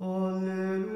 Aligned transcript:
Um, 0.00 0.93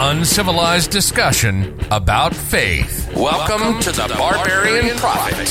uncivilized 0.00 0.90
discussion 0.90 1.78
about 1.90 2.34
faith. 2.34 3.12
Welcome, 3.16 3.80
to, 3.80 3.90
the 3.90 4.14
Barbarian, 4.16 4.96
Prophet. 4.96 5.48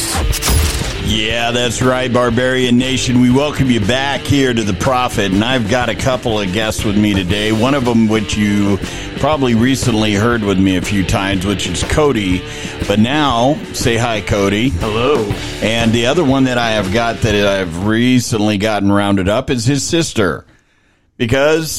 Yeah, 1.05 1.51
that's 1.51 1.81
right, 1.81 2.11
Barbarian 2.11 2.77
Nation. 2.77 3.21
We 3.21 3.31
welcome 3.31 3.69
you 3.69 3.79
back 3.79 4.21
here 4.21 4.53
to 4.53 4.63
the 4.63 4.73
Prophet, 4.73 5.31
and 5.31 5.43
I've 5.43 5.69
got 5.69 5.89
a 5.89 5.95
couple 5.95 6.39
of 6.39 6.51
guests 6.53 6.83
with 6.83 6.97
me 6.97 7.13
today. 7.13 7.51
One 7.51 7.73
of 7.73 7.85
them, 7.85 8.07
which 8.07 8.37
you 8.37 8.77
probably 9.17 9.55
recently 9.55 10.13
heard 10.13 10.43
with 10.43 10.59
me 10.59 10.75
a 10.77 10.81
few 10.81 11.05
times, 11.05 11.45
which 11.45 11.67
is 11.67 11.83
Cody. 11.83 12.41
But 12.87 12.99
now, 12.99 13.55
say 13.73 13.95
hi, 13.95 14.21
Cody. 14.21 14.69
Hello. 14.69 15.23
And 15.61 15.91
the 15.91 16.07
other 16.07 16.23
one 16.23 16.45
that 16.45 16.57
I 16.57 16.71
have 16.71 16.93
got 16.93 17.17
that 17.21 17.35
I've 17.35 17.85
recently 17.85 18.57
gotten 18.57 18.91
rounded 18.91 19.29
up 19.29 19.49
is 19.49 19.65
his 19.65 19.87
sister, 19.87 20.45
because 21.15 21.71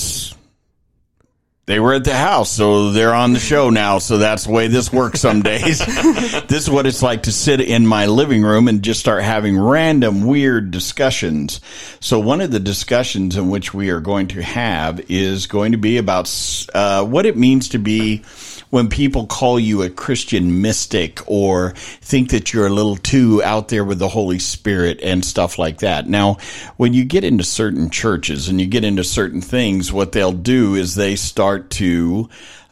they 1.69 1.79
were 1.81 1.93
at 1.93 2.05
the 2.05 2.17
house, 2.17 2.51
so 2.51 2.93
they're 2.93 3.13
on 3.13 3.35
the 3.35 3.39
show 3.39 3.69
now. 3.69 3.99
So 3.99 4.17
that's 4.17 4.45
the 4.45 4.53
way 4.53 4.69
this 4.69 4.91
works 4.91 5.21
some 5.21 5.43
days. 5.43 5.79
this 6.47 6.63
is 6.63 6.71
what 6.71 6.87
it's 6.87 7.03
like 7.03 7.25
to 7.25 7.33
sit 7.33 7.61
in 7.61 7.87
my 7.87 8.07
living 8.07 8.43
room 8.43 8.69
and 8.69 8.81
just 8.81 9.01
start 9.01 9.23
having 9.23 9.61
random 9.61 10.27
weird 10.27 10.71
discussions. 10.71 11.61
So 12.01 12.21
one 12.21 12.41
of 12.41 12.53
the 12.53 12.59
discussions 12.59 13.37
in 13.37 13.51
which 13.51 13.75
we 13.75 13.91
are 13.91 14.01
going 14.01 14.29
to 14.29 14.43
have 14.43 15.11
is 15.11 15.47
going 15.47 15.73
to 15.73 15.79
be 15.79 15.99
about 15.99 16.35
uh, 16.73 17.05
what 17.05 17.27
it 17.27 17.37
means 17.37 17.69
to 17.69 17.79
be 17.79 18.23
when 18.71 18.89
people 18.89 19.27
call 19.27 19.59
you 19.59 19.83
a 19.83 19.91
Christian 19.91 20.61
mystic 20.61 21.21
or 21.27 21.73
think 21.77 22.31
that 22.31 22.53
you're 22.53 22.67
a 22.67 22.71
little 22.73 22.97
too 22.97 23.43
out 23.43 23.69
there 23.69 23.85
with 23.85 23.99
the 23.99 24.09
Holy 24.09 24.39
Spirit 24.39 25.01
and 25.03 25.25
stuff 25.25 25.59
like 25.59 25.79
that. 25.79 26.09
Now, 26.09 26.39
when 26.77 26.93
you 26.93 27.05
get 27.05 27.25
into 27.25 27.45
certain 27.45 27.91
churches 27.91 28.49
and 28.49 28.61
you 28.61 28.67
get 28.67 28.85
into 28.85 29.05
certain 29.05 29.41
things, 29.41 29.93
what 29.93 30.13
they'll 30.13 30.33
do 30.33 30.75
is 30.75 30.95
they 30.95 31.17
start 31.17 31.71
to 31.71 32.29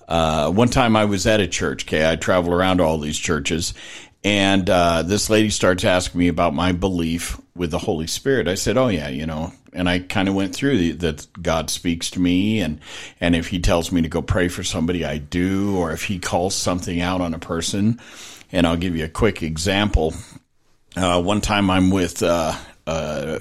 uh, 0.09 0.51
one 0.53 0.69
time 0.69 0.97
I 0.97 1.05
was 1.05 1.27
at 1.27 1.41
a 1.41 1.49
church. 1.49 1.85
Okay, 1.85 2.09
I 2.09 2.17
travel 2.17 2.53
around 2.53 2.81
all 2.81 2.99
these 2.99 3.19
churches, 3.19 3.75
and 4.27 4.69
uh, 4.69 5.03
this 5.05 5.31
lady 5.31 5.51
starts 5.51 5.85
asking 5.85 6.19
me 6.19 6.27
about 6.27 6.53
my 6.53 6.73
belief 6.73 7.41
with 7.55 7.71
the 7.71 7.79
Holy 7.79 8.09
Spirit. 8.09 8.49
I 8.49 8.57
said, 8.57 8.77
"Oh 8.77 8.89
yeah, 8.89 9.09
you 9.09 9.25
know." 9.25 9.53
And 9.73 9.89
I 9.89 10.01
kind 10.01 10.29
of 10.29 10.35
went 10.35 10.53
through 10.53 10.79
the, 10.79 10.91
that 10.93 11.29
God 11.41 11.71
speaks 11.71 12.11
to 12.11 12.21
me, 12.21 12.61
and 12.61 12.81
and 13.21 13.37
if 13.37 13.47
He 13.47 13.61
tells 13.61 13.93
me 13.93 14.03
to 14.03 14.09
go 14.09 14.23
pray 14.23 14.49
for 14.49 14.65
somebody, 14.65 15.05
I 15.05 15.19
do, 15.19 15.77
or 15.77 15.93
if 15.93 16.03
He 16.03 16.19
calls 16.19 16.57
something 16.57 17.01
out 17.01 17.21
on 17.21 17.35
a 17.35 17.39
person. 17.39 18.01
And 18.51 18.67
I'll 18.67 18.77
give 18.77 18.97
you 18.97 19.05
a 19.05 19.09
quick 19.09 19.45
example. 19.45 20.13
Uh, 20.97 21.23
one 21.23 21.41
time 21.41 21.71
I'm 21.71 21.91
with 21.91 22.21
uh, 22.25 22.57
uh, 22.85 23.39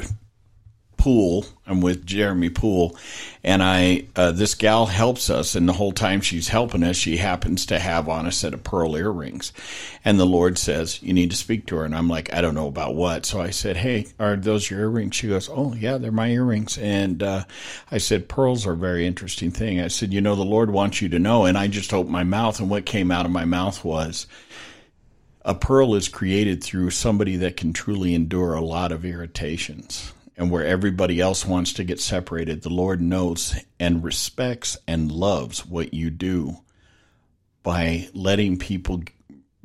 Poole. 1.05 1.45
I'm 1.67 1.81
with 1.81 2.03
Jeremy 2.03 2.49
Poole, 2.49 2.97
and 3.43 3.61
I 3.61 4.07
uh, 4.15 4.31
this 4.31 4.55
gal 4.55 4.87
helps 4.87 5.29
us, 5.29 5.53
and 5.53 5.69
the 5.69 5.73
whole 5.73 5.91
time 5.91 6.19
she's 6.19 6.47
helping 6.47 6.81
us, 6.81 6.95
she 6.95 7.17
happens 7.17 7.67
to 7.67 7.77
have 7.77 8.09
on 8.09 8.25
a 8.25 8.31
set 8.31 8.55
of 8.55 8.63
pearl 8.63 8.97
earrings, 8.97 9.53
and 10.03 10.19
the 10.19 10.25
Lord 10.25 10.57
says 10.57 11.03
you 11.03 11.13
need 11.13 11.29
to 11.29 11.37
speak 11.37 11.67
to 11.67 11.75
her, 11.75 11.85
and 11.85 11.95
I'm 11.95 12.09
like 12.09 12.33
I 12.33 12.41
don't 12.41 12.55
know 12.55 12.67
about 12.67 12.95
what, 12.95 13.27
so 13.27 13.39
I 13.39 13.51
said, 13.51 13.77
hey, 13.77 14.07
are 14.17 14.35
those 14.35 14.67
your 14.67 14.79
earrings? 14.79 15.13
She 15.13 15.27
goes, 15.27 15.47
oh 15.47 15.75
yeah, 15.75 15.99
they're 15.99 16.11
my 16.11 16.29
earrings, 16.29 16.75
and 16.79 17.21
uh, 17.21 17.43
I 17.91 17.99
said 17.99 18.27
pearls 18.27 18.65
are 18.65 18.73
a 18.73 18.75
very 18.75 19.05
interesting 19.05 19.51
thing. 19.51 19.79
I 19.79 19.89
said, 19.89 20.11
you 20.11 20.21
know, 20.21 20.33
the 20.33 20.41
Lord 20.43 20.71
wants 20.71 21.03
you 21.03 21.09
to 21.09 21.19
know, 21.19 21.45
and 21.45 21.55
I 21.55 21.67
just 21.67 21.93
opened 21.93 22.13
my 22.13 22.23
mouth, 22.23 22.59
and 22.59 22.67
what 22.67 22.87
came 22.87 23.11
out 23.11 23.27
of 23.27 23.31
my 23.31 23.45
mouth 23.45 23.85
was 23.85 24.25
a 25.43 25.53
pearl 25.53 25.93
is 25.93 26.07
created 26.07 26.63
through 26.63 26.89
somebody 26.89 27.35
that 27.35 27.57
can 27.57 27.73
truly 27.73 28.15
endure 28.15 28.55
a 28.55 28.65
lot 28.65 28.91
of 28.91 29.05
irritations 29.05 30.11
and 30.37 30.51
where 30.51 30.65
everybody 30.65 31.19
else 31.19 31.45
wants 31.45 31.73
to 31.73 31.83
get 31.83 31.99
separated, 31.99 32.61
the 32.61 32.69
Lord 32.69 33.01
knows 33.01 33.55
and 33.79 34.03
respects 34.03 34.77
and 34.87 35.11
loves 35.11 35.65
what 35.65 35.93
you 35.93 36.09
do 36.09 36.57
by 37.63 38.09
letting 38.13 38.57
people 38.57 39.01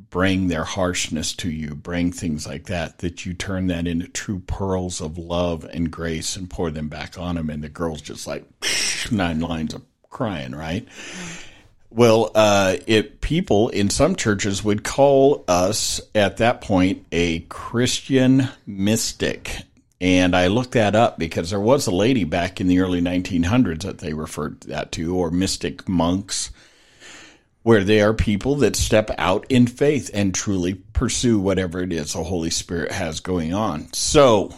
bring 0.09 0.49
their 0.49 0.63
harshness 0.63 1.33
to 1.33 1.49
you, 1.49 1.73
bring 1.73 2.11
things 2.11 2.45
like 2.45 2.65
that, 2.65 2.99
that 2.99 3.25
you 3.25 3.33
turn 3.33 3.67
that 3.67 3.87
into 3.87 4.07
true 4.07 4.39
pearls 4.39 5.01
of 5.01 5.17
love 5.17 5.65
and 5.71 5.89
grace 5.89 6.35
and 6.35 6.49
pour 6.49 6.69
them 6.69 6.89
back 6.89 7.17
on 7.17 7.35
them. 7.35 7.49
And 7.49 7.63
the 7.63 7.69
girl's 7.69 8.01
just 8.01 8.27
like 8.27 8.45
nine 9.11 9.39
lines 9.39 9.73
of 9.73 9.83
crying, 10.09 10.51
right? 10.51 10.87
Well, 11.89 12.31
uh, 12.35 12.77
it 12.87 13.21
people 13.21 13.69
in 13.69 13.89
some 13.89 14.15
churches 14.15 14.63
would 14.63 14.83
call 14.83 15.43
us 15.47 15.99
at 16.15 16.37
that 16.37 16.61
point 16.61 17.05
a 17.11 17.39
Christian 17.41 18.47
mystic, 18.65 19.57
and 20.01 20.35
I 20.35 20.47
looked 20.47 20.71
that 20.71 20.95
up 20.95 21.19
because 21.19 21.51
there 21.51 21.59
was 21.59 21.85
a 21.85 21.91
lady 21.91 22.23
back 22.23 22.59
in 22.59 22.67
the 22.67 22.79
early 22.79 23.01
1900s 23.01 23.83
that 23.83 23.99
they 23.99 24.13
referred 24.13 24.61
that 24.61 24.91
to, 24.93 25.15
or 25.15 25.29
mystic 25.29 25.87
monks, 25.87 26.49
where 27.61 27.83
they 27.83 28.01
are 28.01 28.11
people 28.11 28.55
that 28.55 28.75
step 28.75 29.11
out 29.19 29.45
in 29.47 29.67
faith 29.67 30.09
and 30.11 30.33
truly 30.33 30.73
pursue 30.73 31.39
whatever 31.39 31.81
it 31.81 31.93
is 31.93 32.13
the 32.13 32.23
Holy 32.23 32.49
Spirit 32.49 32.91
has 32.91 33.19
going 33.19 33.53
on. 33.53 33.93
So, 33.93 34.55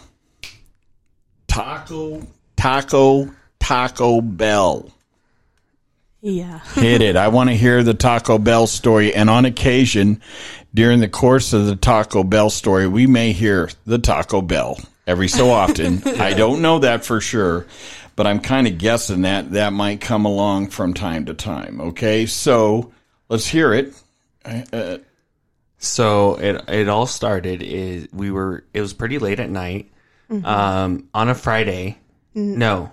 Taco, 1.49 2.25
Taco, 2.55 3.29
Taco 3.59 4.21
Bell. 4.21 4.89
Yeah. 6.21 6.59
Hit 6.75 7.01
it. 7.01 7.17
I 7.17 7.27
want 7.27 7.49
to 7.49 7.57
hear 7.57 7.83
the 7.83 7.93
Taco 7.93 8.37
Bell 8.37 8.65
story. 8.65 9.13
And 9.13 9.29
on 9.29 9.43
occasion, 9.43 10.21
during 10.73 11.01
the 11.01 11.09
course 11.09 11.51
of 11.51 11.65
the 11.65 11.75
Taco 11.75 12.23
Bell 12.23 12.49
story, 12.49 12.87
we 12.87 13.07
may 13.07 13.33
hear 13.33 13.69
the 13.85 13.99
Taco 13.99 14.41
Bell 14.41 14.79
every 15.07 15.27
so 15.27 15.49
often. 15.51 16.01
I 16.19 16.33
don't 16.33 16.61
know 16.61 16.79
that 16.79 17.05
for 17.05 17.19
sure, 17.21 17.65
but 18.15 18.27
I'm 18.27 18.39
kind 18.39 18.67
of 18.67 18.77
guessing 18.77 19.21
that 19.23 19.51
that 19.51 19.73
might 19.73 20.01
come 20.01 20.25
along 20.25 20.67
from 20.69 20.93
time 20.93 21.25
to 21.25 21.33
time. 21.33 21.79
Okay, 21.81 22.25
so 22.25 22.91
let's 23.29 23.47
hear 23.47 23.73
it. 23.73 23.93
Uh, 24.45 24.97
So 25.77 26.35
it 26.35 26.61
it 26.69 26.87
all 26.87 27.05
started 27.05 27.61
is 27.61 28.07
we 28.13 28.31
were 28.31 28.63
it 28.73 28.79
was 28.81 28.93
pretty 28.93 29.19
late 29.19 29.39
at 29.39 29.49
night 29.49 29.91
um 30.43 31.09
on 31.13 31.29
a 31.29 31.35
Friday. 31.35 31.97
No. 32.33 32.89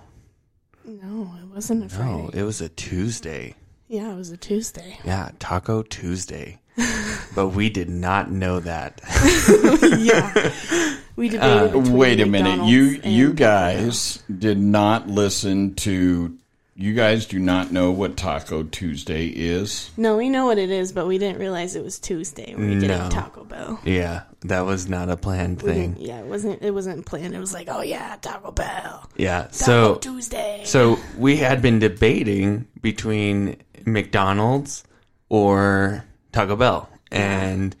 No, 0.85 1.33
it 1.41 1.47
wasn't 1.53 1.83
a 1.91 1.97
No, 1.97 2.27
Friday. 2.27 2.39
it 2.39 2.43
was 2.43 2.59
a 2.61 2.67
Tuesday. 2.69 3.55
yeah, 3.87 4.11
it 4.11 4.15
was 4.15 4.29
a 4.31 4.37
Tuesday. 4.37 4.97
Yeah, 5.05 5.29
Taco 5.39 5.83
Tuesday. 5.83 6.59
but 7.35 7.49
we 7.49 7.69
did 7.69 7.89
not 7.89 8.29
know 8.31 8.59
that. 8.59 9.01
yeah. 9.99 10.51
We 11.21 11.37
uh, 11.37 11.67
debated. 11.67 11.73
between 11.83 11.97
wait 11.97 12.19
a 12.19 12.25
minute, 12.25 12.65
you 12.65 12.99
and 13.03 13.13
you 13.13 13.31
guys 13.33 14.23
did 14.35 14.57
not 14.57 15.07
listen 15.07 15.75
to. 15.75 16.35
You 16.75 16.95
guys 16.95 17.27
do 17.27 17.37
not 17.37 17.71
know 17.71 17.91
what 17.91 18.17
Taco 18.17 18.63
Tuesday 18.63 19.27
is. 19.27 19.91
No, 19.97 20.17
we 20.17 20.29
know 20.29 20.47
what 20.47 20.57
it 20.57 20.71
is, 20.71 20.91
but 20.91 21.05
we 21.05 21.19
didn't 21.19 21.37
realize 21.39 21.75
it 21.75 21.83
was 21.83 21.99
Tuesday 21.99 22.55
when 22.55 22.69
we 22.69 22.79
did 22.79 22.87
No. 22.87 23.07
Taco 23.11 23.43
Bell. 23.43 23.79
yeah, 23.85 24.23
that 24.45 24.61
was 24.61 24.89
not 24.89 25.07
a 25.09 25.15
planned 25.15 25.61
We 25.61 25.71
thing. 25.73 25.95
Yeah, 25.99 26.21
it 26.21 26.25
wasn't. 26.25 26.63
It 26.63 26.71
wasn't 26.71 27.05
planned. 27.05 27.35
It 27.35 27.39
was 27.39 27.53
like, 27.53 27.67
oh 27.69 27.81
yeah, 27.83 28.15
Taco 28.19 28.51
Bell. 28.51 29.07
Yeah. 29.15 29.41
Taco 29.43 29.53
So 29.53 29.95
Tuesday. 29.97 30.63
So 30.65 30.97
we 31.19 31.37
had 31.37 31.61
been 31.61 31.77
debating 31.77 32.65
between 32.81 33.57
McDonald's 33.85 34.83
or 35.29 36.03
Taco 36.31 36.55
Bell. 36.55 36.89
And 37.11 37.75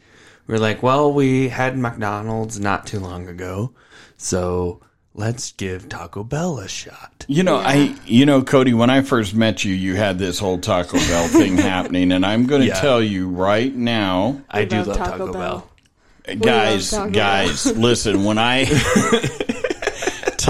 we 0.51 0.57
are 0.57 0.59
like, 0.59 0.83
well, 0.83 1.11
we 1.13 1.47
had 1.47 1.77
McDonald's 1.77 2.59
not 2.59 2.85
too 2.85 2.99
long 2.99 3.27
ago. 3.29 3.71
So 4.17 4.81
let's 5.13 5.53
give 5.53 5.87
Taco 5.87 6.23
Bell 6.25 6.59
a 6.59 6.67
shot. 6.67 7.25
You 7.29 7.43
know, 7.43 7.55
I 7.55 7.95
you 8.05 8.25
know, 8.25 8.43
Cody, 8.43 8.73
when 8.73 8.89
I 8.89 9.01
first 9.01 9.33
met 9.33 9.63
you, 9.63 9.73
you 9.73 9.95
had 9.95 10.19
this 10.19 10.39
whole 10.39 10.57
Taco 10.59 10.97
Bell 10.97 11.27
thing 11.29 11.55
happening, 11.71 12.11
and 12.11 12.25
I'm 12.25 12.47
going 12.47 12.61
to 12.61 12.67
Yeah. 12.67 12.81
tell 12.81 13.01
you 13.01 13.29
right 13.29 13.73
now, 13.73 14.41
I 14.49 14.65
do 14.65 14.77
love 14.79 14.87
love 14.87 14.97
Taco 14.97 15.11
Taco, 15.27 15.33
Bell. 15.33 15.67
Bell. 16.25 16.35
guys, 16.37 16.91
Taco 16.91 17.03
Bell. 17.05 17.11
guys, 17.13 17.77
listen. 17.77 18.25
When 18.25 18.37
I 18.37 18.65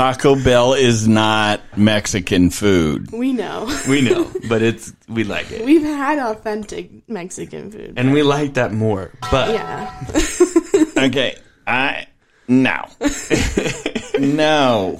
Taco 0.01 0.33
Bell 0.35 0.73
is 0.73 1.07
not 1.07 1.61
Mexican 1.77 2.49
food. 2.49 3.11
We 3.11 3.33
know. 3.33 3.69
We 3.87 4.01
know, 4.01 4.31
but 4.49 4.63
it's 4.63 4.91
we 5.07 5.23
like 5.23 5.51
it, 5.51 5.63
We've 5.63 5.83
had 5.83 6.17
authentic 6.17 7.07
Mexican 7.07 7.69
food. 7.69 7.93
and 7.97 8.11
we 8.11 8.23
like 8.23 8.55
that 8.55 8.73
more. 8.73 9.11
But 9.29 9.53
yeah. 9.53 9.93
Okay, 10.97 11.35
I 11.67 12.07
no, 12.47 12.87
no. 14.19 14.99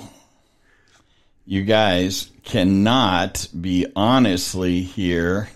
You 1.46 1.64
guys 1.64 2.30
cannot 2.44 3.48
be 3.60 3.88
honestly 3.96 4.82
here. 4.82 5.50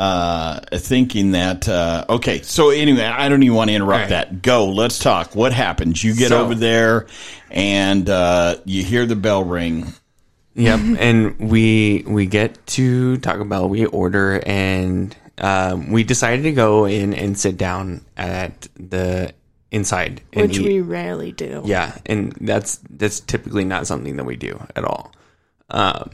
Uh, 0.00 0.60
thinking 0.78 1.32
that 1.32 1.68
uh, 1.68 2.06
okay. 2.08 2.40
So 2.40 2.70
anyway, 2.70 3.02
I 3.04 3.28
don't 3.28 3.42
even 3.42 3.54
want 3.54 3.68
to 3.68 3.74
interrupt 3.74 3.92
All 3.94 4.00
right. 4.00 4.08
that. 4.08 4.40
Go. 4.40 4.70
Let's 4.70 4.98
talk. 4.98 5.34
What 5.36 5.52
happens? 5.52 6.02
You 6.02 6.14
get 6.14 6.30
So- 6.30 6.42
over 6.42 6.54
there, 6.54 7.06
and 7.50 8.08
uh, 8.08 8.56
you 8.64 8.82
hear 8.82 9.04
the 9.04 9.16
bell 9.16 9.44
ring. 9.44 9.92
Yep, 10.54 10.80
and 10.98 11.38
we 11.50 12.02
we 12.06 12.24
get 12.26 12.66
to 12.68 13.18
Taco 13.18 13.44
Bell, 13.44 13.68
we 13.68 13.84
order, 13.84 14.42
and 14.46 15.14
um, 15.38 15.90
we 15.92 16.02
decided 16.02 16.42
to 16.44 16.52
go 16.52 16.86
in 16.86 17.12
and 17.14 17.38
sit 17.38 17.56
down 17.58 18.00
at 18.16 18.68
the 18.76 19.32
inside 19.70 20.22
Which 20.34 20.58
eat. 20.58 20.64
we 20.64 20.80
rarely 20.80 21.30
do. 21.32 21.62
yeah, 21.66 21.96
and 22.06 22.32
that's 22.40 22.80
that's 22.90 23.20
typically 23.20 23.64
not 23.64 23.86
something 23.86 24.16
that 24.16 24.24
we 24.24 24.36
do 24.36 24.60
at 24.74 24.84
all. 24.84 25.12
Um, 25.70 26.10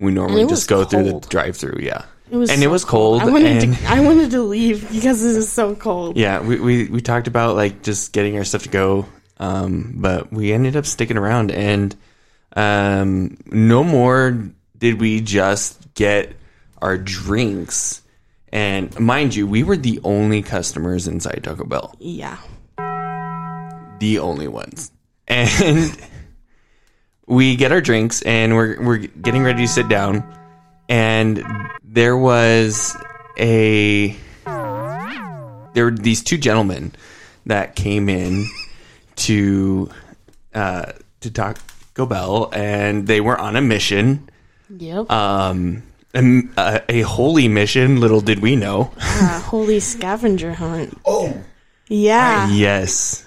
we 0.00 0.10
normally 0.10 0.42
just 0.46 0.52
was 0.52 0.66
go 0.66 0.84
through 0.84 1.04
the 1.04 1.20
drive-through. 1.28 1.78
Yeah, 1.80 2.04
It 2.30 2.36
was 2.36 2.50
and 2.50 2.60
it 2.60 2.64
so 2.66 2.70
was 2.70 2.84
cold. 2.84 3.22
I 3.22 3.26
wanted 3.26 3.62
and, 3.62 3.76
to 3.76 3.84
I 3.88 4.00
wanted 4.00 4.30
to 4.32 4.42
leave 4.42 4.90
because 4.90 5.24
it 5.24 5.36
was 5.36 5.50
so 5.50 5.74
cold. 5.76 6.16
Yeah, 6.16 6.40
we, 6.40 6.58
we 6.58 6.88
we 6.88 7.00
talked 7.00 7.28
about 7.28 7.54
like 7.56 7.82
just 7.82 8.12
getting 8.12 8.36
our 8.36 8.44
stuff 8.44 8.64
to 8.64 8.68
go, 8.68 9.06
um, 9.38 9.94
but 9.96 10.32
we 10.32 10.52
ended 10.52 10.76
up 10.76 10.86
sticking 10.86 11.16
around, 11.16 11.50
and 11.52 11.94
um, 12.56 13.36
no 13.46 13.84
more 13.84 14.50
did 14.76 15.00
we 15.00 15.20
just 15.20 15.94
get 15.94 16.34
our 16.82 16.98
drinks. 16.98 18.02
And 18.52 18.98
mind 18.98 19.34
you, 19.34 19.46
we 19.46 19.62
were 19.62 19.76
the 19.76 20.00
only 20.02 20.42
customers 20.42 21.06
inside 21.08 21.40
Taco 21.44 21.64
Bell, 21.64 21.94
Yeah. 21.98 22.38
the 23.98 24.18
only 24.20 24.48
ones, 24.48 24.90
and 25.28 25.96
we 27.26 27.56
get 27.56 27.72
our 27.72 27.80
drinks, 27.80 28.22
and 28.22 28.54
we're 28.54 28.82
we're 28.82 28.96
getting 28.98 29.42
ready 29.42 29.62
to 29.62 29.68
sit 29.68 29.88
down, 29.88 30.24
and 30.88 31.42
there 31.84 32.16
was 32.16 32.96
a 33.38 34.16
there 35.74 35.84
were 35.84 35.90
these 35.90 36.22
two 36.22 36.38
gentlemen 36.38 36.92
that 37.46 37.76
came 37.76 38.08
in 38.08 38.46
to 39.16 39.90
uh, 40.54 40.92
to 41.20 41.30
Taco 41.30 42.06
Bell, 42.06 42.48
and 42.52 43.06
they 43.06 43.20
were 43.20 43.38
on 43.38 43.56
a 43.56 43.60
mission, 43.60 44.28
Yep. 44.70 45.10
um, 45.10 45.82
a, 46.14 46.82
a 46.88 47.00
holy 47.02 47.46
mission. 47.48 48.00
Little 48.00 48.20
did 48.22 48.38
we 48.40 48.56
know. 48.56 48.90
Uh, 48.98 49.40
holy 49.40 49.80
scavenger 49.80 50.54
hunt. 50.54 50.98
Oh, 51.04 51.36
Yeah. 51.88 52.48
yes, 52.50 53.24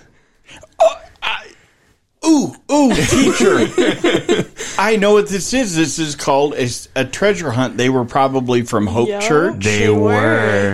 ooh, 2.25 2.53
ooh, 2.71 2.94
teacher! 2.95 3.67
I 4.79 4.95
know 4.95 5.13
what 5.13 5.27
this 5.27 5.53
is. 5.53 5.75
This 5.75 5.99
is 5.99 6.15
called 6.15 6.53
a, 6.53 6.69
a 6.95 7.03
treasure 7.03 7.51
hunt. 7.51 7.75
They 7.75 7.89
were 7.89 8.05
probably 8.05 8.61
from 8.61 8.87
Hope 8.87 9.09
Yup. 9.09 9.21
Church. 9.21 9.63
they, 9.63 9.79
They 9.79 9.89
were. 9.89 9.99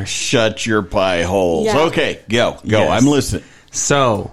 were. 0.02 0.06
Shut 0.06 0.64
your 0.66 0.84
pie 0.84 1.24
holes. 1.24 1.66
Yeah. 1.66 1.80
Okay, 1.86 2.20
go, 2.30 2.52
go. 2.68 2.80
Yes. 2.80 3.02
I'm 3.02 3.10
listening. 3.10 3.44
So, 3.72 4.32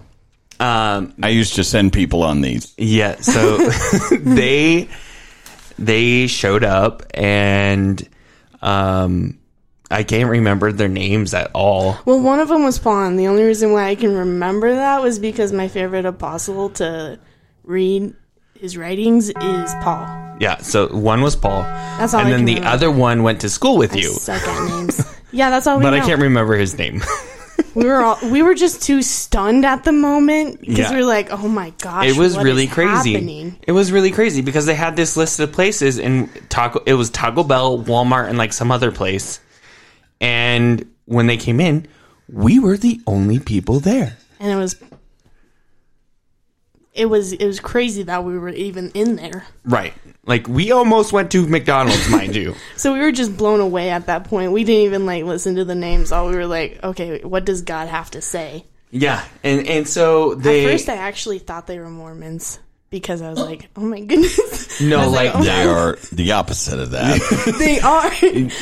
um, 0.61 1.15
I 1.23 1.31
used 1.31 1.55
to 1.55 1.65
send 1.65 1.95
people 1.95 2.23
on 2.23 2.43
these. 2.43 2.75
Yeah, 2.77 3.17
so 3.17 3.57
they 4.21 4.89
they 5.79 6.27
showed 6.27 6.65
up 6.65 7.03
and 7.15 8.07
um 8.61 9.39
I 9.91 10.05
can't 10.05 10.29
remember 10.31 10.71
their 10.73 10.89
names 10.89 11.35
at 11.35 11.51
all. 11.55 11.99
Well, 12.05 12.21
one 12.21 12.41
of 12.41 12.49
them 12.49 12.63
was 12.65 12.79
Paul, 12.79 13.05
and 13.05 13.19
the 13.19 13.27
only 13.27 13.43
reason 13.43 13.73
why 13.73 13.89
I 13.89 13.95
can 13.95 14.15
remember 14.15 14.75
that 14.75 15.03
was 15.03 15.19
because 15.19 15.53
my 15.53 15.69
favorite 15.69 16.07
apostle 16.07 16.71
to 16.71 17.19
read 17.65 18.15
his 18.63 18.77
writings 18.77 19.29
is 19.29 19.75
Paul. 19.83 20.07
Yeah, 20.39 20.59
so 20.59 20.87
one 20.95 21.21
was 21.21 21.35
Paul. 21.35 21.63
That's 21.99 22.15
all 22.15 22.21
and 22.21 22.29
I 22.29 22.31
then 22.31 22.45
the 22.45 22.55
remember. 22.55 22.75
other 22.77 22.91
one 22.93 23.25
went 23.25 23.41
to 23.41 23.49
school 23.51 23.77
with 23.77 23.93
I 23.95 23.97
you. 23.97 24.11
suck 24.13 24.41
at 24.41 24.69
names. 24.71 25.05
yeah, 25.33 25.51
that's 25.51 25.67
all 25.67 25.79
we 25.79 25.83
But 25.83 25.91
know. 25.91 25.97
I 25.97 26.01
can't 26.01 26.23
remember 26.23 26.55
his 26.55 26.79
name. 26.79 27.03
we 27.75 27.85
were 27.87 28.01
all 28.01 28.19
we 28.31 28.41
were 28.43 28.55
just 28.55 28.81
too 28.83 29.03
stunned 29.03 29.65
at 29.67 29.83
the 29.83 29.91
moment 29.91 30.61
because 30.61 30.79
Yeah. 30.79 30.91
we 30.93 30.97
were 30.99 31.05
like, 31.07 31.33
"Oh 31.33 31.49
my 31.49 31.71
gosh!" 31.83 32.07
it 32.07 32.17
was 32.17 32.37
what 32.37 32.45
really 32.45 32.65
is 32.67 32.73
crazy. 32.73 33.15
happening? 33.15 33.59
It 33.67 33.73
was 33.73 33.91
really 33.91 34.13
crazy 34.13 34.43
because 34.43 34.65
they 34.67 34.77
had 34.77 34.95
this 34.95 35.17
list 35.17 35.41
of 35.41 35.51
places 35.51 35.99
and 35.99 36.29
Taco 36.49 36.85
it 36.87 36.95
was 36.95 37.11
Taco 37.11 37.43
Bell, 37.43 37.79
Walmart 37.83 38.29
and 38.29 38.39
like 38.39 38.53
some 38.53 38.71
other 38.71 38.93
place. 38.93 39.41
And 40.21 40.87
when 41.07 41.27
they 41.27 41.37
came 41.37 41.59
in, 41.61 41.89
we 42.29 42.61
were 42.61 42.77
the 42.77 43.01
only 43.09 43.41
people 43.41 43.81
there. 43.81 44.17
and 44.39 44.51
it 44.53 44.57
was 44.57 44.77
it 46.93 47.07
was 47.07 47.33
it 47.33 47.47
was 47.47 47.61
crazy 47.61 48.03
that 48.05 48.25
we 48.25 48.39
were 48.39 48.51
even 48.51 48.91
in 48.91 49.17
there. 49.17 49.47
Right. 49.65 49.95
Like 50.25 50.47
we 50.47 50.73
almost 50.73 51.13
went 51.13 51.31
to 51.33 51.47
McDonald's, 51.47 52.09
mind 52.11 52.37
you. 52.37 52.55
So 52.77 52.93
we 52.93 53.01
were 53.01 53.13
just 53.13 53.37
blown 53.37 53.61
away 53.61 53.91
at 53.91 54.07
that 54.07 54.25
point. 54.25 54.53
We 54.53 54.65
didn't 54.65 54.83
even 54.83 55.07
like 55.07 55.25
listen 55.25 55.55
to 55.57 55.65
the 55.65 55.75
names. 55.75 56.13
All 56.13 56.29
we 56.29 56.37
were 56.37 56.47
like, 56.47 56.81
okay, 56.83 57.21
what 57.23 57.45
does 57.45 57.63
God 57.63 57.89
have 57.89 58.11
to 58.13 58.21
say? 58.21 58.67
Yeah, 58.91 59.25
and 59.43 59.67
and 59.67 59.89
so 59.89 60.33
At 60.33 60.43
they 60.43 60.65
first, 60.65 60.89
I 60.89 60.97
actually 60.97 61.39
thought 61.39 61.67
they 61.67 61.79
were 61.79 61.89
Mormons 61.89 62.59
because 62.93 63.23
I 63.23 63.31
was 63.31 63.41
like, 63.41 63.69
oh 63.75 63.81
my 63.81 64.01
goodness. 64.01 64.81
no 64.81 65.09
like, 65.09 65.35
like, 65.35 65.35
oh 65.35 65.43
They 65.43 65.65
are 65.65 65.97
the 66.13 66.33
opposite 66.33 66.79
of 66.79 66.91
that. 66.93 67.19
they 67.59 67.81
are. 67.81 68.13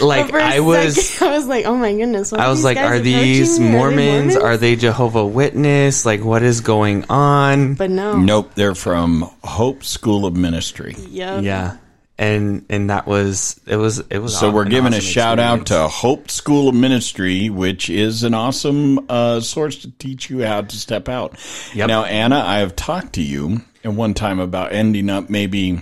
Like, 0.00 0.26
But 0.26 0.30
for 0.30 0.38
a 0.38 0.42
I 0.44 0.60
was- 0.60 1.04
second, 1.04 1.28
I 1.28 1.36
was 1.36 1.46
like, 1.46 1.66
oh 1.66 1.76
my 1.76 1.92
goodness. 1.92 2.32
what 2.32 2.40
I 2.40 2.48
was 2.48 2.64
like, 2.64 2.78
are 2.78 2.98
these 2.98 3.56
approaching 3.58 3.72
me? 3.74 3.78
Are 3.80 3.90
they 3.90 3.96
Mormons? 3.96 4.36
Are 4.36 4.56
they 4.56 4.76
Jehovah 4.76 5.26
Witness? 5.26 6.06
Like, 6.06 6.24
what 6.24 6.42
is 6.42 6.60
going 6.62 7.04
on? 7.10 7.74
But 7.74 7.90
no. 7.90 8.16
nope, 8.18 8.52
they're 8.54 8.74
from 8.76 9.28
Hope 9.42 9.84
School 9.84 10.24
of 10.26 10.36
Ministry. 10.36 10.94
Yep. 10.96 11.42
Yeah, 11.42 11.76
and 12.18 12.64
and 12.68 12.90
that 12.90 13.06
was 13.06 13.60
it 13.66 13.76
was 13.76 13.98
it 13.98 14.18
was. 14.18 14.38
So 14.38 14.50
we're 14.52 14.62
an 14.62 14.70
giving 14.70 14.92
a 14.92 14.98
awesome 14.98 15.10
shout 15.10 15.38
out 15.40 15.66
to 15.66 15.88
Hope 15.88 16.30
School 16.30 16.68
of 16.68 16.74
Ministry, 16.74 17.50
which 17.50 17.90
is 17.90 18.22
an 18.22 18.34
awesome 18.34 19.00
uh, 19.10 19.40
source 19.40 19.78
to 19.78 19.90
teach 19.90 20.30
you 20.30 20.44
how 20.44 20.60
to 20.60 20.76
step 20.76 21.08
out. 21.08 21.34
Yep. 21.74 21.88
Now, 21.88 22.04
Anna, 22.04 22.38
I 22.38 22.58
have 22.58 22.76
talked 22.76 23.14
to 23.14 23.22
you 23.22 23.62
at 23.84 23.92
one 23.92 24.14
time 24.14 24.38
about 24.40 24.72
ending 24.72 25.08
up 25.10 25.30
maybe 25.30 25.80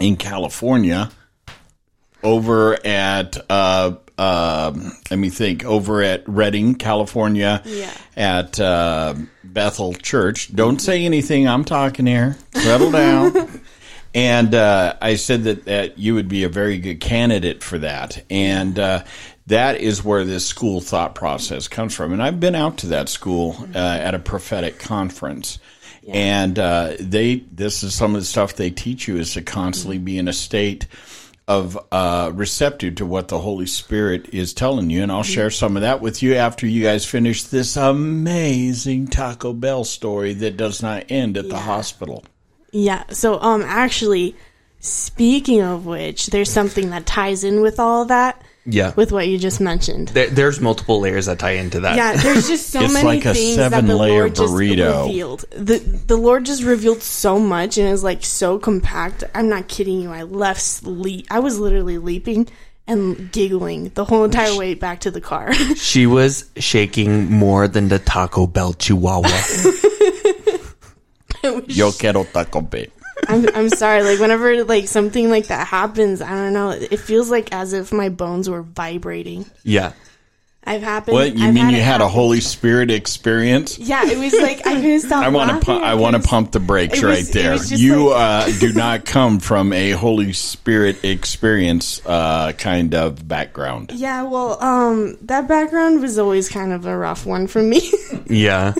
in 0.00 0.16
California 0.16 1.10
over 2.22 2.78
at 2.86 3.36
uh, 3.50 3.96
uh, 4.18 4.72
let 5.10 5.18
me 5.18 5.30
think 5.30 5.64
over 5.64 6.02
at 6.02 6.28
Redding, 6.28 6.74
California, 6.76 7.62
Yeah. 7.64 7.90
at 8.16 8.60
uh, 8.60 9.14
Bethel 9.42 9.94
Church. 9.94 10.54
Don't 10.54 10.80
say 10.80 11.04
anything. 11.04 11.48
I'm 11.48 11.64
talking 11.64 12.06
here. 12.06 12.36
Settle 12.54 12.90
down. 12.90 13.60
And 14.14 14.54
uh, 14.54 14.94
I 15.00 15.14
said 15.14 15.44
that, 15.44 15.64
that 15.64 15.96
you 15.98 16.14
would 16.16 16.28
be 16.28 16.44
a 16.44 16.50
very 16.50 16.76
good 16.76 17.00
candidate 17.00 17.62
for 17.62 17.78
that. 17.78 18.22
And 18.28 18.78
uh, 18.78 19.04
that 19.46 19.76
is 19.80 20.04
where 20.04 20.22
this 20.24 20.44
school 20.46 20.82
thought 20.82 21.14
process 21.14 21.66
comes 21.66 21.94
from. 21.94 22.12
And 22.12 22.22
I've 22.22 22.38
been 22.38 22.54
out 22.54 22.76
to 22.80 22.88
that 22.88 23.08
school 23.08 23.56
uh, 23.74 23.78
at 23.78 24.14
a 24.14 24.18
prophetic 24.18 24.78
conference. 24.78 25.58
And 26.08 26.58
uh, 26.58 26.94
they, 26.98 27.36
this 27.52 27.82
is 27.82 27.94
some 27.94 28.14
of 28.14 28.20
the 28.20 28.26
stuff 28.26 28.56
they 28.56 28.70
teach 28.70 29.06
you 29.06 29.18
is 29.18 29.34
to 29.34 29.42
constantly 29.42 29.98
be 29.98 30.18
in 30.18 30.28
a 30.28 30.32
state 30.32 30.86
of 31.48 31.78
uh, 31.92 32.30
receptive 32.34 32.96
to 32.96 33.06
what 33.06 33.28
the 33.28 33.38
Holy 33.38 33.66
Spirit 33.66 34.32
is 34.32 34.54
telling 34.54 34.90
you. 34.90 35.02
And 35.02 35.12
I'll 35.12 35.22
share 35.22 35.50
some 35.50 35.76
of 35.76 35.82
that 35.82 36.00
with 36.00 36.22
you 36.22 36.34
after 36.34 36.66
you 36.66 36.82
guys 36.82 37.04
finish 37.04 37.44
this 37.44 37.76
amazing 37.76 39.08
Taco 39.08 39.52
Bell 39.52 39.84
story 39.84 40.34
that 40.34 40.56
does 40.56 40.82
not 40.82 41.04
end 41.10 41.36
at 41.36 41.48
the 41.48 41.58
hospital. 41.58 42.24
Yeah. 42.72 43.04
So, 43.10 43.40
um, 43.40 43.62
actually, 43.62 44.34
speaking 44.80 45.60
of 45.60 45.84
which, 45.84 46.28
there's 46.28 46.50
something 46.50 46.90
that 46.90 47.06
ties 47.06 47.44
in 47.44 47.60
with 47.60 47.78
all 47.78 48.06
that, 48.06 48.42
yeah. 48.64 48.92
with 48.96 49.12
what 49.12 49.28
you 49.28 49.38
just 49.38 49.60
mentioned. 49.60 50.08
There, 50.08 50.28
there's 50.28 50.60
multiple 50.60 51.00
layers 51.00 51.26
that 51.26 51.38
tie 51.38 51.52
into 51.52 51.80
that. 51.80 51.96
Yeah, 51.96 52.16
there's 52.16 52.48
just 52.48 52.70
so 52.70 52.80
It's 52.84 52.92
many 52.92 53.06
like 53.06 53.24
a 53.24 53.34
things 53.34 53.56
that 53.56 53.70
the 53.70 53.76
seven-layer 53.76 54.18
Lord 54.20 54.34
just 54.34 54.52
burrito. 54.52 55.06
revealed. 55.06 55.44
The 55.50 55.78
the 55.78 56.16
Lord 56.16 56.44
just 56.46 56.62
revealed 56.62 57.02
so 57.02 57.38
much 57.38 57.78
and 57.78 57.88
is 57.88 58.04
like 58.04 58.24
so 58.24 58.58
compact. 58.58 59.24
I'm 59.34 59.48
not 59.48 59.68
kidding 59.68 60.00
you. 60.00 60.10
I 60.12 60.22
left 60.22 60.60
sleep. 60.60 61.26
I 61.30 61.40
was 61.40 61.58
literally 61.58 61.98
leaping 61.98 62.48
and 62.86 63.30
giggling 63.32 63.90
the 63.94 64.04
whole 64.04 64.24
entire 64.24 64.56
way 64.56 64.74
back 64.74 65.00
to 65.00 65.10
the 65.10 65.20
car. 65.20 65.52
She 65.76 66.06
was 66.06 66.50
shaking 66.56 67.30
more 67.30 67.68
than 67.68 67.88
the 67.88 67.98
Taco 67.98 68.46
Bell 68.46 68.72
Chihuahua. 68.74 69.28
Yo 71.66 71.90
quiero 71.92 72.24
Taco 72.24 72.60
Bell. 72.60 72.86
I'm 73.28 73.46
I'm 73.54 73.68
sorry. 73.68 74.02
Like 74.02 74.18
whenever 74.20 74.64
like 74.64 74.88
something 74.88 75.30
like 75.30 75.46
that 75.48 75.66
happens, 75.66 76.20
I 76.20 76.30
don't 76.30 76.52
know. 76.52 76.70
It 76.70 76.98
feels 76.98 77.30
like 77.30 77.52
as 77.52 77.72
if 77.72 77.92
my 77.92 78.08
bones 78.08 78.48
were 78.50 78.62
vibrating. 78.62 79.46
yeah. 79.64 79.92
I've 80.64 80.80
happened. 80.84 81.14
What 81.14 81.36
you 81.36 81.44
I've 81.48 81.54
mean? 81.54 81.64
had 81.64 81.74
You 81.74 81.80
had 81.82 82.00
a. 82.02 82.06
Holy 82.08 82.40
Spirit 82.40 82.88
experience? 82.92 83.80
Yeah, 83.80 84.04
it 84.06 84.16
was 84.16 84.32
like 84.32 84.64
I 84.64 84.76
couldn't 84.76 85.00
stop. 85.00 85.24
I 85.24 85.28
want 85.28 85.50
to. 85.50 85.66
Pu- 85.66 85.72
I 85.72 85.94
want 85.94 86.14
to 86.14 86.22
pump 86.22 86.52
the 86.52 86.60
brakes 86.60 87.02
was- 87.02 87.02
right 87.02 87.24
there. 87.32 87.56
You 87.64 88.10
like- 88.10 88.46
uh, 88.48 88.50
do 88.60 88.72
not 88.72 89.04
come 89.04 89.40
from 89.40 89.72
a 89.72 89.90
Holy 89.90 90.32
Spirit 90.32 91.04
experience 91.04 92.00
uh, 92.06 92.52
kind 92.52 92.94
of 92.94 93.26
background. 93.26 93.90
Yeah, 93.92 94.22
well, 94.22 94.62
um, 94.62 95.16
that 95.22 95.48
background 95.48 96.00
was 96.00 96.16
always 96.16 96.48
kind 96.48 96.72
of 96.72 96.86
a 96.86 96.96
rough 96.96 97.26
one 97.26 97.48
for 97.48 97.60
me. 97.60 97.80
Yeah. 98.28 98.74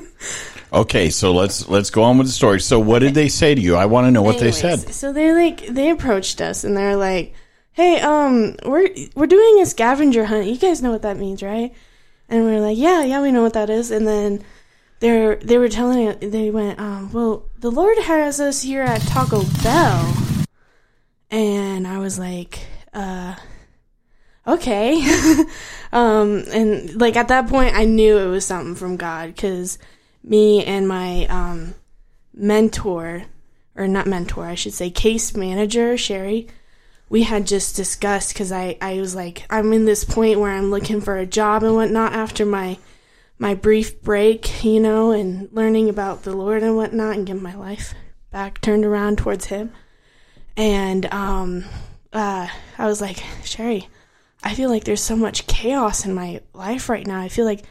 Okay, 0.72 1.10
so 1.10 1.32
let's 1.32 1.68
let's 1.68 1.90
go 1.90 2.02
on 2.02 2.16
with 2.16 2.26
the 2.26 2.32
story. 2.32 2.58
So, 2.58 2.80
what 2.80 3.00
did 3.00 3.12
they 3.12 3.28
say 3.28 3.54
to 3.54 3.60
you? 3.60 3.76
I 3.76 3.84
want 3.84 4.06
to 4.06 4.10
know 4.10 4.22
what 4.22 4.38
they 4.38 4.52
said. 4.52 4.78
So 4.94 5.12
they 5.12 5.32
like 5.32 5.66
they 5.66 5.90
approached 5.90 6.40
us 6.40 6.64
and 6.64 6.74
they're 6.74 6.96
like, 6.96 7.34
"Hey, 7.72 8.00
um, 8.00 8.56
we're 8.64 8.88
we're 9.14 9.26
doing 9.26 9.60
a 9.60 9.66
scavenger 9.66 10.24
hunt. 10.24 10.46
You 10.46 10.56
guys 10.56 10.80
know 10.80 10.90
what 10.90 11.02
that 11.02 11.18
means, 11.18 11.42
right?" 11.42 11.74
And 12.30 12.46
we 12.46 12.52
are 12.52 12.60
like, 12.60 12.78
"Yeah, 12.78 13.04
yeah, 13.04 13.20
we 13.20 13.32
know 13.32 13.42
what 13.42 13.52
that 13.52 13.68
is." 13.68 13.90
And 13.90 14.06
then 14.06 14.42
they 15.00 15.36
they 15.42 15.58
were 15.58 15.68
telling. 15.68 16.18
They 16.20 16.48
went, 16.50 16.80
um, 16.80 17.12
"Well, 17.12 17.50
the 17.58 17.70
Lord 17.70 17.98
has 17.98 18.40
us 18.40 18.62
here 18.62 18.82
at 18.82 19.02
Taco 19.02 19.44
Bell," 19.62 20.46
and 21.30 21.86
I 21.86 21.98
was 21.98 22.18
like, 22.18 22.60
"Uh." 22.94 23.34
Okay. 24.44 25.00
um, 25.92 26.44
and 26.50 27.00
like 27.00 27.16
at 27.16 27.28
that 27.28 27.48
point, 27.48 27.76
I 27.76 27.84
knew 27.84 28.18
it 28.18 28.26
was 28.26 28.44
something 28.44 28.74
from 28.74 28.96
God 28.96 29.28
because 29.34 29.78
me 30.22 30.64
and 30.64 30.86
my 30.86 31.26
um, 31.26 31.74
mentor, 32.34 33.24
or 33.76 33.88
not 33.88 34.06
mentor, 34.06 34.44
I 34.44 34.54
should 34.54 34.72
say, 34.74 34.90
case 34.90 35.36
manager, 35.36 35.96
Sherry, 35.96 36.48
we 37.08 37.24
had 37.24 37.46
just 37.46 37.76
discussed 37.76 38.32
because 38.32 38.52
I, 38.52 38.78
I 38.80 38.98
was 39.00 39.14
like, 39.14 39.44
I'm 39.50 39.72
in 39.72 39.84
this 39.84 40.04
point 40.04 40.40
where 40.40 40.50
I'm 40.50 40.70
looking 40.70 41.00
for 41.00 41.16
a 41.18 41.26
job 41.26 41.62
and 41.62 41.74
whatnot 41.74 42.14
after 42.14 42.46
my 42.46 42.78
my 43.38 43.54
brief 43.54 44.00
break, 44.02 44.62
you 44.62 44.78
know, 44.78 45.10
and 45.10 45.48
learning 45.52 45.88
about 45.88 46.22
the 46.22 46.34
Lord 46.34 46.62
and 46.62 46.76
whatnot 46.76 47.16
and 47.16 47.26
getting 47.26 47.42
my 47.42 47.56
life 47.56 47.92
back 48.30 48.60
turned 48.60 48.84
around 48.84 49.18
towards 49.18 49.46
Him. 49.46 49.72
And 50.56 51.06
um, 51.12 51.64
uh, 52.12 52.46
I 52.78 52.86
was 52.86 53.00
like, 53.00 53.22
Sherry, 53.44 53.88
I 54.44 54.54
feel 54.54 54.70
like 54.70 54.84
there's 54.84 55.02
so 55.02 55.16
much 55.16 55.46
chaos 55.46 56.04
in 56.04 56.14
my 56.14 56.40
life 56.54 56.88
right 56.88 57.06
now. 57.06 57.20
I 57.20 57.28
feel 57.28 57.44
like 57.44 57.64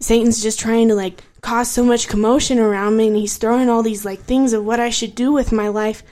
Satan's 0.00 0.42
just 0.42 0.58
trying 0.58 0.88
to 0.88 0.94
like 0.94 1.22
cause 1.42 1.70
so 1.70 1.84
much 1.84 2.08
commotion 2.08 2.58
around 2.58 2.96
me 2.96 3.08
and 3.08 3.16
he's 3.16 3.36
throwing 3.36 3.68
all 3.68 3.82
these 3.82 4.04
like 4.04 4.20
things 4.20 4.52
of 4.52 4.64
what 4.64 4.80
I 4.80 4.90
should 4.90 5.14
do 5.14 5.32
with 5.32 5.52
my 5.52 5.68
life 5.68 6.02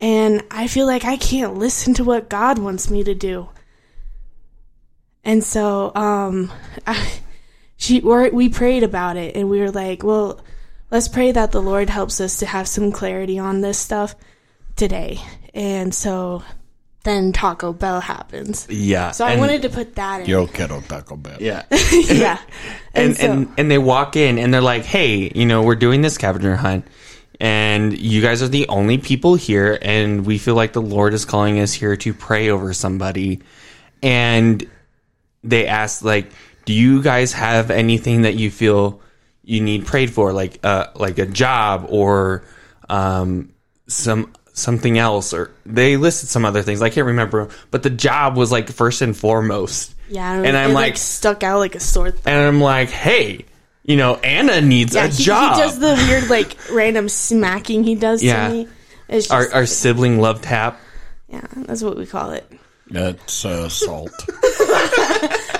and 0.00 0.42
I 0.50 0.68
feel 0.68 0.86
like 0.86 1.04
I 1.04 1.16
can't 1.16 1.56
listen 1.56 1.92
to 1.94 2.04
what 2.04 2.30
God 2.30 2.58
wants 2.58 2.88
me 2.88 3.02
to 3.02 3.14
do. 3.14 3.48
And 5.24 5.42
so 5.42 5.92
um 5.94 6.52
I, 6.86 7.20
she 7.76 8.00
or 8.00 8.30
we 8.30 8.48
prayed 8.48 8.84
about 8.84 9.16
it 9.16 9.36
and 9.36 9.50
we 9.50 9.60
were 9.60 9.72
like, 9.72 10.02
well, 10.02 10.40
let's 10.90 11.08
pray 11.08 11.32
that 11.32 11.52
the 11.52 11.62
Lord 11.62 11.90
helps 11.90 12.20
us 12.20 12.38
to 12.38 12.46
have 12.46 12.68
some 12.68 12.92
clarity 12.92 13.38
on 13.38 13.60
this 13.60 13.78
stuff 13.78 14.14
today. 14.76 15.20
And 15.54 15.92
so 15.92 16.44
then 17.04 17.32
Taco 17.32 17.72
Bell 17.72 18.00
happens. 18.00 18.66
Yeah. 18.68 19.12
So 19.12 19.24
I 19.24 19.32
And- 19.32 19.40
wanted 19.40 19.62
to 19.62 19.68
put 19.70 19.94
that 19.94 20.22
in. 20.22 20.26
Yo 20.26 20.46
quiero 20.46 20.80
Taco 20.80 21.16
Bell. 21.16 21.36
Yeah. 21.40 21.62
yeah. 21.92 22.38
and 22.94 23.16
so- 23.16 23.30
and 23.32 23.48
and 23.56 23.70
they 23.70 23.78
walk 23.78 24.16
in 24.16 24.38
and 24.38 24.52
they're 24.52 24.60
like, 24.60 24.84
"Hey, 24.84 25.30
you 25.34 25.46
know, 25.46 25.62
we're 25.62 25.76
doing 25.76 26.02
this 26.02 26.14
scavenger 26.14 26.56
hunt, 26.56 26.86
and 27.40 27.96
you 27.96 28.20
guys 28.20 28.42
are 28.42 28.48
the 28.48 28.66
only 28.68 28.98
people 28.98 29.36
here, 29.36 29.78
and 29.80 30.26
we 30.26 30.38
feel 30.38 30.54
like 30.54 30.72
the 30.72 30.82
Lord 30.82 31.14
is 31.14 31.24
calling 31.24 31.60
us 31.60 31.72
here 31.72 31.96
to 31.96 32.12
pray 32.12 32.50
over 32.50 32.74
somebody." 32.74 33.40
And 34.02 34.66
they 35.44 35.66
ask 35.66 36.04
like, 36.04 36.30
"Do 36.64 36.72
you 36.74 37.00
guys 37.02 37.32
have 37.32 37.70
anything 37.70 38.22
that 38.22 38.34
you 38.34 38.50
feel 38.50 39.00
you 39.44 39.60
need 39.62 39.86
prayed 39.86 40.10
for, 40.10 40.32
like 40.32 40.58
uh 40.64 40.86
like 40.96 41.18
a 41.18 41.26
job 41.26 41.86
or 41.88 42.44
um 42.88 43.50
some." 43.86 44.32
Something 44.58 44.98
else, 44.98 45.32
or 45.32 45.50
they 45.64 45.96
listed 45.96 46.28
some 46.28 46.44
other 46.44 46.62
things. 46.62 46.82
I 46.82 46.90
can't 46.90 47.06
remember, 47.06 47.48
but 47.70 47.82
the 47.82 47.90
job 47.90 48.36
was 48.36 48.50
like 48.52 48.68
first 48.70 49.00
and 49.02 49.16
foremost. 49.16 49.94
Yeah, 50.08 50.32
and 50.42 50.56
I'm 50.56 50.70
it, 50.70 50.74
like, 50.74 50.96
stuck 50.96 51.42
out 51.42 51.58
like 51.58 51.74
a 51.74 51.80
sore 51.80 52.10
thumb. 52.10 52.22
and 52.32 52.46
I'm 52.46 52.60
like, 52.60 52.88
hey, 52.90 53.44
you 53.84 53.96
know, 53.96 54.16
Anna 54.16 54.60
needs 54.60 54.94
Yeah, 54.94 55.04
a 55.04 55.08
he, 55.08 55.22
job. 55.22 55.54
he 55.56 55.60
does 55.62 55.78
the 55.78 55.94
weird 56.08 56.28
like 56.30 56.56
random 56.72 57.08
smacking 57.08 57.84
he 57.84 57.94
does 57.94 58.22
Yeah. 58.22 58.48
to 58.48 58.54
me. 58.54 58.68
It's 59.08 59.28
just, 59.28 59.32
our, 59.32 59.60
our 59.60 59.66
sibling 59.66 60.18
love 60.18 60.42
tap. 60.42 60.80
yeah, 61.28 61.46
that's 61.56 61.82
what 61.82 61.96
we 61.96 62.06
call 62.06 62.30
it. 62.32 62.50
That's 62.90 63.44
uh, 63.44 63.64
assault. 63.66 64.10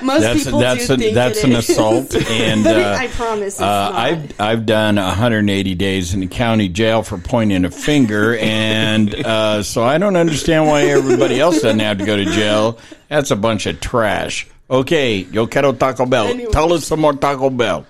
Most 0.00 0.22
That's 0.22 0.44
people 0.44 0.60
that's 0.60 0.86
do 0.86 0.94
a, 0.94 0.96
think 0.96 1.14
that's 1.14 1.38
it 1.38 1.44
an 1.44 1.52
is. 1.52 1.68
assault, 1.68 2.14
and 2.30 2.64
uh, 2.64 2.96
I 2.96 3.08
promise 3.08 3.54
it's 3.54 3.60
uh, 3.60 3.64
not. 3.64 3.94
I've 3.94 4.40
I've 4.40 4.66
done 4.66 4.94
180 4.94 5.74
days 5.74 6.14
in 6.14 6.20
the 6.20 6.28
county 6.28 6.68
jail 6.68 7.02
for 7.02 7.18
pointing 7.18 7.64
a 7.64 7.70
finger, 7.70 8.36
and 8.38 9.12
uh, 9.12 9.64
so 9.64 9.82
I 9.82 9.98
don't 9.98 10.14
understand 10.14 10.66
why 10.68 10.82
everybody 10.84 11.40
else 11.40 11.62
doesn't 11.62 11.80
have 11.80 11.98
to 11.98 12.06
go 12.06 12.16
to 12.16 12.24
jail. 12.26 12.78
That's 13.08 13.32
a 13.32 13.36
bunch 13.36 13.66
of 13.66 13.80
trash. 13.80 14.46
Okay, 14.70 15.16
yo 15.32 15.48
quiero 15.48 15.72
Taco 15.72 16.06
Bell. 16.06 16.28
Anyway. 16.28 16.52
Tell 16.52 16.72
us 16.72 16.86
some 16.86 17.00
more 17.00 17.14
Taco 17.14 17.50
Bell. 17.50 17.84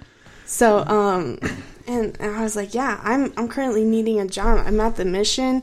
So, 0.47 0.79
um, 0.87 1.39
and, 1.87 2.17
and 2.21 2.37
I 2.37 2.43
was 2.43 2.57
like, 2.57 2.73
yeah, 2.73 2.99
I'm 3.03 3.33
I'm 3.37 3.49
currently 3.49 3.85
needing 3.85 4.19
a 4.19 4.27
job. 4.27 4.65
I'm 4.67 4.81
at 4.81 4.97
the 4.97 5.05
mission, 5.05 5.63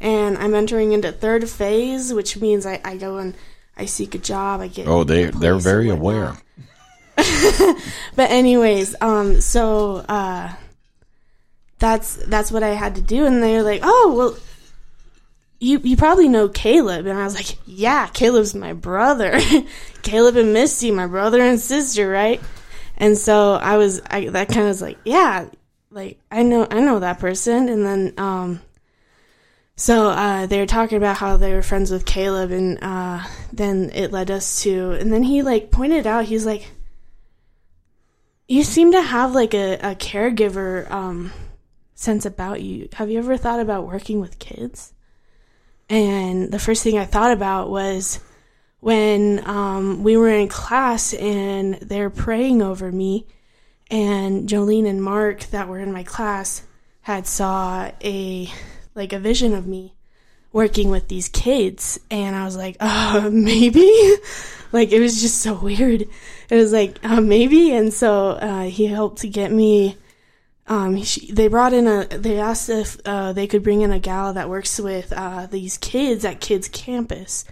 and 0.00 0.36
I'm 0.38 0.54
entering 0.54 0.92
into 0.92 1.12
third 1.12 1.48
phase, 1.48 2.12
which 2.12 2.36
means 2.36 2.66
I, 2.66 2.80
I 2.84 2.96
go 2.96 3.18
and 3.18 3.34
I 3.76 3.86
seek 3.86 4.14
a 4.14 4.18
job. 4.18 4.60
I 4.60 4.68
get 4.68 4.86
Oh, 4.86 5.04
they 5.04 5.26
they're 5.26 5.56
very 5.56 5.88
aware. 5.88 6.36
But 8.16 8.30
anyways, 8.30 8.94
um, 9.00 9.40
so 9.40 9.96
uh, 10.08 10.52
that's 11.78 12.16
that's 12.26 12.52
what 12.52 12.62
I 12.62 12.68
had 12.70 12.94
to 12.96 13.02
do, 13.02 13.24
and 13.26 13.42
they're 13.42 13.62
like, 13.62 13.80
oh 13.82 14.14
well. 14.16 14.36
You, 15.60 15.78
you 15.78 15.96
probably 15.96 16.28
know 16.28 16.48
Caleb 16.50 17.06
and 17.06 17.16
I 17.18 17.24
was 17.24 17.36
like 17.36 17.56
yeah 17.64 18.08
Caleb's 18.08 18.54
my 18.54 18.74
brother 18.74 19.40
Caleb 20.02 20.36
and 20.36 20.52
Misty 20.52 20.90
my 20.90 21.06
brother 21.06 21.40
and 21.40 21.58
sister 21.58 22.06
right 22.06 22.38
and 22.98 23.16
so 23.16 23.54
I 23.54 23.78
was 23.78 24.02
I 24.10 24.28
that 24.28 24.48
kind 24.48 24.62
of 24.62 24.66
was 24.66 24.82
like, 24.82 24.98
yeah, 25.06 25.46
like 25.90 26.18
I 26.30 26.42
know 26.42 26.66
I 26.70 26.80
know 26.80 26.98
that 26.98 27.18
person 27.18 27.68
and 27.70 27.86
then 27.86 28.14
um 28.18 28.60
so 29.76 30.08
uh 30.08 30.46
they 30.46 30.58
were 30.58 30.66
talking 30.66 30.96
about 30.96 31.16
how 31.16 31.36
they 31.36 31.52
were 31.52 31.62
friends 31.62 31.90
with 31.90 32.06
Caleb 32.06 32.50
and 32.50 32.78
uh 32.82 33.24
then 33.52 33.90
it 33.94 34.12
led 34.12 34.30
us 34.30 34.62
to 34.62 34.92
and 34.92 35.12
then 35.12 35.22
he 35.22 35.42
like 35.42 35.70
pointed 35.70 36.06
out 36.06 36.24
he's 36.24 36.46
like 36.46 36.70
you 38.46 38.62
seem 38.62 38.92
to 38.92 39.00
have 39.00 39.34
like 39.34 39.54
a, 39.54 39.74
a 39.74 39.94
caregiver 39.94 40.90
um 40.90 41.32
sense 41.94 42.26
about 42.26 42.60
you. 42.60 42.88
Have 42.94 43.10
you 43.10 43.18
ever 43.18 43.36
thought 43.36 43.60
about 43.60 43.86
working 43.86 44.20
with 44.20 44.38
kids? 44.38 44.92
And 45.88 46.50
the 46.50 46.58
first 46.58 46.82
thing 46.82 46.98
I 46.98 47.04
thought 47.04 47.32
about 47.32 47.70
was 47.70 48.20
when 48.80 49.46
um, 49.46 50.02
we 50.02 50.16
were 50.16 50.28
in 50.28 50.48
class 50.48 51.14
and 51.14 51.74
they're 51.74 52.10
praying 52.10 52.62
over 52.62 52.90
me, 52.90 53.26
and 53.90 54.48
Jolene 54.48 54.88
and 54.88 55.02
Mark 55.02 55.44
that 55.46 55.68
were 55.68 55.78
in 55.78 55.92
my 55.92 56.04
class 56.04 56.62
had 57.02 57.26
saw 57.26 57.90
a 58.02 58.50
like 58.94 59.12
a 59.12 59.18
vision 59.18 59.54
of 59.54 59.66
me 59.66 59.94
working 60.52 60.90
with 60.90 61.08
these 61.08 61.28
kids, 61.28 61.98
and 62.10 62.36
I 62.36 62.44
was 62.44 62.56
like, 62.56 62.76
uh, 62.80 63.28
maybe. 63.32 64.16
like 64.72 64.92
it 64.92 65.00
was 65.00 65.20
just 65.20 65.40
so 65.40 65.54
weird. 65.54 66.02
It 66.50 66.56
was 66.56 66.72
like 66.72 66.98
uh, 67.02 67.20
maybe, 67.20 67.72
and 67.72 67.92
so 67.92 68.30
uh, 68.30 68.62
he 68.64 68.86
helped 68.86 69.18
to 69.18 69.28
get 69.28 69.52
me. 69.52 69.96
Um, 70.66 71.02
she, 71.02 71.30
they 71.32 71.48
brought 71.48 71.72
in 71.72 71.86
a. 71.86 72.06
They 72.06 72.38
asked 72.38 72.68
if 72.68 72.98
uh, 73.04 73.32
they 73.32 73.46
could 73.46 73.62
bring 73.62 73.82
in 73.82 73.90
a 73.90 73.98
gal 73.98 74.32
that 74.32 74.48
works 74.48 74.78
with 74.78 75.12
uh, 75.12 75.46
these 75.46 75.76
kids 75.78 76.24
at 76.24 76.40
Kids 76.40 76.68
Campus, 76.68 77.44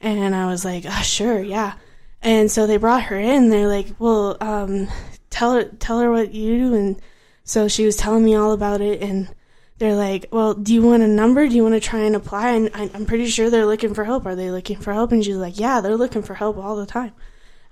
and 0.00 0.34
I 0.34 0.46
was 0.46 0.64
like, 0.64 0.84
oh, 0.86 1.02
sure, 1.02 1.40
yeah. 1.40 1.74
And 2.22 2.50
so 2.50 2.66
they 2.66 2.76
brought 2.76 3.04
her 3.04 3.18
in. 3.18 3.48
They're 3.48 3.68
like, 3.68 3.88
well, 3.98 4.36
um, 4.40 4.88
tell 5.30 5.54
her, 5.54 5.64
tell 5.64 6.00
her 6.00 6.10
what 6.10 6.32
you 6.32 6.58
do. 6.58 6.74
And 6.74 7.02
so 7.44 7.66
she 7.66 7.84
was 7.84 7.96
telling 7.96 8.24
me 8.24 8.36
all 8.36 8.52
about 8.52 8.80
it. 8.80 9.02
And 9.02 9.28
they're 9.82 9.96
like, 9.96 10.26
well, 10.30 10.54
do 10.54 10.72
you 10.72 10.80
want 10.80 11.02
a 11.02 11.08
number? 11.08 11.48
Do 11.48 11.56
you 11.56 11.64
want 11.64 11.74
to 11.74 11.80
try 11.80 12.02
and 12.02 12.14
apply? 12.14 12.50
And 12.50 12.70
I, 12.72 12.88
I'm 12.94 13.04
pretty 13.04 13.26
sure 13.26 13.50
they're 13.50 13.66
looking 13.66 13.94
for 13.94 14.04
help. 14.04 14.26
Are 14.26 14.36
they 14.36 14.48
looking 14.48 14.76
for 14.76 14.92
help? 14.92 15.10
And 15.10 15.24
she's 15.24 15.34
like, 15.34 15.58
yeah, 15.58 15.80
they're 15.80 15.96
looking 15.96 16.22
for 16.22 16.34
help 16.34 16.56
all 16.56 16.76
the 16.76 16.86
time. 16.86 17.10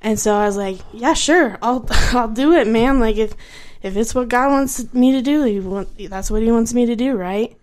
And 0.03 0.19
so 0.19 0.35
I 0.35 0.45
was 0.45 0.57
like, 0.57 0.79
yeah, 0.93 1.15
sure, 1.15 1.57
I'll 1.63 1.87
I'll 1.91 2.27
do 2.27 2.55
it, 2.55 2.67
man. 2.67 2.99
Like 2.99 3.17
if 3.17 3.35
if 3.81 3.97
it's 3.97 4.13
what 4.13 4.27
God 4.27 4.51
wants 4.51 4.93
me 4.93 5.13
to 5.13 5.23
do, 5.23 5.45
he 5.45 5.61
want, 5.61 5.89
that's 6.11 6.33
what 6.33 6.43
He 6.43 6.51
wants 6.51 6.75
me 6.75 6.87
to 6.87 6.97
do, 6.97 7.15
right? 7.15 7.57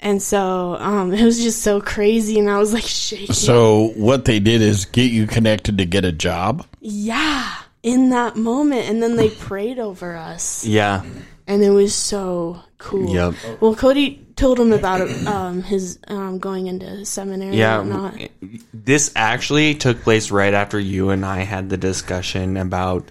And 0.00 0.20
so 0.20 0.76
um, 0.80 1.12
it 1.14 1.24
was 1.24 1.40
just 1.40 1.62
so 1.62 1.80
crazy, 1.80 2.40
and 2.40 2.50
I 2.50 2.58
was 2.58 2.72
like 2.72 2.82
shaking. 2.82 3.36
So 3.36 3.92
what 3.94 4.24
they 4.24 4.40
did 4.40 4.62
is 4.62 4.84
get 4.86 5.12
you 5.12 5.28
connected 5.28 5.78
to 5.78 5.84
get 5.84 6.04
a 6.04 6.10
job. 6.10 6.66
yeah, 6.80 7.54
in 7.84 8.10
that 8.10 8.34
moment, 8.34 8.88
and 8.88 9.00
then 9.00 9.14
they 9.14 9.30
prayed 9.30 9.78
over 9.78 10.16
us. 10.16 10.66
Yeah. 10.66 11.04
And 11.46 11.62
it 11.62 11.70
was 11.70 11.94
so 11.94 12.60
cool. 12.78 13.08
Yep. 13.14 13.34
Well, 13.60 13.74
Cody 13.76 14.26
told 14.34 14.58
him 14.58 14.72
about 14.72 15.08
um, 15.26 15.62
his 15.62 15.98
um, 16.08 16.38
going 16.38 16.66
into 16.66 17.04
seminary 17.04 17.56
Yeah, 17.56 17.80
and 17.80 17.90
whatnot. 17.90 18.30
this 18.74 19.12
actually 19.16 19.74
took 19.74 20.02
place 20.02 20.30
right 20.30 20.52
after 20.52 20.78
you 20.78 21.10
and 21.10 21.24
I 21.24 21.38
had 21.38 21.70
the 21.70 21.76
discussion 21.76 22.56
about 22.56 23.10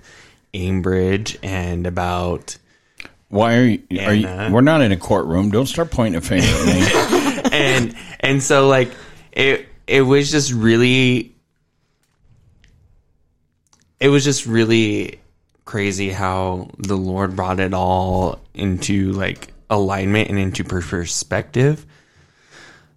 Ambridge 0.54 1.38
and 1.44 1.88
about 1.88 2.58
Why 3.30 3.56
are 3.56 3.64
you? 3.66 3.82
Are 4.02 4.14
you 4.14 4.28
we're 4.54 4.62
not 4.62 4.82
in 4.82 4.92
a 4.92 4.98
courtroom. 4.98 5.50
Don't 5.50 5.66
start 5.66 5.92
pointing 5.92 6.18
a 6.18 6.22
finger 6.22 6.46
at 6.46 6.66
me. 6.66 7.50
and 7.52 7.96
and 8.20 8.44
so 8.44 8.68
like 8.68 8.92
it 9.32 9.68
it 9.88 10.02
was 10.02 10.32
just 10.32 10.52
really 10.54 11.34
it 14.00 14.10
was 14.10 14.24
just 14.24 14.46
really 14.46 15.20
crazy 15.66 16.10
how 16.12 16.70
the 16.78 16.96
Lord 16.96 17.36
brought 17.36 17.60
it 17.60 17.74
all 17.74 18.40
into 18.54 19.12
like 19.14 19.52
alignment 19.70 20.30
and 20.30 20.38
into 20.38 20.64
perspective 20.64 21.86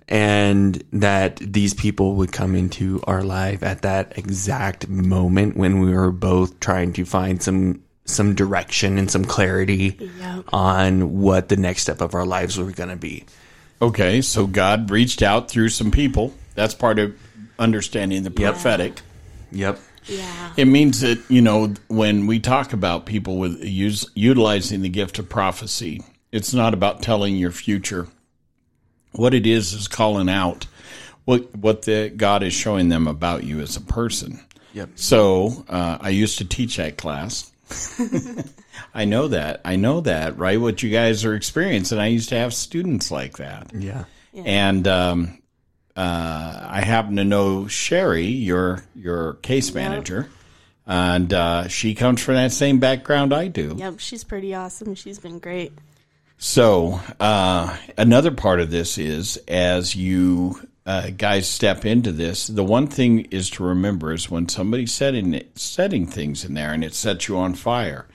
and 0.08 0.82
that 0.92 1.37
these 1.37 1.75
people 1.75 2.14
would 2.16 2.32
come 2.32 2.54
into 2.54 3.00
our 3.06 3.22
life 3.22 3.62
at 3.62 3.82
that 3.82 4.16
exact 4.16 4.88
moment 4.88 5.56
when 5.56 5.80
we 5.80 5.92
were 5.92 6.10
both 6.10 6.60
trying 6.60 6.92
to 6.94 7.04
find 7.04 7.42
some 7.42 7.82
some 8.04 8.34
direction 8.34 8.96
and 8.96 9.10
some 9.10 9.25
clarity 9.25 9.98
Yep. 10.18 10.44
on 10.50 11.18
what 11.20 11.50
the 11.50 11.58
next 11.58 11.82
step 11.82 12.00
of 12.00 12.14
our 12.14 12.25
lives 12.25 12.56
were 12.58 12.70
going 12.70 12.88
to 12.88 12.96
be. 12.96 13.26
Okay, 13.82 14.22
so 14.22 14.46
God 14.46 14.90
reached 14.90 15.20
out 15.20 15.50
through 15.50 15.68
some 15.68 15.90
people. 15.90 16.32
That's 16.54 16.72
part 16.75 16.98
of 16.98 17.14
understanding 17.58 18.22
the 18.22 18.30
prophetic. 18.30 19.02
Yep. 19.52 19.78
Yeah. 20.09 20.53
It 20.57 20.65
means 20.67 21.00
that 21.00 21.23
you 21.29 21.43
know 21.43 21.75
when 21.88 22.27
we 22.27 22.41
talk 22.41 22.73
about 22.73 23.07
people 23.07 23.38
with 23.38 23.62
use, 23.62 24.07
utilizing 24.15 24.83
the 24.83 24.88
gift 24.88 25.19
of 25.19 25.29
prophecy, 25.29 26.03
it's 26.33 26.55
not 26.55 26.75
about 26.75 27.03
telling 27.03 27.37
your 27.37 27.53
future. 27.53 28.09
What 29.12 29.35
it 29.35 29.47
is 29.47 29.73
is 29.73 29.88
calling 29.88 30.29
out 30.29 30.67
what 31.25 31.55
what 31.55 31.83
the 31.83 32.12
God 32.15 32.43
is 32.43 32.55
showing 32.55 32.88
them 32.88 33.07
about 33.07 33.45
you 33.45 33.61
as 33.61 33.77
a 33.77 33.81
person. 33.81 34.41
Yep. 34.75 34.91
So 34.95 35.65
uh, 35.69 35.99
I 36.00 36.11
used 36.11 36.38
to 36.38 36.45
teach 36.45 36.77
that 36.77 36.97
class. 36.97 37.53
I 38.95 39.05
know 39.05 39.29
that. 39.29 39.61
I 39.65 39.77
know 39.77 40.00
that. 40.00 40.38
Right, 40.38 40.61
what 40.61 40.83
you 40.83 40.91
guys 40.91 41.25
are 41.25 41.35
experiencing. 41.35 41.99
I 41.99 42.07
used 42.07 42.31
to 42.31 42.37
have 42.37 42.55
students 42.55 43.11
like 43.11 43.38
that. 43.38 43.73
Yeah. 43.75 44.05
And 44.33 44.87
um, 44.87 45.38
uh, 45.99 46.67
I 46.71 46.83
happen 46.83 47.17
to 47.17 47.25
know 47.25 47.67
Sherry, 47.67 48.26
your 48.26 48.85
your 48.95 49.35
case 49.35 49.75
manager, 49.75 50.28
and 50.87 51.33
uh, 51.33 51.67
she 51.67 51.97
comes 51.97 52.23
from 52.23 52.37
that 52.37 52.52
same 52.52 52.78
background 52.78 53.35
I 53.35 53.49
do. 53.49 53.75
Yep. 53.76 53.99
She's 53.99 54.23
pretty 54.23 54.55
awesome. 54.55 54.95
She's 54.95 55.19
been 55.19 55.40
great. 55.40 55.73
So 56.38 57.00
uh, 57.19 57.76
another 57.97 58.31
part 58.31 58.61
of 58.61 58.71
this 58.71 58.97
is 58.97 59.38
as 59.49 59.97
you 59.97 60.61
uh, 60.87 61.11
guys 61.11 61.49
step 61.49 61.85
into 61.85 62.12
this, 62.12 62.47
the 62.47 62.62
one 62.62 62.87
thing 62.87 63.23
is 63.33 63.50
to 63.50 63.64
remember 63.64 64.12
is 64.12 64.31
when 64.31 64.49
somebody's 64.49 64.95
setting 64.95 65.43
setting 65.57 66.07
things 66.07 66.45
in 66.45 66.55
there 66.55 66.73
and 66.73 66.85
it 66.85 66.95
sets 66.95 67.26
you 67.26 67.37
on 67.37 67.55
fire, 67.55 68.07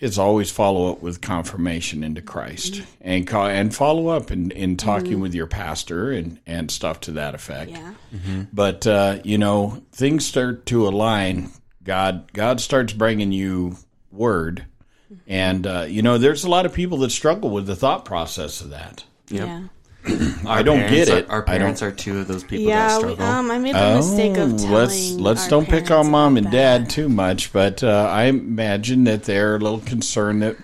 is 0.00 0.18
always 0.18 0.50
follow 0.50 0.92
up 0.92 1.02
with 1.02 1.20
confirmation 1.20 2.04
into 2.04 2.22
Christ 2.22 2.82
and 3.00 3.26
ca- 3.26 3.48
and 3.48 3.74
follow 3.74 4.08
up 4.08 4.30
in, 4.30 4.50
in 4.52 4.76
talking 4.76 5.18
with 5.20 5.34
your 5.34 5.46
pastor 5.46 6.12
and, 6.12 6.38
and 6.46 6.70
stuff 6.70 7.00
to 7.00 7.12
that 7.12 7.34
effect. 7.34 7.72
Yeah. 7.72 7.94
But 8.52 8.86
uh, 8.86 9.18
you 9.24 9.38
know, 9.38 9.82
things 9.92 10.24
start 10.24 10.66
to 10.66 10.86
align. 10.86 11.50
God, 11.82 12.32
God 12.32 12.60
starts 12.60 12.92
bringing 12.92 13.32
you 13.32 13.76
word, 14.12 14.66
and 15.26 15.66
uh, 15.66 15.86
you 15.88 16.02
know, 16.02 16.18
there's 16.18 16.44
a 16.44 16.50
lot 16.50 16.66
of 16.66 16.72
people 16.72 16.98
that 16.98 17.10
struggle 17.10 17.50
with 17.50 17.66
the 17.66 17.76
thought 17.76 18.04
process 18.04 18.60
of 18.60 18.70
that. 18.70 19.04
Yeah. 19.30 19.64
I 20.46 20.62
don't 20.62 20.78
Parents 20.80 20.92
get 20.94 21.08
are- 21.10 21.18
it. 21.18 21.30
Our 21.30 21.42
parents 21.42 21.82
are 21.82 21.92
two 21.92 22.18
of 22.18 22.28
those 22.28 22.44
people 22.44 22.66
that 22.66 22.70
Yeah. 22.72 22.96
We, 22.98 23.02
struggle. 23.14 23.24
um, 23.26 23.50
I 23.50 23.58
made 23.58 23.74
the 23.74 23.94
mistake 23.96 24.36
of 24.38 24.56
telling. 24.56 24.70
Oh, 24.72 24.74
let's 24.78 25.10
let's 25.12 25.42
our 25.44 25.50
don't 25.50 25.68
pick 25.68 25.90
on 25.90 26.10
mom 26.10 26.36
and 26.36 26.50
dad 26.50 26.82
that. 26.86 26.90
too 26.90 27.08
much, 27.08 27.52
but 27.52 27.82
uh, 27.84 28.08
I 28.10 28.24
imagine 28.24 29.04
that 29.04 29.24
they're 29.24 29.56
a 29.56 29.58
little 29.58 29.80
concerned 29.80 30.42
that 30.42 30.56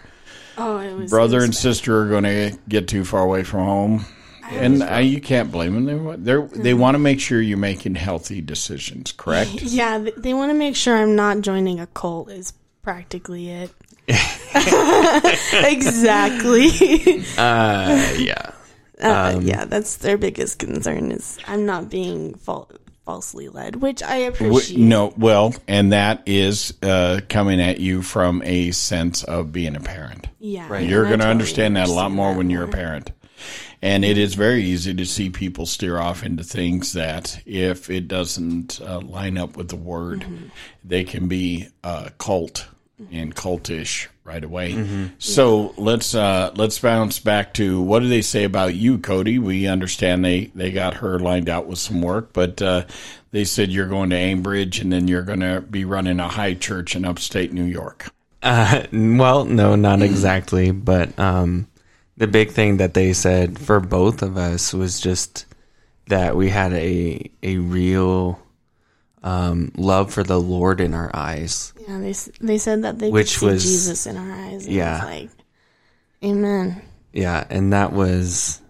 Oh, 0.57 0.79
it 0.79 0.95
was 0.95 1.11
brother 1.11 1.39
it 1.39 1.41
was 1.41 1.45
and 1.47 1.55
sister 1.55 2.01
are 2.03 2.09
going 2.09 2.25
to 2.25 2.57
get 2.69 2.87
too 2.89 3.05
far 3.05 3.23
away 3.23 3.43
from 3.43 3.61
home. 3.61 4.05
And 4.51 4.83
uh, 4.83 4.97
you 4.99 5.21
can't 5.23 5.51
blame 5.51 5.73
them. 5.75 5.85
They 5.87 5.95
wa- 5.95 6.17
they're, 6.19 6.43
they 6.43 6.73
Mm-hmm. 6.73 6.81
want 6.81 6.95
to 6.97 6.99
make 6.99 7.19
sure 7.19 7.41
you're 7.41 7.57
making 7.59 7.95
healthy 7.95 8.41
decisions, 8.43 9.11
correct? 9.11 9.51
Yeah, 9.63 9.99
th- 9.99 10.15
they 10.17 10.35
want 10.35 10.51
to 10.51 10.55
make 10.55 10.77
sure 10.77 10.95
I'm 10.97 11.17
not 11.17 11.41
joining 11.41 11.81
a 11.81 11.87
cult. 11.89 12.31
Is 12.31 12.53
practically 12.83 13.49
it. 13.51 13.71
exactly. 15.65 16.69
uh, 17.39 18.15
yeah. 18.19 18.51
Uh, 19.01 19.41
yeah, 19.43 19.65
that's 19.65 19.97
their 19.97 20.17
biggest 20.19 20.59
concern. 20.59 21.11
Is 21.13 21.39
I'm 21.47 21.67
not 21.67 21.91
being 21.91 22.35
fal- 22.35 22.71
falsely 23.05 23.49
led, 23.49 23.77
which 23.77 24.03
I 24.03 24.17
appreciate. 24.17 24.79
no, 24.81 25.13
well, 25.17 25.55
and 25.69 25.93
that 25.93 26.23
is 26.27 26.73
uh, 26.83 27.21
coming 27.29 27.61
at 27.61 27.79
you 27.81 28.03
from 28.03 28.41
a 28.45 28.71
sense 28.71 29.23
of 29.25 29.53
being 29.53 29.77
a 29.77 29.81
parent. 29.81 30.29
Yeah, 30.39 30.69
Right. 30.69 30.89
You're 30.89 31.03
going 31.05 31.19
to 31.19 31.25
totally 31.25 31.31
understand 31.33 31.77
that 31.77 31.89
a 31.89 31.93
lot 31.93 32.11
more 32.13 32.31
that 32.31 32.39
when 32.39 32.51
you're 32.51 32.65
a 32.65 32.69
parent. 32.69 33.11
And 33.83 34.03
it 34.03 34.17
is 34.17 34.33
very 34.35 34.65
easy 34.65 34.95
to 34.95 35.05
see 35.05 35.29
people 35.29 35.67
steer 35.67 35.99
off 35.99 36.23
into 36.25 36.43
things 36.43 36.95
that, 36.95 37.39
if 37.45 37.91
it 37.91 38.09
doesn't 38.09 38.81
uh, 38.81 39.01
line 39.01 39.37
up 39.37 39.59
with 39.59 39.69
the 39.69 39.77
word, 39.77 40.21
Mm-hmm. 40.21 40.47
they 40.83 41.05
can 41.05 41.29
be 41.29 41.69
uh, 41.83 42.09
cult 42.17 42.67
and 43.11 43.35
cultish 43.35 44.07
right 44.23 44.43
away. 44.43 44.73
Mm-hmm. 44.73 45.07
So 45.19 45.75
let's 45.77 46.15
uh, 46.15 46.53
let's 46.55 46.79
bounce 46.79 47.19
back 47.19 47.55
to 47.55 47.81
what 47.83 48.01
do 48.01 48.09
they 48.09 48.23
say 48.23 48.45
about 48.45 48.75
you, 48.75 48.99
Cody? 48.99 49.39
We 49.39 49.67
understand 49.67 50.25
they 50.25 50.47
they 50.55 50.71
got 50.71 50.95
her 50.95 51.19
lined 51.19 51.49
out 51.49 51.67
with 51.67 51.79
some 51.79 52.03
work, 52.03 52.33
but 52.33 52.63
uh, 52.63 52.85
they 53.31 53.45
said 53.45 53.71
you're 53.71 53.89
going 53.89 54.11
to 54.11 54.17
Ambridge 54.17 54.81
and 54.81 54.93
then 54.93 55.09
you're 55.09 55.23
going 55.23 55.41
to 55.41 55.61
be 55.61 55.85
running 55.85 56.21
a 56.21 56.29
high 56.29 56.55
church 56.55 56.95
in 56.95 57.05
upstate 57.05 57.53
New 57.53 57.65
York. 57.65 58.11
Uh, 58.43 58.85
well, 58.93 59.45
no, 59.45 59.75
not 59.75 60.03
exactly. 60.03 60.71
But 60.71 61.19
um, 61.19 61.67
the 62.17 62.27
big 62.27 62.51
thing 62.51 62.77
that 62.77 62.95
they 62.95 63.13
said 63.13 63.59
for 63.59 63.81
both 63.81 64.23
of 64.23 64.37
us 64.37 64.73
was 64.73 65.01
just 65.01 65.47
that 66.07 66.37
we 66.37 66.51
had 66.51 66.73
a 66.73 67.31
a 67.43 67.57
real 67.57 68.39
um, 69.25 69.73
love 69.77 70.13
for 70.13 70.23
the 70.23 70.39
Lord 70.39 70.81
in 70.81 70.95
our 70.95 71.11
eyes. 71.13 71.73
Yeah, 71.89 71.99
they 71.99 72.15
they 72.41 72.59
said 72.59 72.83
that 72.83 73.01
they 73.01 73.11
Which 73.11 73.43
was- 73.43 73.65
Jesus 73.65 74.07
in 74.07 74.17
our 74.17 74.31
eyes. 74.31 74.67
And 74.67 74.75
yeah. 74.75 75.05
like, 75.05 75.31
Amen. 76.23 76.81
Yeah, 77.13 77.45
and 77.51 77.73
that 77.73 77.93
was 77.93 78.61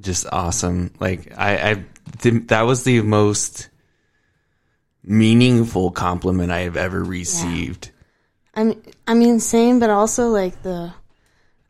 just 0.00 0.26
awesome. 0.30 0.92
Like 1.00 1.32
I, 1.36 1.70
I 1.70 1.84
th- 2.18 2.48
that 2.48 2.62
was 2.62 2.84
the 2.84 3.00
most 3.02 3.68
meaningful 5.04 5.90
compliment 5.90 6.50
I 6.52 6.60
have 6.60 6.76
ever 6.76 7.02
received. 7.02 7.90
I 8.54 8.64
mean, 8.64 8.82
I 9.06 9.14
mean, 9.14 9.40
same, 9.40 9.78
but 9.80 9.90
also 9.90 10.28
like 10.28 10.62
the. 10.62 10.92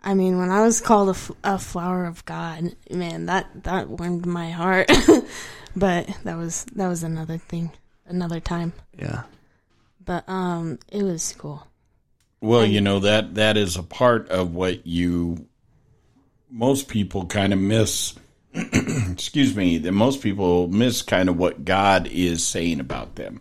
I 0.05 0.15
mean, 0.15 0.39
when 0.39 0.51
I 0.51 0.63
was 0.63 0.81
called 0.81 1.09
a, 1.09 1.13
f- 1.13 1.31
a 1.45 1.59
flower 1.59 2.07
of 2.07 2.25
God, 2.25 2.75
man, 2.91 3.27
that 3.27 3.47
that 3.65 3.89
warmed 3.89 4.27
my 4.27 4.51
heart. 4.51 4.91
but 5.77 6.09
that 6.25 6.37
was 6.37 6.65
that 6.75 6.89
was 6.89 7.03
another 7.05 7.39
thing, 7.39 7.71
another 8.13 8.41
time. 8.41 8.73
Yeah. 8.99 9.23
But 10.05 10.29
um, 10.29 10.79
it 10.91 11.03
was 11.03 11.35
cool. 11.39 11.67
Well, 12.41 12.67
you 12.67 12.81
know 12.81 13.01
that 13.01 13.37
that 13.37 13.57
is 13.57 13.77
a 13.77 13.85
part 13.85 14.29
of 14.29 14.53
what 14.53 14.87
you 14.87 15.47
most 16.51 16.89
people 16.89 17.27
kind 17.27 17.53
of 17.53 17.59
miss. 17.59 18.15
excuse 18.55 19.57
me, 19.57 19.79
that 19.79 19.93
most 19.93 20.21
people 20.23 20.69
miss 20.69 21.03
kind 21.03 21.29
of 21.29 21.39
what 21.39 21.65
God 21.65 22.07
is 22.09 22.47
saying 22.47 22.81
about 22.81 23.15
them. 23.15 23.41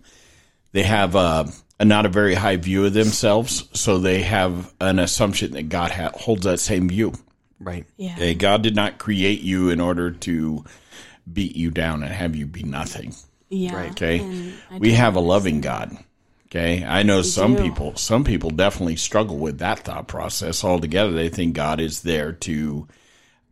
They 0.72 0.84
have 0.84 1.16
uh, 1.16 1.46
a 1.80 1.86
not 1.86 2.06
a 2.06 2.10
very 2.10 2.36
high 2.36 2.58
view 2.58 2.86
of 2.86 2.94
themselves, 2.94 3.68
so 3.74 3.98
they 3.98 4.22
have 4.22 4.74
an 4.80 5.00
assumption 5.00 5.54
that 5.54 5.68
God 5.70 5.92
ha- 5.92 6.12
holds 6.14 6.46
that 6.46 6.60
same 6.60 6.88
view. 6.88 7.14
Right. 7.60 7.86
Yeah. 7.98 8.14
Okay, 8.14 8.36
God 8.36 8.62
did 8.62 8.76
not 8.76 9.00
create 9.00 9.42
you 9.42 9.70
in 9.70 9.82
order 9.82 10.12
to 10.12 10.64
beat 11.32 11.56
you 11.56 11.72
down 11.72 12.04
and 12.04 12.12
have 12.12 12.36
you 12.36 12.46
be 12.46 12.64
nothing. 12.64 13.14
Yeah. 13.52 13.76
Right, 13.76 13.92
Okay. 13.92 14.54
We 14.80 14.94
have 14.94 15.16
a 15.16 15.20
loving 15.20 15.62
God. 15.62 15.96
Okay. 16.48 16.84
I 16.84 17.04
know 17.04 17.22
some 17.22 17.56
do. 17.56 17.64
people, 17.64 17.96
some 17.96 18.24
people 18.24 18.50
definitely 18.50 18.96
struggle 18.96 19.38
with 19.38 19.60
that 19.60 19.80
thought 19.80 20.08
process 20.08 20.64
altogether. 20.64 21.12
They 21.12 21.30
think 21.30 21.54
God 21.54 21.80
is 21.80 22.02
there 22.02 22.32
to, 22.34 22.88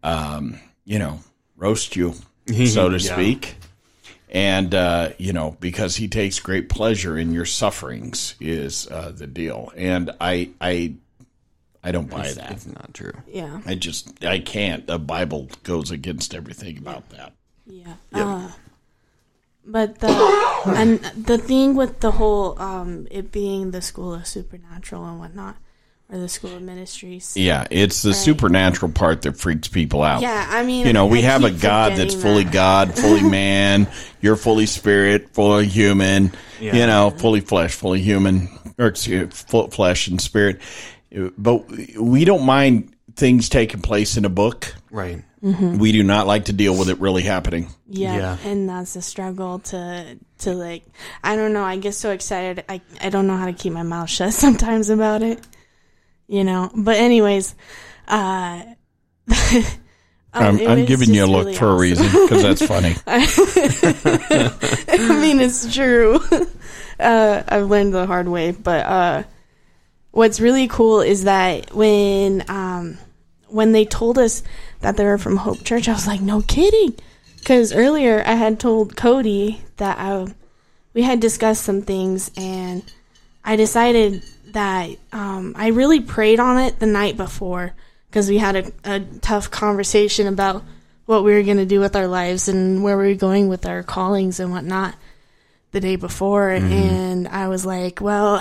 um, 0.04 0.60
you 0.86 1.00
know, 1.00 1.20
roast 1.56 1.96
you, 1.96 2.16
so 2.66 2.90
to 2.90 2.98
Yeah. 2.98 3.14
speak. 3.14 3.56
And, 4.32 4.76
uh, 4.76 5.10
you 5.18 5.34
know, 5.34 5.58
because 5.60 5.96
he 5.96 6.08
takes 6.08 6.40
great 6.40 6.70
pleasure 6.70 7.18
in 7.18 7.34
your 7.34 7.46
sufferings 7.46 8.36
is, 8.40 8.88
uh, 8.92 9.12
the 9.16 9.26
deal. 9.28 9.72
And 9.76 10.12
I, 10.22 10.52
I, 10.62 10.94
I 11.84 11.92
don't 11.92 12.10
buy 12.10 12.32
that. 12.34 12.52
It's 12.52 12.68
not 12.68 12.94
true. 12.94 13.14
Yeah. 13.28 13.62
I 13.66 13.76
just, 13.76 14.24
I 14.24 14.40
can't. 14.40 14.86
The 14.86 15.00
Bible 15.00 15.50
goes 15.64 15.90
against 15.90 16.36
everything 16.36 16.78
about 16.78 17.10
that. 17.10 17.34
Yeah. 17.66 17.94
Uh, 18.14 18.50
but 19.70 20.00
the 20.00 20.08
and 20.76 21.00
the 21.16 21.38
thing 21.38 21.76
with 21.76 22.00
the 22.00 22.12
whole 22.12 22.60
um 22.62 23.08
it 23.12 23.32
being 23.32 23.72
the 23.72 23.82
school 23.82 24.14
of 24.14 24.28
supernatural 24.28 25.06
and 25.06 25.20
whatnot 25.20 25.56
or 26.12 26.18
the 26.18 26.28
School 26.28 26.56
of 26.56 26.62
Ministries. 26.62 27.38
Yeah, 27.38 27.68
it's 27.70 28.02
the 28.02 28.14
supernatural 28.14 28.92
part 28.92 29.22
that 29.24 29.38
freaks 29.38 29.68
people 29.68 30.02
out. 30.02 30.22
Yeah, 30.22 30.48
I 30.50 30.64
mean, 30.64 30.88
You 30.88 30.94
know, 30.94 31.06
we 31.06 31.20
I 31.20 31.24
have 31.24 31.44
a 31.44 31.52
God 31.52 31.92
that's 31.92 32.16
forgetting 32.16 32.20
fully 32.20 32.44
that. 32.46 32.54
God, 32.54 32.96
fully 32.96 33.24
man. 33.30 33.88
You're 34.20 34.36
fully 34.36 34.66
spirit, 34.66 35.30
fully 35.34 35.68
human. 35.68 36.32
Yeah. 36.60 36.76
You 36.76 36.88
know, 36.88 37.12
fully 37.12 37.42
flesh, 37.42 37.76
fully 37.76 38.02
human, 38.02 38.50
or 38.78 38.88
excuse, 38.88 39.44
full 39.44 39.70
flesh 39.70 40.08
and 40.08 40.20
spirit. 40.20 40.62
But 41.38 41.70
we 41.96 42.26
don't 42.26 42.46
mind 42.46 42.96
things 43.16 43.50
taking 43.50 43.82
place 43.82 44.18
in 44.18 44.26
a 44.26 44.30
book. 44.30 44.74
Right. 44.90 45.24
We 45.42 45.94
do 45.94 46.04
not 46.04 46.28
like 46.28 46.46
to 46.46 46.54
deal 46.54 46.78
with 46.78 46.90
it 46.90 47.00
really 47.00 47.22
happening. 47.24 47.70
Yeah, 47.88 48.18
Yeah. 48.18 48.38
and 48.50 48.68
that's 48.68 48.94
the 48.94 49.02
struggle 49.02 49.60
to 49.60 50.18
to 50.40 50.54
like. 50.54 50.84
I 51.24 51.38
don't 51.38 51.54
know. 51.54 51.64
I 51.64 51.78
get 51.78 51.94
so 51.94 52.12
excited. 52.12 52.66
I 52.68 52.82
I 53.02 53.10
don't 53.10 53.26
know 53.28 53.38
how 53.38 53.46
to 53.46 53.54
keep 53.54 53.72
my 53.72 53.84
mouth 53.84 54.10
shut 54.18 54.34
sometimes 54.34 54.90
about 54.90 55.22
it. 55.22 55.40
You 56.28 56.44
know. 56.44 56.70
But 56.76 56.98
anyways, 56.98 57.56
uh, 58.10 58.64
um, 59.30 59.30
I'm, 60.34 60.60
I'm 60.68 60.86
giving 60.86 61.14
you 61.14 61.24
a 61.24 61.28
look 61.28 61.46
really 61.46 61.56
for 61.58 61.70
a 61.70 61.76
reason 61.78 62.06
because 62.06 62.44
that's 62.44 62.66
funny. 62.66 62.96
I 63.08 63.20
mean, 65.22 65.40
it's 65.40 65.74
true. 65.74 66.20
uh, 67.00 67.44
I've 67.48 67.68
learned 67.70 67.94
the 67.94 68.06
hard 68.06 68.28
way, 68.28 68.52
but 68.52 68.86
uh, 68.86 69.24
what's 70.12 70.40
really 70.40 70.68
cool 70.68 71.02
is 71.02 71.24
that 71.24 71.74
when 71.74 72.44
um, 72.50 72.98
when 73.50 73.72
they 73.72 73.86
told 73.86 74.18
us 74.18 74.44
that 74.82 74.98
they 74.98 75.06
were 75.06 75.18
from 75.18 75.38
Hope 75.38 75.64
Church, 75.64 75.88
I 75.88 75.94
was 75.94 76.08
like, 76.08 76.22
no 76.22 76.42
kidding, 76.42 76.96
because 77.38 77.74
earlier 77.74 78.24
I 78.26 78.34
had 78.34 78.60
told 78.60 78.96
Cody 78.96 79.62
that 79.78 79.98
I, 79.98 80.28
we 80.94 81.02
had 81.02 81.20
discussed 81.20 81.64
some 81.64 81.82
things, 81.82 82.32
and 82.38 82.84
I 83.44 83.56
decided 83.56 84.24
that 84.54 84.90
um, 85.12 85.54
I 85.58 85.68
really 85.68 86.00
prayed 86.00 86.40
on 86.40 86.60
it 86.60 86.80
the 86.80 86.86
night 86.86 87.18
before 87.18 87.74
because 88.10 88.30
we 88.30 88.38
had 88.38 88.56
a, 88.56 88.72
a 88.84 89.00
tough 89.22 89.52
conversation 89.52 90.28
about 90.28 90.64
what 91.06 91.24
we 91.24 91.34
were 91.34 91.44
going 91.44 91.58
to 91.58 91.66
do 91.66 91.80
with 91.80 91.96
our 91.96 92.08
lives 92.08 92.48
and 92.48 92.84
where 92.84 92.98
we 92.98 93.08
were 93.08 93.16
going 93.16 93.48
with 93.48 93.66
our 93.66 93.84
callings 93.84 94.40
and 94.40 94.52
whatnot 94.52 94.96
the 95.72 95.80
day 95.80 95.96
before. 95.96 96.50
And 96.52 97.28
I 97.28 97.48
was 97.48 97.66
like, 97.66 98.02
well, 98.02 98.40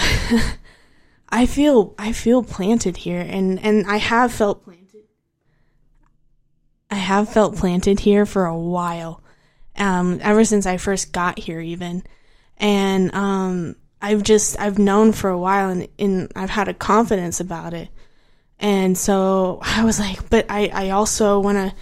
I 1.29 1.47
feel 1.47 1.95
I 1.99 2.13
feel 2.13 2.43
planted 2.43 2.97
here. 2.97 3.21
And 3.21 3.59
and 3.63 3.87
I 3.87 3.97
have 3.99 4.33
felt 4.33 4.65
planted. 4.65 4.78
I 6.91 6.97
have 6.97 7.33
felt 7.33 7.57
planted 7.57 8.01
here 8.01 8.27
for 8.27 8.47
a 8.47 8.59
while. 8.59 9.23
Um 9.77 10.21
ever 10.23 10.45
since 10.45 10.67
I 10.67 10.77
first 10.77 11.13
got 11.13 11.39
here 11.39 11.61
even. 11.61 12.03
And 12.57 13.15
um 13.15 13.77
I've 14.01 14.23
just 14.23 14.59
I've 14.59 14.79
known 14.79 15.13
for 15.13 15.31
a 15.31 15.39
while 15.39 15.71
and, 15.71 15.89
and 15.99 16.33
I've 16.37 16.51
had 16.51 16.69
a 16.69 16.75
confidence 16.75 17.41
about 17.41 17.75
it. 17.75 17.89
And 18.61 18.97
so 18.97 19.61
I 19.63 19.85
was 19.85 19.99
like, 19.99 20.29
but 20.31 20.47
I, 20.49 20.71
I 20.73 20.91
also 20.91 21.41
want 21.41 21.59
to 21.59 21.75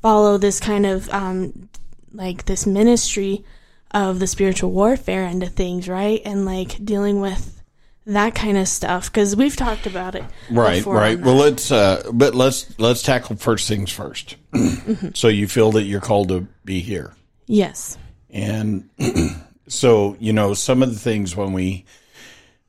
follow 0.00 0.38
this 0.38 0.60
kind 0.60 0.84
of 0.86 1.08
um, 1.10 1.68
like 2.12 2.44
this 2.44 2.66
ministry 2.66 3.44
of 3.92 4.18
the 4.18 4.26
spiritual 4.26 4.70
warfare 4.70 5.24
into 5.24 5.46
things, 5.46 5.88
right? 5.88 6.20
And 6.24 6.44
like 6.44 6.84
dealing 6.84 7.20
with 7.20 7.61
that 8.06 8.34
kind 8.34 8.58
of 8.58 8.66
stuff 8.66 9.06
because 9.06 9.36
we've 9.36 9.56
talked 9.56 9.86
about 9.86 10.14
it, 10.14 10.24
Right, 10.50 10.84
right. 10.84 11.18
Well, 11.18 11.36
let's 11.36 11.70
uh, 11.70 12.10
but 12.12 12.34
let's 12.34 12.78
let's 12.78 13.02
tackle 13.02 13.36
first 13.36 13.68
things 13.68 13.92
first. 13.92 14.36
so 15.14 15.28
you 15.28 15.46
feel 15.46 15.72
that 15.72 15.84
you're 15.84 16.00
called 16.00 16.28
to 16.28 16.46
be 16.64 16.80
here, 16.80 17.14
yes, 17.46 17.96
and 18.30 18.88
so 19.68 20.16
you 20.18 20.32
know 20.32 20.54
some 20.54 20.82
of 20.82 20.92
the 20.92 20.98
things 20.98 21.36
when 21.36 21.52
we 21.52 21.84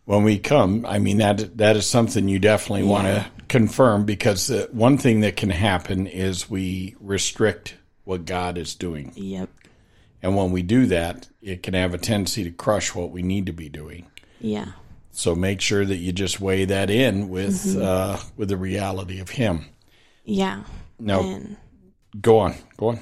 when 0.06 0.24
we 0.24 0.38
come. 0.38 0.86
I 0.86 1.00
mean 1.00 1.18
that 1.18 1.58
that 1.58 1.76
is 1.76 1.88
something 1.88 2.28
you 2.28 2.40
definitely 2.40 2.84
want 2.88 3.08
to 3.08 3.26
confirm 3.48 4.06
because 4.06 4.52
uh, 4.52 4.68
one 4.72 4.98
thing 4.98 5.22
that 5.22 5.36
can 5.36 5.50
happen 5.50 6.06
is 6.06 6.50
we 6.50 6.96
restrict 7.00 7.76
what 8.04 8.26
God 8.26 8.58
is 8.58 8.76
doing, 8.76 9.14
yep, 9.16 9.50
and 10.22 10.36
when 10.36 10.52
we 10.52 10.62
do 10.62 10.86
that, 10.88 11.28
it 11.42 11.64
can 11.64 11.74
have 11.74 11.96
a 11.96 11.98
tendency 11.98 12.44
to 12.44 12.52
crush 12.52 12.94
what 12.94 13.10
we 13.10 13.24
need 13.24 13.48
to 13.48 13.54
be 13.54 13.70
doing. 13.70 14.06
yeah, 14.40 14.74
So 15.16 15.36
make 15.36 15.62
sure 15.62 15.86
that 15.86 15.98
you 15.98 16.12
just 16.12 16.42
weigh 16.42 16.66
that 16.66 16.90
in 16.90 17.30
with 17.30 17.54
Mm-hmm. 17.54 17.82
uh, 17.82 18.20
with 18.36 18.50
the 18.50 18.58
reality 18.58 19.20
of 19.20 19.30
Him. 19.30 19.66
yeah. 20.26 20.64
No, 21.00 21.22
And 21.22 21.58
go 22.22 22.40
on, 22.40 22.56
go 22.78 22.88
on. 22.90 23.00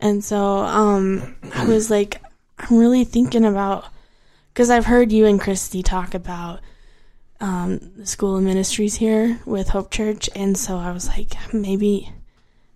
And 0.00 0.22
so 0.22 0.38
um, 0.58 1.34
I 1.54 1.64
was 1.66 1.90
like, 1.90 2.20
I'm 2.58 2.76
really 2.78 3.04
thinking 3.04 3.44
about 3.44 3.86
because 4.52 4.70
I've 4.70 4.84
heard 4.86 5.10
you 5.12 5.24
and 5.26 5.40
Christy 5.40 5.82
talk 5.82 6.14
about 6.14 6.60
um, 7.40 7.78
the 7.96 8.06
school 8.06 8.36
of 8.36 8.42
ministries 8.44 8.96
here 8.96 9.40
with 9.46 9.68
Hope 9.68 9.90
Church, 9.90 10.28
and 10.36 10.56
so 10.58 10.76
I 10.76 10.92
was 10.92 11.08
like, 11.08 11.32
maybe, 11.54 12.12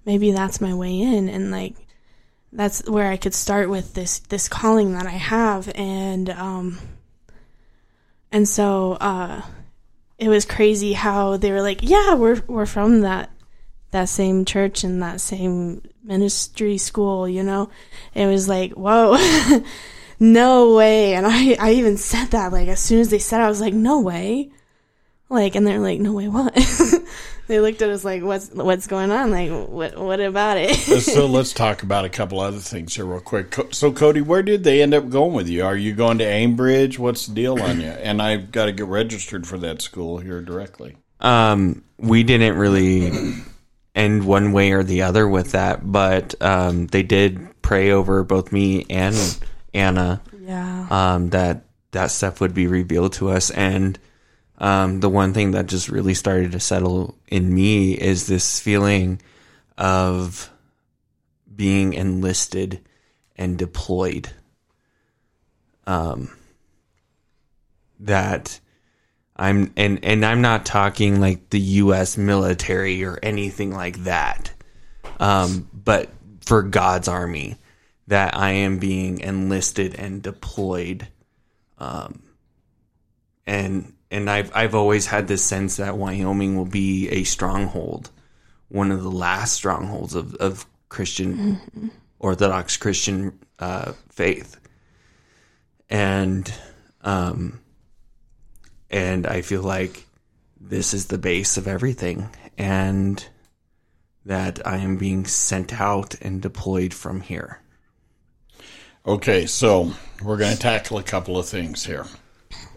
maybe 0.07 0.31
that's 0.33 0.61
my 0.61 0.73
way 0.75 1.01
in, 1.01 1.29
and 1.29 1.51
like 1.51 1.75
that's 2.53 2.89
where 2.89 3.11
I 3.11 3.17
could 3.17 3.35
start 3.35 3.69
with 3.69 3.95
this 3.95 4.21
this 4.21 4.49
calling 4.49 4.93
that 4.95 5.07
I 5.07 5.11
have, 5.19 5.71
and 5.75 6.31
um, 6.31 6.79
and 8.33 8.49
so 8.49 8.95
uh, 8.95 9.43
it 10.19 10.29
was 10.29 10.45
crazy 10.45 10.95
how 10.95 11.37
they 11.37 11.53
were 11.53 11.63
like, 11.63 11.81
yeah, 11.83 12.15
we're 12.15 12.43
we're 12.47 12.67
from 12.67 13.03
that 13.03 13.31
that 13.93 14.09
same 14.09 14.45
church 14.45 14.85
and 14.85 15.03
that 15.03 15.21
same 15.21 15.83
ministry 16.03 16.79
school, 16.79 17.29
you 17.29 17.43
know? 17.43 17.71
It 18.15 18.27
was 18.27 18.49
like, 18.49 18.73
whoa, 18.73 19.17
no 20.21 20.75
way. 20.75 21.15
And 21.15 21.27
I, 21.27 21.57
I 21.61 21.73
even 21.75 21.97
said 21.97 22.31
that, 22.33 22.53
like, 22.53 22.69
as 22.69 22.81
soon 22.81 23.01
as 23.01 23.11
they 23.11 23.19
said 23.19 23.41
it, 23.41 23.45
I 23.45 23.49
was 23.49 23.61
like, 23.61 23.75
no 23.75 24.01
way. 24.01 24.51
Like, 25.29 25.55
and 25.55 25.67
they're 25.67 25.79
like, 25.79 26.01
no 26.01 26.13
way, 26.13 26.29
what? 26.29 26.55
they 27.53 27.61
looked 27.61 27.83
at 27.83 27.91
us 27.91 28.03
like, 28.03 28.23
what's, 28.23 28.49
what's 28.49 28.87
going 28.87 29.11
on? 29.11 29.31
Like, 29.31 29.51
what, 29.69 29.99
what 29.99 30.21
about 30.21 30.57
it? 30.57 30.75
so 30.75 31.27
let's 31.27 31.53
talk 31.53 31.83
about 31.83 32.07
a 32.07 32.09
couple 32.09 32.41
other 32.41 32.57
things 32.57 32.97
here 32.97 33.05
real 33.05 33.21
quick. 33.21 33.55
So 33.73 33.93
Cody, 33.93 34.23
where 34.23 34.43
did 34.43 34.65
they 34.65 34.81
end 34.81 34.95
up 34.95 35.11
going 35.11 35.35
with 35.35 35.51
you? 35.51 35.63
Are 35.63 35.77
you 35.77 35.95
going 35.95 36.17
to 36.19 36.25
Ambridge? 36.25 36.99
What's 36.99 37.27
the 37.27 37.35
deal 37.35 37.61
on 37.61 37.83
you? 37.83 37.89
And 38.03 38.23
I've 38.23 38.51
got 38.51 38.67
to 38.67 38.73
get 38.73 38.87
registered 38.87 39.47
for 39.47 39.59
that 39.59 39.83
school 39.83 40.17
here 40.17 40.41
directly. 40.41 40.97
Um, 41.21 41.85
we 41.99 42.23
didn't 42.23 42.57
really 42.57 43.35
end 43.95 44.27
one 44.27 44.53
way 44.53 44.73
or 44.73 44.83
the 44.83 45.03
other 45.03 45.29
with 45.29 45.53
that, 45.53 45.81
but 45.93 46.35
um, 46.41 46.87
they 46.87 47.03
did 47.03 47.61
pray 47.61 47.91
over 47.91 48.25
both 48.25 48.51
me 48.51 48.87
and 48.89 49.15
Anna 49.75 50.23
yeah. 50.41 50.87
um, 50.91 51.29
that 51.31 51.65
that 51.91 52.11
stuff 52.11 52.41
would 52.41 52.55
be 52.55 52.67
revealed 52.67 53.13
to 53.15 53.31
us. 53.31 53.51
And 53.51 53.99
um, 54.63 55.01
the 55.01 55.11
one 55.11 55.35
thing 55.35 55.51
that 55.51 55.67
just 55.67 55.89
really 55.89 56.15
started 56.15 56.53
to 56.53 56.61
settle 56.61 57.19
in 57.27 57.53
me 57.53 57.95
is 57.95 58.29
this 58.29 58.61
feeling 58.61 59.21
of 59.77 60.49
being 61.55 61.95
enlisted 61.95 62.81
and 63.35 63.59
deployed. 63.59 64.31
Um, 65.85 66.31
that 67.99 68.61
I'm 69.35 69.73
and 69.77 70.05
and 70.05 70.25
I'm 70.25 70.43
not 70.43 70.65
talking 70.65 71.21
like 71.21 71.51
the 71.51 71.61
U.S. 71.61 72.17
military 72.17 73.03
or 73.05 73.19
anything 73.21 73.73
like 73.73 74.05
that, 74.05 74.53
um, 75.19 75.69
but 75.73 76.09
for 76.47 76.63
God's 76.63 77.09
army, 77.09 77.57
that 78.07 78.37
I 78.37 78.51
am 78.51 78.79
being 78.79 79.19
enlisted 79.19 79.97
and 79.97 80.23
deployed, 80.23 81.09
um, 81.79 82.23
and 83.45 83.93
and 84.13 84.29
I've 84.29 84.55
I've 84.55 84.75
always 84.75 85.07
had 85.07 85.27
this 85.27 85.43
sense 85.43 85.77
that 85.79 85.97
Wyoming 85.97 86.57
will 86.57 86.67
be 86.67 87.09
a 87.09 87.25
stronghold, 87.25 88.11
one 88.69 88.93
of 88.93 89.03
the 89.03 89.11
last 89.11 89.55
strongholds 89.55 90.15
of 90.15 90.35
of 90.37 90.67
Christian 90.89 91.91
Orthodox 92.21 92.77
Christian 92.77 93.39
uh, 93.59 93.93
faith, 94.11 94.61
and 95.89 96.53
um 97.01 97.61
and 98.91 99.27
I 99.27 99.41
feel 99.41 99.63
like 99.63 100.07
this 100.61 100.93
is 100.93 101.07
the 101.07 101.19
base 101.19 101.57
of 101.57 101.67
everything, 101.67 102.29
and 102.59 103.27
that 104.27 104.65
I 104.67 104.77
am 104.77 104.99
being 104.99 105.25
sent 105.25 105.81
out 105.81 106.15
and 106.21 106.43
deployed 106.43 106.93
from 106.93 107.23
here. 107.23 107.61
Okay, 109.05 109.47
so 109.47 109.93
we're 110.23 110.37
going 110.37 110.53
to 110.53 110.61
tackle 110.61 110.99
a 110.99 111.03
couple 111.03 111.37
of 111.37 111.49
things 111.49 111.85
here. 111.85 112.07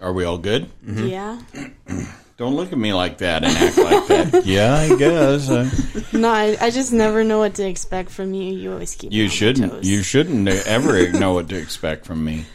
Are 0.01 0.13
we 0.13 0.23
all 0.25 0.38
good? 0.38 0.69
Yeah. 0.85 1.39
Don't 2.38 2.55
look 2.57 2.73
at 2.73 2.77
me 2.77 2.91
like 2.93 3.19
that 3.19 3.45
and 3.45 3.55
act 3.57 3.77
like 3.77 4.07
that. 4.31 4.45
yeah, 4.45 4.75
I 4.75 4.95
guess. 4.97 5.49
Uh, 5.49 5.69
No, 6.11 6.29
I, 6.29 6.57
I 6.59 6.69
just 6.69 6.91
never 6.91 7.23
know 7.23 7.39
what 7.39 7.55
to 7.55 7.65
expect 7.67 8.09
from 8.09 8.33
you. 8.33 8.53
You 8.53 8.73
always 8.73 8.93
keep 8.93 9.13
you 9.13 9.23
on 9.23 9.29
shouldn't. 9.29 9.71
toes. 9.71 9.88
You 9.88 10.03
shouldn't 10.03 10.47
ever 10.67 11.11
know 11.13 11.33
what 11.33 11.47
to 11.49 11.55
expect 11.57 12.05
from 12.05 12.25
me. 12.25 12.45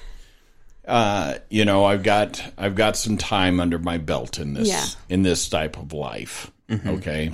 Uh, 0.87 1.37
you 1.48 1.64
know, 1.64 1.85
I've 1.87 2.02
got 2.02 2.42
I've 2.59 2.74
got 2.74 2.96
some 2.96 3.16
time 3.16 3.59
under 3.61 3.78
my 3.78 3.96
belt 3.98 4.38
in 4.38 4.52
this 4.54 4.68
Yeah. 4.68 4.85
in 5.09 5.22
this 5.22 5.48
type 5.48 5.78
of 5.78 5.92
life. 5.92 6.50
Okay, 6.70 7.30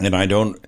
and 0.00 0.16
I 0.16 0.26
don't. 0.26 0.58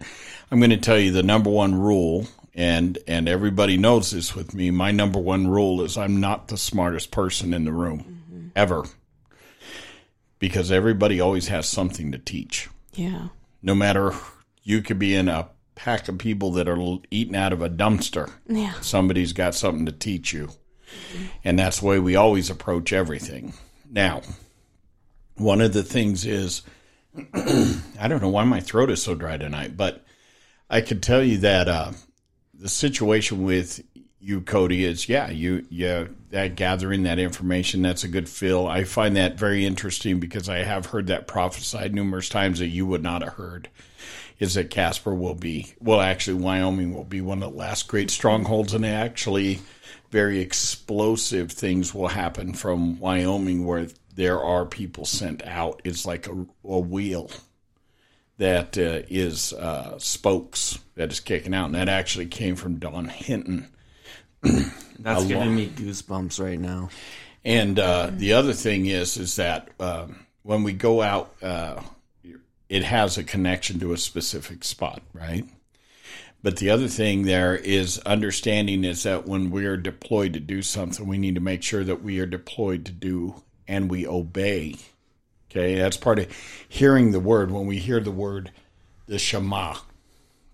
I'm 0.51 0.59
going 0.61 0.71
to 0.71 0.77
tell 0.77 0.99
you 0.99 1.13
the 1.13 1.23
number 1.23 1.51
one 1.51 1.75
rule, 1.75 2.27
and 2.55 2.99
and 3.07 3.29
everybody 3.29 3.77
knows 3.77 4.11
this 4.11 4.35
with 4.35 4.55
me. 4.55 4.71
My 4.71 4.91
number 4.91 5.19
one 5.19 5.49
rule 5.49 5.83
is 5.83 5.97
I'm 5.97 6.21
not 6.21 6.49
the 6.49 6.57
smartest 6.57 7.11
person 7.11 7.53
in 7.53 7.65
the 7.65 7.73
room 7.73 8.53
ever, 8.55 8.85
because 10.39 10.71
everybody 10.71 11.21
always 11.21 11.49
has 11.49 11.69
something 11.69 12.13
to 12.13 12.19
teach. 12.19 12.69
Yeah. 12.95 13.29
No 13.63 13.75
matter 13.75 14.13
you 14.63 14.83
could 14.83 14.99
be 14.99 15.15
in 15.15 15.29
a 15.29 15.49
pack 15.75 16.09
of 16.09 16.19
people 16.19 16.53
that 16.53 16.69
are 16.69 16.99
eating 17.11 17.37
out 17.37 17.53
of 17.53 17.63
a 17.63 17.69
dumpster. 17.69 18.31
Yeah. 18.47 18.75
Somebody's 18.81 19.33
got 19.33 19.55
something 19.55 19.87
to 19.87 19.93
teach 19.93 20.33
you. 20.33 20.51
And 21.43 21.59
that's 21.59 21.81
the 21.81 21.87
way 21.87 21.99
we 21.99 22.15
always 22.15 22.51
approach 22.51 22.93
everything. 22.93 23.55
Now, 23.91 24.23
one 25.37 25.61
of 25.61 25.73
the 25.73 25.83
things 25.83 26.25
is 26.25 26.63
I 27.35 28.09
don't 28.09 28.23
know 28.23 28.29
why 28.29 28.45
my 28.45 28.61
throat 28.61 28.91
is 28.91 29.03
so 29.03 29.15
dry 29.15 29.37
tonight, 29.37 29.77
but 29.77 30.05
I 30.71 30.81
could 30.81 31.03
tell 31.03 31.23
you 31.23 31.39
that 31.39 31.69
uh, 31.69 31.93
the 32.59 32.69
situation 32.69 33.45
with 33.45 33.83
you, 34.21 34.41
Cody, 34.41 34.85
is 34.85 35.09
yeah, 35.09 35.31
you 35.31 35.67
yeah 35.69 36.07
that 36.31 36.57
gathering 36.57 37.03
that 37.03 37.19
information 37.19 37.83
that's 37.83 38.05
a 38.05 38.09
good 38.09 38.29
feel. 38.29 38.67
I 38.67 38.85
find 38.85 39.17
that 39.17 39.39
very 39.39 39.67
interesting 39.67 40.19
because 40.19 40.49
I 40.49 40.59
have 40.59 40.87
heard 40.87 41.09
that 41.09 41.27
prophesied 41.27 41.95
numerous 41.95 42.29
times 42.29 42.59
that 42.61 42.69
you 42.69 42.87
would 42.87 43.03
not 43.03 43.23
have 43.23 43.35
heard. 43.35 43.69
Is 44.39 44.55
that 44.55 44.71
Casper 44.71 45.15
will 45.15 45.35
be 45.35 45.75
well, 45.79 46.01
actually 46.01 46.43
Wyoming 46.43 46.95
will 46.95 47.05
be 47.05 47.21
one 47.21 47.43
of 47.43 47.53
the 47.53 47.59
last 47.59 47.87
great 47.87 48.11
strongholds, 48.11 48.73
and 48.73 48.85
actually 48.85 49.61
very 50.11 50.41
explosive 50.41 51.53
things 51.53 51.95
will 51.95 52.09
happen 52.09 52.55
from 52.55 52.99
Wyoming 52.99 53.67
where 53.67 53.89
there 54.15 54.41
are 54.41 54.65
people 54.65 55.05
sent 55.05 55.45
out. 55.45 55.83
It's 55.85 56.07
like 56.07 56.29
a, 56.29 56.47
a 56.65 56.79
wheel 56.79 57.31
that 58.39 58.77
uh, 58.77 59.03
is 59.09 59.53
uh, 59.53 59.99
spokes 59.99 60.79
that 60.97 61.13
is 61.13 61.21
kicking 61.21 61.55
out, 61.55 61.67
and 61.67 61.75
that 61.75 61.89
actually 61.89 62.27
came 62.27 62.57
from 62.57 62.79
Don 62.79 63.07
Hinton. 63.07 63.69
That's 64.99 65.25
giving 65.25 65.55
me 65.55 65.69
goosebumps 65.69 66.43
right 66.43 66.59
now. 66.59 66.91
And 67.45 67.79
uh, 67.79 68.11
the 68.13 68.35
other 68.35 68.53
thing 68.53 68.87
is, 68.87 69.17
is 69.17 69.37
that 69.37 69.69
um, 69.79 70.27
when 70.43 70.63
we 70.63 70.73
go 70.73 71.03
out, 71.03 71.35
uh, 71.43 71.83
it 72.69 72.85
has 72.85 73.19
a 73.19 73.25
connection 73.25 73.79
to 73.81 73.93
a 73.93 73.99
specific 73.99 74.65
spot, 74.65 75.03
right? 75.13 75.45
But 76.43 76.59
the 76.59 76.71
other 76.71 76.89
thing 76.89 77.23
there 77.23 77.57
is 77.57 77.99
understanding 78.01 78.85
is 78.85 79.03
that 79.05 79.27
when 79.27 79.51
we 79.51 79.65
are 79.65 79.79
deployed 79.79 80.35
to 80.35 80.41
do 80.41 80.61
something, 80.61 81.07
we 81.07 81.19
need 81.19 81.37
to 81.37 81.41
make 81.41 81.63
sure 81.63 81.85
that 81.85 82.03
we 82.03 82.19
are 82.21 82.27
deployed 82.27 82.85
to 82.87 82.93
do 82.93 83.43
and 83.67 83.91
we 83.91 84.07
obey. 84.07 84.77
Okay, 85.57 85.77
that's 85.77 85.97
part 85.97 86.19
of 86.19 86.27
hearing 86.69 87.13
the 87.13 87.21
word. 87.21 87.53
When 87.53 87.67
we 87.67 87.79
hear 87.79 88.01
the 88.01 88.11
word, 88.11 88.51
the 89.07 89.21
Shema. 89.21 89.77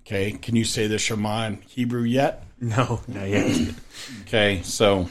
Okay, 0.02 0.32
can 0.32 0.56
you 0.56 0.64
say 0.64 0.86
the 0.86 0.98
Shema 0.98 1.46
in 1.46 1.62
Hebrew 1.62 2.02
yet? 2.02 2.44
No, 2.60 3.00
not 3.08 3.26
yet. 3.26 3.74
Okay, 4.22 4.60
so 4.62 5.08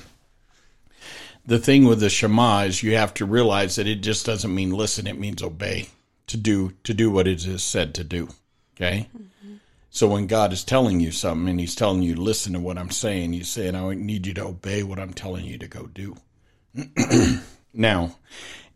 the 1.44 1.58
thing 1.58 1.86
with 1.86 2.00
the 2.00 2.10
Shema 2.10 2.66
is 2.66 2.84
you 2.84 2.96
have 2.96 3.16
to 3.16 3.26
realize 3.26 3.78
that 3.78 3.88
it 3.88 4.02
just 4.02 4.28
doesn't 4.28 4.54
mean 4.54 4.70
listen; 4.70 5.08
it 5.08 5.18
means 5.18 5.42
obey 5.42 5.90
to 6.28 6.38
do 6.38 6.74
to 6.84 6.94
do 6.94 7.10
what 7.10 7.28
it 7.28 7.44
is 7.44 7.64
said 7.64 7.96
to 7.96 8.04
do. 8.04 8.30
Okay, 8.76 9.10
mm-hmm. 9.18 9.56
so 9.90 10.08
when 10.08 10.28
God 10.28 10.54
is 10.54 10.64
telling 10.64 11.00
you 11.00 11.12
something 11.12 11.50
and 11.50 11.60
He's 11.60 11.74
telling 11.74 12.04
you 12.04 12.16
listen 12.16 12.54
to 12.54 12.60
what 12.60 12.78
I'm 12.78 12.92
saying, 12.92 13.34
you 13.34 13.44
say, 13.44 13.68
"And 13.68 13.76
I 13.76 13.96
need 13.96 14.28
you 14.28 14.36
to 14.36 14.46
obey 14.46 14.84
what 14.84 15.00
I'm 15.00 15.14
telling 15.14 15.46
you 15.46 15.58
to 15.58 15.68
go 15.68 15.88
do." 15.88 16.16
now, 17.74 18.16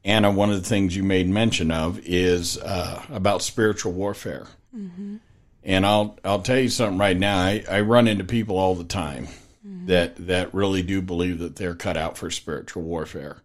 Anna, 0.06 0.32
one 0.32 0.50
of 0.50 0.62
the 0.62 0.68
things 0.68 0.96
you 0.96 1.04
made 1.04 1.30
mention 1.30 1.72
of 1.72 2.00
is 2.04 2.58
uh, 2.58 3.02
about 3.10 3.42
spiritual 3.42 3.94
warfare. 3.94 4.48
And 5.64 5.86
I'll 5.86 6.18
I'll 6.26 6.42
tell 6.42 6.60
you 6.60 6.70
something 6.70 6.98
right 6.98 7.18
now. 7.18 7.38
I, 7.40 7.64
I 7.70 7.82
run 7.82 8.08
into 8.08 8.26
people 8.26 8.58
all 8.58 8.76
the 8.76 8.84
time 8.84 9.28
that 9.88 10.16
that 10.28 10.54
really 10.54 10.82
do 10.84 11.02
believe 11.02 11.40
that 11.40 11.56
they're 11.56 11.76
cut 11.76 11.96
out 11.96 12.18
for 12.18 12.30
spiritual 12.30 12.84
warfare. 12.84 13.38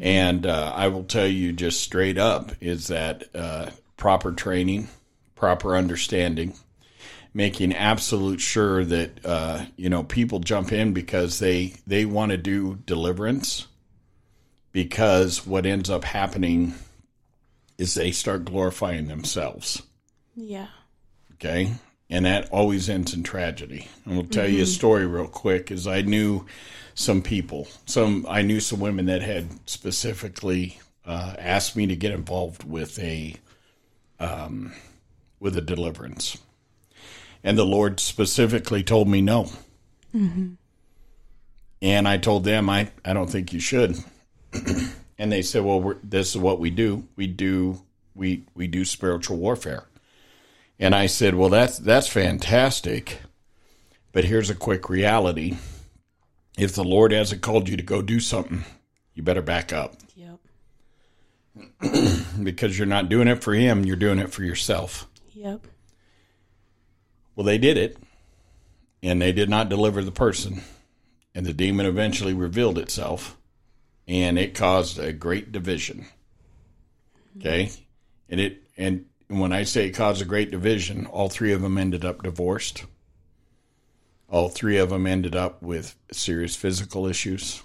And 0.00 0.46
uh, 0.46 0.72
I 0.74 0.88
will 0.88 1.04
tell 1.04 1.26
you 1.26 1.52
just 1.52 1.82
straight 1.82 2.16
up 2.16 2.52
is 2.62 2.86
that 2.88 3.24
uh, 3.34 3.70
proper 3.98 4.32
training, 4.32 4.88
proper 5.34 5.76
understanding, 5.76 6.54
making 7.34 7.74
absolute 7.74 8.40
sure 8.40 8.82
that 8.86 9.24
uh, 9.26 9.66
you 9.76 9.90
know 9.90 10.04
people 10.04 10.38
jump 10.38 10.72
in 10.72 10.94
because 10.94 11.38
they 11.38 11.74
they 11.86 12.06
want 12.06 12.30
to 12.30 12.38
do 12.38 12.78
deliverance. 12.86 13.66
Because 14.72 15.46
what 15.46 15.66
ends 15.66 15.90
up 15.90 16.04
happening 16.04 16.74
is 17.78 17.94
they 17.94 18.10
start 18.10 18.44
glorifying 18.44 19.06
themselves. 19.06 19.82
Yeah. 20.34 20.68
Okay. 21.34 21.72
And 22.08 22.26
that 22.26 22.50
always 22.50 22.88
ends 22.88 23.14
in 23.14 23.22
tragedy. 23.22 23.88
And 24.04 24.16
we'll 24.16 24.26
tell 24.26 24.48
you 24.48 24.62
a 24.62 24.66
story 24.66 25.06
real 25.06 25.26
quick 25.26 25.70
is 25.70 25.86
I 25.86 26.02
knew 26.02 26.46
some 26.94 27.22
people, 27.22 27.68
some, 27.86 28.26
I 28.28 28.42
knew 28.42 28.60
some 28.60 28.80
women 28.80 29.06
that 29.06 29.22
had 29.22 29.46
specifically 29.68 30.78
uh, 31.06 31.34
asked 31.38 31.74
me 31.74 31.86
to 31.86 31.96
get 31.96 32.12
involved 32.12 32.64
with 32.64 32.98
a, 32.98 33.34
um, 34.20 34.72
with 35.40 35.56
a 35.56 35.62
deliverance. 35.62 36.38
And 37.42 37.58
the 37.58 37.64
Lord 37.64 37.98
specifically 37.98 38.82
told 38.82 39.08
me 39.08 39.20
no. 39.20 39.50
And 41.80 42.06
I 42.06 42.18
told 42.18 42.44
them, 42.44 42.70
I, 42.70 42.90
I 43.04 43.12
don't 43.14 43.30
think 43.30 43.52
you 43.52 43.58
should. 43.58 43.96
and 45.18 45.32
they 45.32 45.42
said, 45.42 45.64
well, 45.64 45.80
we're, 45.80 45.96
this 46.02 46.30
is 46.30 46.38
what 46.38 46.60
we 46.60 46.70
do. 46.70 47.06
We 47.16 47.26
do, 47.26 47.82
we, 48.14 48.44
we 48.54 48.66
do 48.66 48.84
spiritual 48.84 49.38
warfare. 49.38 49.86
And 50.82 50.96
I 50.96 51.06
said, 51.06 51.36
"Well, 51.36 51.48
that's 51.48 51.78
that's 51.78 52.08
fantastic, 52.08 53.20
but 54.10 54.24
here's 54.24 54.50
a 54.50 54.54
quick 54.56 54.90
reality: 54.90 55.56
if 56.58 56.74
the 56.74 56.82
Lord 56.82 57.12
hasn't 57.12 57.40
called 57.40 57.68
you 57.68 57.76
to 57.76 57.84
go 57.84 58.02
do 58.02 58.18
something, 58.18 58.64
you 59.14 59.22
better 59.22 59.42
back 59.42 59.72
up 59.72 59.94
Yep. 60.16 60.40
because 62.42 62.76
you're 62.76 62.86
not 62.88 63.08
doing 63.08 63.28
it 63.28 63.44
for 63.44 63.54
Him; 63.54 63.84
you're 63.84 63.94
doing 63.94 64.18
it 64.18 64.32
for 64.32 64.42
yourself." 64.42 65.06
Yep. 65.34 65.68
Well, 67.36 67.46
they 67.46 67.58
did 67.58 67.76
it, 67.76 67.96
and 69.04 69.22
they 69.22 69.30
did 69.30 69.48
not 69.48 69.68
deliver 69.68 70.02
the 70.02 70.10
person, 70.10 70.62
and 71.32 71.46
the 71.46 71.52
demon 71.52 71.86
eventually 71.86 72.34
revealed 72.34 72.76
itself, 72.76 73.36
and 74.06 74.38
it 74.38 74.54
caused 74.54 74.98
a 74.98 75.12
great 75.12 75.52
division. 75.52 76.06
Okay, 77.38 77.70
and 78.28 78.40
it 78.40 78.62
and 78.76 79.06
when 79.28 79.52
I 79.52 79.64
say 79.64 79.86
it 79.86 79.92
caused 79.92 80.22
a 80.22 80.26
great 80.26 80.50
division, 80.50 81.06
all 81.06 81.28
three 81.28 81.52
of 81.52 81.62
them 81.62 81.78
ended 81.78 82.04
up 82.04 82.22
divorced. 82.22 82.84
All 84.28 84.48
three 84.48 84.78
of 84.78 84.90
them 84.90 85.06
ended 85.06 85.36
up 85.36 85.62
with 85.62 85.94
serious 86.10 86.56
physical 86.56 87.06
issues. 87.06 87.62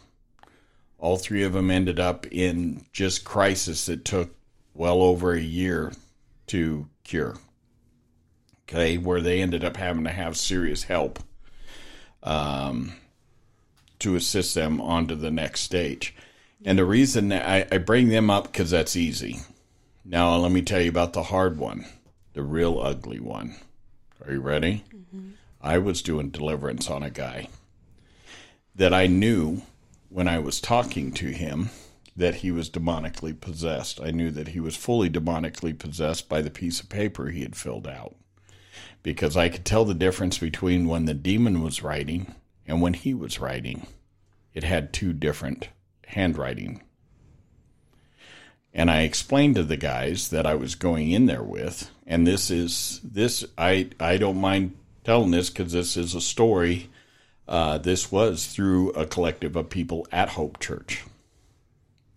All 1.00 1.18
three 1.18 1.44
of 1.44 1.54
them 1.54 1.72
ended 1.72 2.00
up 2.00 2.26
in 2.28 2.86
just 2.92 3.24
crisis 3.24 3.86
that 3.86 4.04
took 4.04 4.36
well 4.74 5.02
over 5.02 5.34
a 5.34 5.40
year 5.40 5.94
to 6.48 6.88
cure 7.04 7.36
okay, 8.68 8.98
where 8.98 9.22
they 9.22 9.42
ended 9.42 9.64
up 9.64 9.78
having 9.78 10.04
to 10.04 10.12
have 10.12 10.36
serious 10.38 10.84
help 10.84 11.20
um, 12.24 12.94
to 14.00 14.16
assist 14.16 14.56
them 14.56 14.82
onto 14.82 15.16
the 15.16 15.32
next 15.32 15.62
stage. 15.62 16.16
And 16.66 16.78
the 16.78 16.86
reason 16.86 17.30
that 17.30 17.48
I, 17.48 17.76
I 17.76 17.78
bring 17.78 18.10
them 18.10 18.30
up 18.30 18.52
because 18.52 18.72
that's 18.72 18.96
easy. 18.96 19.42
Now, 20.04 20.36
let 20.38 20.52
me 20.52 20.62
tell 20.62 20.82
you 20.82 20.90
about 20.90 21.14
the 21.14 21.24
hard 21.24 21.58
one, 21.58 21.86
the 22.34 22.44
real 22.44 22.80
ugly 22.80 23.20
one. 23.20 23.56
Are 24.26 24.34
you 24.34 24.42
ready? 24.42 24.84
Mm-hmm. 24.94 25.30
I 25.62 25.78
was 25.78 26.02
doing 26.02 26.30
deliverance 26.30 26.90
on 26.90 27.04
a 27.04 27.10
guy 27.10 27.50
that 28.76 28.94
I 28.94 29.08
knew 29.08 29.64
when 30.10 30.28
I 30.28 30.40
was 30.40 30.62
talking 30.62 31.12
to 31.14 31.28
him 31.28 31.70
that 32.16 32.36
he 32.36 32.52
was 32.52 32.70
demonically 32.70 33.40
possessed. 33.40 34.02
I 34.02 34.12
knew 34.12 34.32
that 34.32 34.50
he 34.50 34.60
was 34.60 34.76
fully 34.76 35.10
demonically 35.10 35.78
possessed 35.78 36.28
by 36.28 36.42
the 36.42 36.50
piece 36.50 36.80
of 36.80 36.90
paper 36.90 37.28
he 37.28 37.42
had 37.42 37.56
filled 37.56 37.88
out 37.88 38.16
because 39.04 39.38
I 39.38 39.50
could 39.50 39.66
tell 39.66 39.86
the 39.86 39.94
difference 39.94 40.38
between 40.38 40.88
when 40.88 41.06
the 41.06 41.14
demon 41.14 41.62
was 41.62 41.84
writing 41.84 42.34
and 42.66 42.82
when 42.82 42.94
he 42.94 43.14
was 43.14 43.40
writing. 43.40 43.88
It 44.54 44.64
had 44.64 44.92
two 44.92 45.14
different 45.14 45.70
handwriting. 46.08 46.82
And 48.74 48.92
I 48.92 49.02
explained 49.02 49.56
to 49.56 49.64
the 49.64 49.78
guys 49.78 50.30
that 50.30 50.46
I 50.46 50.56
was 50.56 50.76
going 50.76 51.12
in 51.12 51.26
there 51.26 51.44
with, 51.44 51.90
and 52.06 52.28
this 52.28 52.52
is 52.52 53.02
this 53.04 53.44
I 53.58 53.90
I 54.00 54.18
don't 54.18 54.40
mind 54.40 54.78
telling 55.04 55.32
this 55.32 55.50
because 55.50 55.72
this 55.72 55.98
is 55.98 56.14
a 56.14 56.22
story. 56.22 56.90
Uh, 57.48 57.78
this 57.78 58.12
was 58.12 58.46
through 58.48 58.92
a 58.92 59.06
collective 59.06 59.56
of 59.56 59.70
people 59.70 60.06
at 60.12 60.30
Hope 60.30 60.60
Church. 60.60 61.04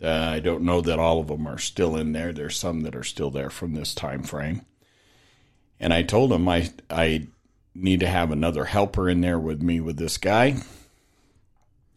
Uh, 0.03 0.09
I 0.09 0.39
don't 0.39 0.63
know 0.63 0.81
that 0.81 0.99
all 0.99 1.19
of 1.19 1.27
them 1.27 1.47
are 1.47 1.57
still 1.57 1.95
in 1.95 2.11
there. 2.11 2.33
There's 2.33 2.57
some 2.57 2.81
that 2.81 2.95
are 2.95 3.03
still 3.03 3.31
there 3.31 3.49
from 3.49 3.73
this 3.73 3.95
time 3.95 4.23
frame. 4.23 4.65
And 5.79 5.93
I 5.93 6.03
told 6.03 6.31
them 6.31 6.47
I 6.47 6.69
I 6.89 7.27
need 7.73 8.01
to 8.01 8.07
have 8.07 8.31
another 8.31 8.65
helper 8.65 9.09
in 9.09 9.21
there 9.21 9.39
with 9.39 9.61
me 9.61 9.79
with 9.79 9.97
this 9.97 10.17
guy. 10.17 10.57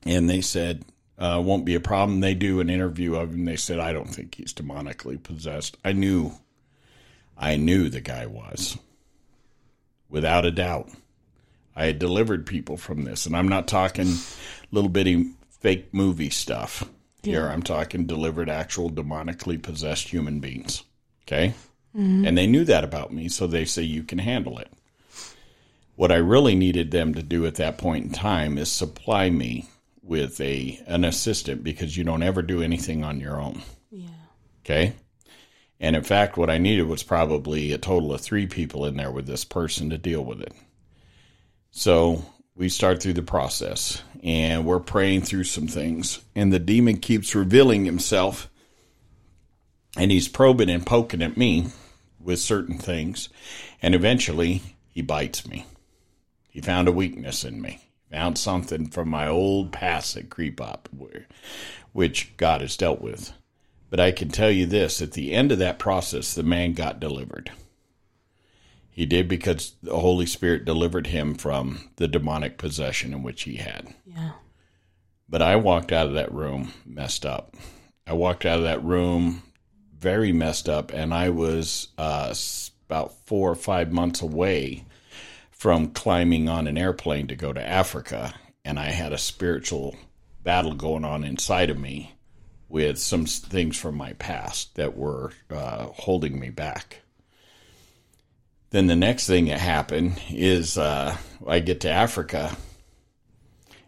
And 0.07 0.29
they 0.29 0.41
said, 0.41 0.85
uh, 1.19 1.41
won't 1.45 1.65
be 1.65 1.75
a 1.75 1.81
problem. 1.81 2.21
They 2.21 2.35
do 2.35 2.61
an 2.61 2.71
interview 2.71 3.15
of 3.15 3.33
him. 3.33 3.45
They 3.45 3.57
said, 3.57 3.79
I 3.79 3.93
don't 3.93 4.09
think 4.09 4.35
he's 4.35 4.53
demonically 4.53 5.23
possessed. 5.23 5.77
I 5.85 5.93
knew, 5.93 6.33
I 7.39 7.57
knew 7.57 7.89
the 7.89 8.01
guy 8.01 8.27
was, 8.27 8.79
without 10.09 10.45
a 10.45 10.51
doubt. 10.51 10.91
I 11.77 11.87
had 11.87 11.99
delivered 11.99 12.47
people 12.47 12.77
from 12.77 13.05
this, 13.05 13.27
and 13.27 13.37
I'm 13.37 13.49
not 13.49 13.67
talking 13.67 14.15
little 14.71 14.91
bitty 14.91 15.33
fake 15.61 15.93
movie 15.93 16.31
stuff. 16.31 16.89
Here 17.23 17.49
I'm 17.49 17.63
talking 17.63 18.07
delivered 18.07 18.51
actual 18.51 18.91
demonically 18.91 19.61
possessed 19.61 20.09
human 20.09 20.41
beings. 20.41 20.85
Okay? 21.23 21.55
And 22.27 22.37
they 22.37 22.47
knew 22.47 22.65
that 22.65 22.85
about 22.85 23.13
me, 23.13 23.29
so 23.29 23.47
they 23.47 23.65
say 23.65 23.83
you 23.83 24.03
can 24.03 24.19
handle 24.19 24.59
it. 24.59 24.71
What 25.97 26.13
I 26.13 26.17
really 26.17 26.55
needed 26.55 26.91
them 26.91 27.15
to 27.15 27.23
do 27.23 27.47
at 27.47 27.55
that 27.55 27.79
point 27.79 28.05
in 28.05 28.11
time 28.11 28.59
is 28.59 28.71
supply 28.71 29.31
me 29.31 29.69
with 30.05 30.41
a 30.41 30.81
an 30.87 31.05
assistant 31.05 31.65
because 31.65 31.97
you 31.97 32.05
don't 32.05 32.23
ever 32.23 32.43
do 32.43 32.63
anything 32.63 33.03
on 33.03 33.21
your 33.21 33.41
own. 33.41 33.63
Yeah. 33.91 34.09
Okay. 34.65 34.93
And 35.81 35.97
in 35.97 36.03
fact, 36.05 36.37
what 36.37 36.51
I 36.51 36.59
needed 36.59 36.87
was 36.87 37.03
probably 37.03 37.73
a 37.73 37.79
total 37.79 38.13
of 38.13 38.21
three 38.21 38.47
people 38.47 38.85
in 38.87 38.97
there 38.97 39.11
with 39.11 39.27
this 39.27 39.45
person 39.45 39.91
to 39.91 39.99
deal 39.99 40.25
with 40.25 40.41
it. 40.41 40.53
So 41.71 42.25
we 42.55 42.69
start 42.69 43.03
through 43.03 43.15
the 43.15 43.23
process 43.23 44.03
and 44.23 44.65
we're 44.65 44.81
praying 44.81 45.23
through 45.23 45.45
some 45.45 45.67
things. 45.67 46.21
And 46.35 46.53
the 46.53 46.59
demon 46.59 46.99
keeps 46.99 47.35
revealing 47.35 47.85
himself 47.85 48.49
and 49.97 50.11
he's 50.11 50.29
probing 50.29 50.71
and 50.71 50.87
poking 50.87 51.23
at 51.23 51.37
me 51.37 51.67
with 52.21 52.39
certain 52.39 52.79
things. 52.79 53.29
And 53.83 53.95
eventually 53.95 54.63
he 54.89 55.03
bites 55.03 55.47
me. 55.47 55.67
He 56.49 56.61
found 56.61 56.87
a 56.87 56.93
weakness 56.93 57.45
in 57.45 57.61
me, 57.61 57.81
found 58.15 58.39
something 58.39 58.87
from 58.87 59.09
my 59.09 59.27
old 59.27 59.73
past 59.73 60.15
that 60.15 60.31
creep 60.31 60.61
up, 60.61 60.89
where, 60.97 61.27
which 61.93 62.37
God 62.37 62.61
has 62.61 62.77
dealt 62.77 63.01
with. 63.01 63.33
But 63.91 63.99
I 63.99 64.13
can 64.13 64.29
tell 64.29 64.53
you 64.53 64.67
this 64.67 65.03
at 65.03 65.13
the 65.13 65.33
end 65.33 65.51
of 65.51 65.59
that 65.59 65.81
process, 65.81 66.33
the 66.33 66.45
man 66.45 66.75
got 66.75 67.01
delivered. 67.01 67.51
He 68.89 69.05
did 69.05 69.27
because 69.27 69.73
the 69.83 69.99
Holy 69.99 70.27
Spirit 70.27 70.65
delivered 70.65 71.09
him 71.09 71.35
from 71.35 71.91
the 71.97 72.07
demonic 72.07 72.57
possession 72.57 73.13
in 73.13 73.25
which 73.25 73.43
he 73.43 73.57
had. 73.57 73.93
Yeah. 74.07 74.33
But 75.29 75.43
I 75.43 75.57
walked 75.57 75.91
out 75.91 76.07
of 76.07 76.15
that 76.15 76.33
room 76.33 76.73
messed 76.87 77.27
up. 77.27 77.57
I 78.07 78.13
walked 78.13 78.47
out 78.47 78.59
of 78.59 78.65
that 78.65 78.85
room 78.85 79.43
very 79.99 80.33
messed 80.33 80.69
up, 80.69 80.93
and 80.93 81.13
I 81.13 81.31
was 81.31 81.89
uh, 81.99 82.33
about 82.89 83.27
four 83.27 83.51
or 83.51 83.57
five 83.57 83.91
months 83.91 84.23
away 84.23 84.85
from 85.65 85.89
climbing 85.89 86.47
on 86.47 86.67
an 86.67 86.77
airplane 86.77 87.27
to 87.27 87.35
go 87.35 87.51
to 87.51 87.67
Africa. 87.67 88.35
And 88.67 88.79
I 88.79 88.91
had 88.91 89.15
a 89.15 89.19
spiritual 89.19 89.97
battle 90.43 90.75
going 90.75 91.07
on 91.07 91.25
inside 91.25 91.71
of 91.71 91.79
me 91.79 92.13
with 92.69 92.99
some 92.99 93.25
things 93.25 93.79
from 93.79 93.95
my 93.95 94.13
past 94.13 94.75
that 94.75 94.95
were 94.95 95.33
uh, 95.51 95.87
holding 95.87 96.39
me 96.39 96.51
back. 96.51 97.01
Then 98.73 98.89
the 98.89 98.95
next 98.95 99.27
thing 99.27 99.47
that 99.47 99.59
happened 99.59 100.21
is 100.29 100.77
uh, 100.77 101.17
I 101.47 101.61
get 101.61 101.81
to 101.81 101.91
Africa, 101.91 102.55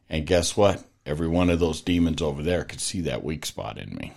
and 0.09 0.27
guess 0.27 0.57
what? 0.57 0.83
Every 1.05 1.29
one 1.29 1.51
of 1.51 1.61
those 1.61 1.83
demons 1.83 2.23
over 2.23 2.43
there 2.43 2.65
could 2.65 2.81
see 2.81 3.03
that 3.03 3.23
weak 3.23 3.45
spot 3.45 3.77
in 3.77 3.95
me. 3.95 4.15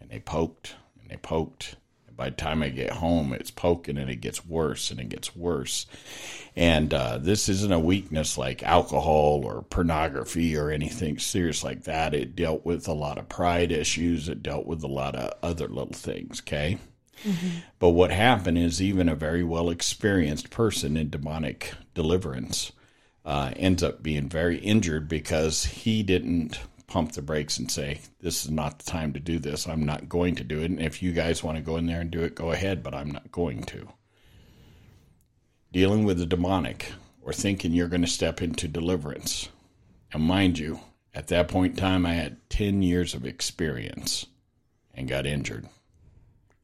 And 0.00 0.10
they 0.10 0.18
poked 0.18 0.74
and 1.00 1.08
they 1.08 1.16
poked. 1.16 1.76
By 2.16 2.30
the 2.30 2.36
time 2.36 2.62
I 2.62 2.68
get 2.68 2.90
home, 2.90 3.32
it's 3.32 3.50
poking 3.50 3.98
and 3.98 4.10
it 4.10 4.20
gets 4.20 4.44
worse 4.44 4.90
and 4.90 5.00
it 5.00 5.08
gets 5.08 5.34
worse. 5.34 5.86
And 6.54 6.92
uh, 6.92 7.18
this 7.18 7.48
isn't 7.48 7.72
a 7.72 7.78
weakness 7.78 8.36
like 8.36 8.62
alcohol 8.62 9.42
or 9.44 9.62
pornography 9.62 10.56
or 10.56 10.70
anything 10.70 11.18
serious 11.18 11.64
like 11.64 11.84
that. 11.84 12.14
It 12.14 12.36
dealt 12.36 12.64
with 12.64 12.86
a 12.88 12.92
lot 12.92 13.18
of 13.18 13.28
pride 13.28 13.72
issues, 13.72 14.28
it 14.28 14.42
dealt 14.42 14.66
with 14.66 14.82
a 14.82 14.88
lot 14.88 15.16
of 15.16 15.32
other 15.42 15.68
little 15.68 15.94
things, 15.94 16.40
okay? 16.40 16.78
But 17.78 17.90
what 17.90 18.10
happened 18.10 18.58
is 18.58 18.82
even 18.82 19.08
a 19.08 19.14
very 19.14 19.44
well 19.44 19.70
experienced 19.70 20.50
person 20.50 20.96
in 20.96 21.10
demonic 21.10 21.72
deliverance 21.94 22.72
uh, 23.24 23.52
ends 23.56 23.82
up 23.82 24.02
being 24.02 24.28
very 24.28 24.58
injured 24.58 25.08
because 25.08 25.64
he 25.64 26.02
didn't 26.02 26.58
pump 26.92 27.12
the 27.12 27.22
brakes 27.22 27.58
and 27.58 27.70
say, 27.70 28.00
This 28.20 28.44
is 28.44 28.50
not 28.50 28.78
the 28.78 28.84
time 28.84 29.14
to 29.14 29.20
do 29.20 29.38
this. 29.38 29.66
I'm 29.66 29.84
not 29.84 30.10
going 30.10 30.34
to 30.34 30.44
do 30.44 30.60
it. 30.60 30.70
And 30.70 30.80
if 30.80 31.02
you 31.02 31.12
guys 31.12 31.42
want 31.42 31.56
to 31.56 31.62
go 31.62 31.78
in 31.78 31.86
there 31.86 32.02
and 32.02 32.10
do 32.10 32.20
it, 32.20 32.34
go 32.34 32.52
ahead, 32.52 32.82
but 32.82 32.94
I'm 32.94 33.10
not 33.10 33.32
going 33.32 33.62
to. 33.64 33.88
Dealing 35.72 36.04
with 36.04 36.18
the 36.18 36.26
demonic 36.26 36.92
or 37.22 37.32
thinking 37.32 37.72
you're 37.72 37.88
going 37.88 38.02
to 38.02 38.06
step 38.06 38.42
into 38.42 38.68
deliverance. 38.68 39.48
And 40.12 40.22
mind 40.22 40.58
you, 40.58 40.80
at 41.14 41.28
that 41.28 41.48
point 41.48 41.72
in 41.72 41.78
time, 41.78 42.04
I 42.04 42.12
had 42.12 42.36
10 42.50 42.82
years 42.82 43.14
of 43.14 43.24
experience 43.24 44.26
and 44.92 45.08
got 45.08 45.24
injured. 45.24 45.66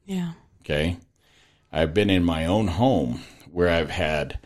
Yeah. 0.05 0.33
Okay. 0.61 0.99
I've 1.73 1.95
been 1.95 2.11
in 2.11 2.23
my 2.23 2.45
own 2.45 2.69
home 2.69 3.23
where 3.51 3.71
I've 3.71 3.91
had 3.91 4.39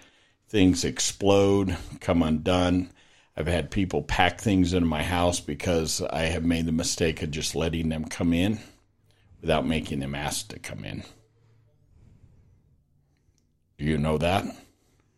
things 0.48 0.84
explode, 0.84 1.76
come 1.98 2.22
undone. 2.22 2.90
I've 3.36 3.46
had 3.46 3.70
people 3.70 4.02
pack 4.02 4.40
things 4.40 4.74
into 4.74 4.86
my 4.86 5.02
house 5.02 5.40
because 5.40 6.02
I 6.02 6.22
have 6.22 6.44
made 6.44 6.66
the 6.66 6.72
mistake 6.72 7.22
of 7.22 7.30
just 7.30 7.54
letting 7.54 7.88
them 7.88 8.04
come 8.04 8.32
in 8.32 8.58
without 9.40 9.66
making 9.66 10.00
them 10.00 10.14
ask 10.14 10.48
to 10.48 10.58
come 10.58 10.84
in. 10.84 11.02
Do 13.78 13.84
you 13.84 13.96
know 13.98 14.18
that? 14.18 14.44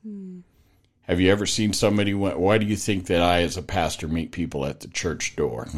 Hmm. 0.02 0.40
Have 1.02 1.20
you 1.20 1.30
ever 1.30 1.44
seen 1.44 1.72
somebody? 1.72 2.14
Why 2.14 2.56
do 2.56 2.64
you 2.64 2.76
think 2.76 3.06
that 3.06 3.20
I, 3.20 3.42
as 3.42 3.56
a 3.58 3.62
pastor, 3.62 4.08
meet 4.08 4.32
people 4.32 4.64
at 4.64 4.80
the 4.80 4.88
church 4.88 5.36
door? 5.36 5.68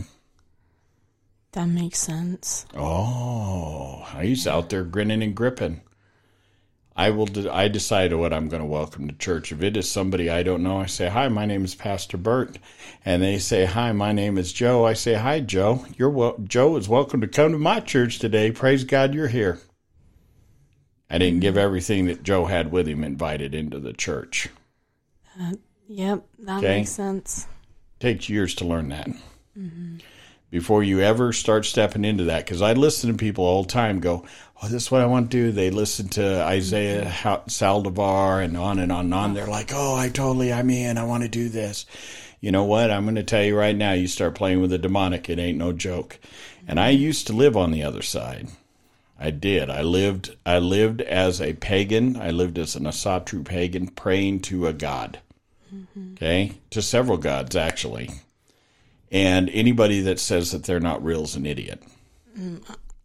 That 1.53 1.67
makes 1.67 1.99
sense. 1.99 2.67
Oh, 2.75 4.07
he's 4.21 4.47
out 4.47 4.69
there 4.69 4.85
grinning 4.85 5.23
and 5.23 5.35
gripping. 5.35 5.81
I 6.99 7.11
will. 7.11 7.27
De- 7.27 7.53
I 7.53 7.69
decide 7.69 8.13
what 8.15 8.33
I'm 8.33 8.49
going 8.49 8.63
to 8.63 8.67
welcome 8.67 9.07
to 9.07 9.15
church. 9.15 9.53
If 9.53 9.63
it 9.63 9.77
is 9.77 9.91
somebody 9.91 10.31
I 10.31 10.43
don't 10.43 10.63
know, 10.63 10.79
I 10.81 10.87
say, 10.87 11.09
"Hi, 11.09 11.29
my 11.29 11.45
name 11.45 11.65
is 11.65 11.75
Pastor 11.75 12.17
Bert," 12.17 12.59
and 13.05 13.23
they 13.23 13.39
say, 13.39 13.67
"Hi, 13.67 13.93
my 13.93 14.13
name 14.13 14.39
is 14.39 14.53
Joe." 14.53 14.87
I 14.87 14.95
say, 14.95 15.15
"Hi, 15.15 15.41
Joe. 15.41 15.85
You're 15.99 16.09
wel- 16.11 16.39
Joe 16.43 16.77
is 16.77 16.89
welcome 16.89 17.21
to 17.21 17.29
come 17.29 17.53
to 17.53 17.59
my 17.59 17.81
church 17.81 18.19
today. 18.19 18.51
Praise 18.51 18.85
God, 18.85 19.15
you're 19.15 19.29
here." 19.29 19.61
I 21.11 21.19
didn't 21.19 21.41
give 21.41 21.57
everything 21.57 22.07
that 22.07 22.23
Joe 22.23 22.47
had 22.47 22.73
with 22.73 22.89
him 22.89 23.05
invited 23.05 23.55
into 23.55 23.79
the 23.79 23.93
church. 23.93 24.49
Uh, 25.41 25.53
yep. 25.87 26.25
That 26.41 26.59
Okay. 26.59 26.79
makes 26.79 26.91
sense. 26.91 27.47
takes 28.01 28.29
years 28.29 28.55
to 28.57 28.65
learn 28.65 28.89
that 28.89 29.09
mm-hmm. 29.57 29.97
Before 30.51 30.83
you 30.83 31.01
ever 31.01 31.33
start 31.33 31.65
stepping 31.65 32.05
into 32.05 32.25
that 32.25 32.45
because 32.45 32.63
i 32.63 32.73
listen 32.73 33.11
to 33.11 33.17
people 33.17 33.45
all 33.45 33.63
the 33.63 33.69
time 33.69 34.01
go 34.01 34.25
oh 34.63 34.69
this 34.69 34.85
is 34.85 34.91
what 34.91 35.01
i 35.01 35.07
want 35.07 35.31
to 35.31 35.37
do 35.37 35.53
they 35.53 35.71
listen 35.71 36.09
to 36.09 36.43
isaiah 36.43 37.05
saldivar 37.49 38.45
and 38.45 38.57
on 38.57 38.79
and 38.79 38.93
on 38.93 39.07
and 39.07 39.15
on 39.15 39.35
they're 39.35 39.47
like 39.47 39.73
oh 39.75 39.95
i 39.97 40.09
totally 40.09 40.53
i'm 40.53 40.71
in 40.71 40.99
i 40.99 41.05
want 41.05 41.23
to 41.23 41.29
do 41.29 41.49
this 41.49 41.87
you 42.41 42.51
know 42.51 42.65
what 42.65 42.91
i'm 42.91 43.05
going 43.05 43.15
to 43.17 43.23
tell 43.23 43.43
you 43.43 43.57
right 43.57 43.77
now 43.77 43.93
you 43.93 44.07
start 44.07 44.35
playing 44.35 44.61
with 44.61 44.71
the 44.71 44.79
demonic 44.79 45.29
it 45.29 45.39
ain't 45.39 45.59
no 45.59 45.73
joke 45.73 46.19
and 46.67 46.79
i 46.79 46.91
used 46.91 47.27
to 47.27 47.33
live 47.33 47.57
on 47.57 47.71
the 47.71 47.83
other 47.83 48.03
side 48.03 48.49
I 49.19 49.31
did. 49.31 49.71
I 49.71 49.81
lived. 49.81 50.37
I 50.45 50.59
lived 50.59 51.01
as 51.01 51.41
a 51.41 51.55
pagan. 51.55 52.17
I 52.17 52.31
lived 52.31 52.59
as 52.59 52.77
an 52.77 52.85
Asatru 52.85 53.45
pagan, 53.45 53.89
praying 53.89 54.41
to 54.41 54.67
a 54.67 54.73
god. 54.73 55.21
Mm-hmm. 55.75 56.13
Okay, 56.13 56.53
to 56.71 56.83
several 56.83 57.17
gods 57.17 57.57
actually. 57.57 58.11
And 59.13 59.49
anybody 59.51 60.01
that 60.03 60.19
says 60.19 60.51
that 60.53 60.65
they're 60.65 60.81
not 60.81 61.05
real 61.05 61.25
is 61.25 61.37
an 61.37 61.47
idiot. 61.47 61.83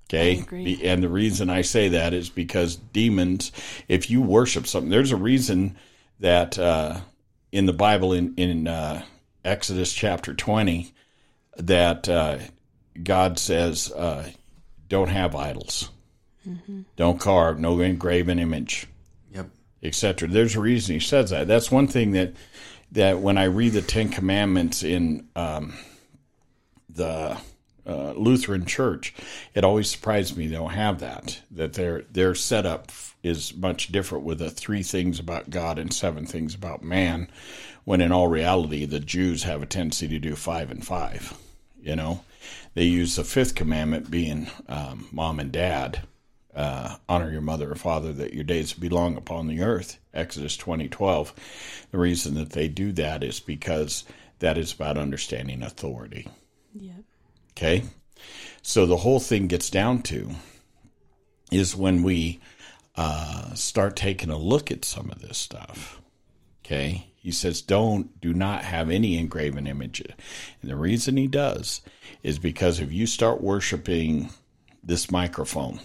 Okay, 0.09 0.43
and 0.83 1.01
the 1.01 1.07
reason 1.09 1.49
I 1.49 1.61
say 1.61 1.87
that 1.89 2.13
is 2.13 2.29
because 2.29 2.75
demons. 2.75 3.51
If 3.87 4.09
you 4.09 4.21
worship 4.21 4.67
something, 4.67 4.89
there's 4.89 5.11
a 5.13 5.15
reason 5.17 5.77
that 6.19 6.59
uh, 6.59 6.99
in 7.51 7.65
the 7.65 7.71
Bible, 7.73 8.11
in 8.11 8.33
in 8.35 8.67
uh, 8.67 9.03
Exodus 9.45 9.93
chapter 9.93 10.33
twenty, 10.33 10.93
that 11.55 12.09
uh, 12.09 12.39
God 13.01 13.39
says, 13.39 13.89
uh, 13.91 14.29
"Don't 14.89 15.09
have 15.09 15.35
idols." 15.35 15.89
Don't 16.97 17.19
carve, 17.19 17.59
no 17.59 17.79
engraven 17.79 18.39
image, 18.39 18.87
Yep. 19.31 19.49
etc. 19.83 20.27
There's 20.27 20.55
a 20.55 20.59
reason 20.59 20.95
he 20.95 20.99
says 20.99 21.29
that. 21.29 21.47
That's 21.47 21.71
one 21.71 21.87
thing 21.87 22.11
that 22.13 22.33
that 22.91 23.19
when 23.19 23.37
I 23.37 23.43
read 23.45 23.73
the 23.73 23.81
Ten 23.83 24.09
Commandments 24.09 24.83
in 24.83 25.27
um, 25.35 25.73
the 26.95 27.37
uh, 27.85 28.13
Lutheran 28.13 28.65
Church, 28.65 29.13
it 29.53 29.63
always 29.63 29.89
surprised 29.89 30.37
me 30.37 30.47
they 30.47 30.55
don't 30.55 30.71
have 30.71 30.99
that. 30.99 31.41
That 31.51 31.73
their 31.73 32.03
their 32.11 32.35
setup 32.35 32.91
is 33.23 33.55
much 33.55 33.91
different 33.91 34.23
with 34.23 34.39
the 34.39 34.49
three 34.49 34.83
things 34.83 35.19
about 35.19 35.49
God 35.49 35.77
and 35.77 35.93
seven 35.93 36.25
things 36.25 36.55
about 36.55 36.83
man, 36.83 37.27
when 37.83 38.01
in 38.01 38.11
all 38.11 38.27
reality 38.27 38.85
the 38.85 38.99
Jews 38.99 39.43
have 39.43 39.61
a 39.61 39.67
tendency 39.67 40.07
to 40.07 40.19
do 40.19 40.35
five 40.35 40.71
and 40.71 40.85
five. 40.85 41.37
You 41.81 41.95
know, 41.95 42.23
they 42.73 42.83
use 42.83 43.15
the 43.15 43.23
fifth 43.23 43.55
commandment 43.55 44.11
being 44.11 44.47
um, 44.67 45.07
mom 45.11 45.39
and 45.39 45.51
dad 45.51 46.01
uh, 46.55 46.97
honor 47.07 47.31
your 47.31 47.41
mother 47.41 47.71
or 47.71 47.75
father 47.75 48.11
that 48.13 48.33
your 48.33 48.43
days 48.43 48.73
be 48.73 48.89
long 48.89 49.15
upon 49.15 49.47
the 49.47 49.61
earth 49.61 49.97
exodus 50.13 50.57
20 50.57 50.89
12 50.89 51.87
the 51.91 51.97
reason 51.97 52.35
that 52.35 52.49
they 52.49 52.67
do 52.67 52.91
that 52.91 53.23
is 53.23 53.39
because 53.39 54.03
that 54.41 54.57
is 54.57 54.73
about 54.73 54.97
understanding 54.97 55.61
authority. 55.63 56.27
Okay 57.51 57.83
so 58.61 58.85
the 58.85 58.97
whole 58.97 59.19
thing 59.19 59.47
gets 59.47 59.69
down 59.69 60.01
to 60.01 60.31
is 61.51 61.75
when 61.75 62.03
we 62.03 62.39
uh, 62.95 63.53
start 63.53 63.95
taking 63.95 64.29
a 64.29 64.37
look 64.37 64.71
at 64.71 64.85
some 64.85 65.09
of 65.09 65.21
this 65.21 65.37
stuff 65.37 66.01
Okay. 66.71 67.07
He 67.15 67.31
says, 67.31 67.61
don't, 67.61 68.19
do 68.21 68.33
not 68.33 68.63
have 68.63 68.89
any 68.89 69.17
engraven 69.17 69.67
image. 69.67 70.01
And 70.01 70.71
the 70.71 70.75
reason 70.75 71.17
he 71.17 71.27
does 71.27 71.81
is 72.23 72.39
because 72.39 72.79
if 72.79 72.93
you 72.93 73.05
start 73.05 73.41
worshiping 73.41 74.29
this 74.81 75.11
microphone, 75.11 75.81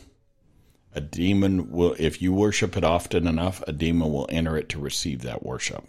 a 0.94 1.00
demon 1.00 1.72
will, 1.72 1.94
if 1.98 2.22
you 2.22 2.32
worship 2.32 2.76
it 2.76 2.84
often 2.84 3.26
enough, 3.26 3.62
a 3.66 3.72
demon 3.72 4.12
will 4.12 4.28
enter 4.30 4.56
it 4.56 4.68
to 4.70 4.78
receive 4.78 5.22
that 5.22 5.44
worship. 5.44 5.84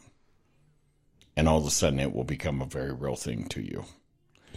And 1.36 1.48
all 1.48 1.60
of 1.60 1.66
a 1.68 1.72
sudden 1.72 2.00
it 2.00 2.14
will 2.14 2.26
become 2.26 2.60
a 2.60 2.66
very 2.66 2.92
real 2.92 3.16
thing 3.16 3.46
to 3.50 3.62
you. 3.62 3.86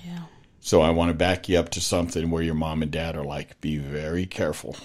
Yeah. 0.03 0.25
So 0.61 0.83
I 0.83 0.91
want 0.91 1.09
to 1.09 1.15
back 1.15 1.49
you 1.49 1.59
up 1.59 1.71
to 1.71 1.81
something 1.81 2.31
where 2.31 2.43
your 2.43 2.55
mom 2.55 2.83
and 2.83 2.91
dad 2.91 3.17
are 3.17 3.25
like, 3.25 3.61
be 3.61 3.79
very 3.79 4.27
careful 4.27 4.77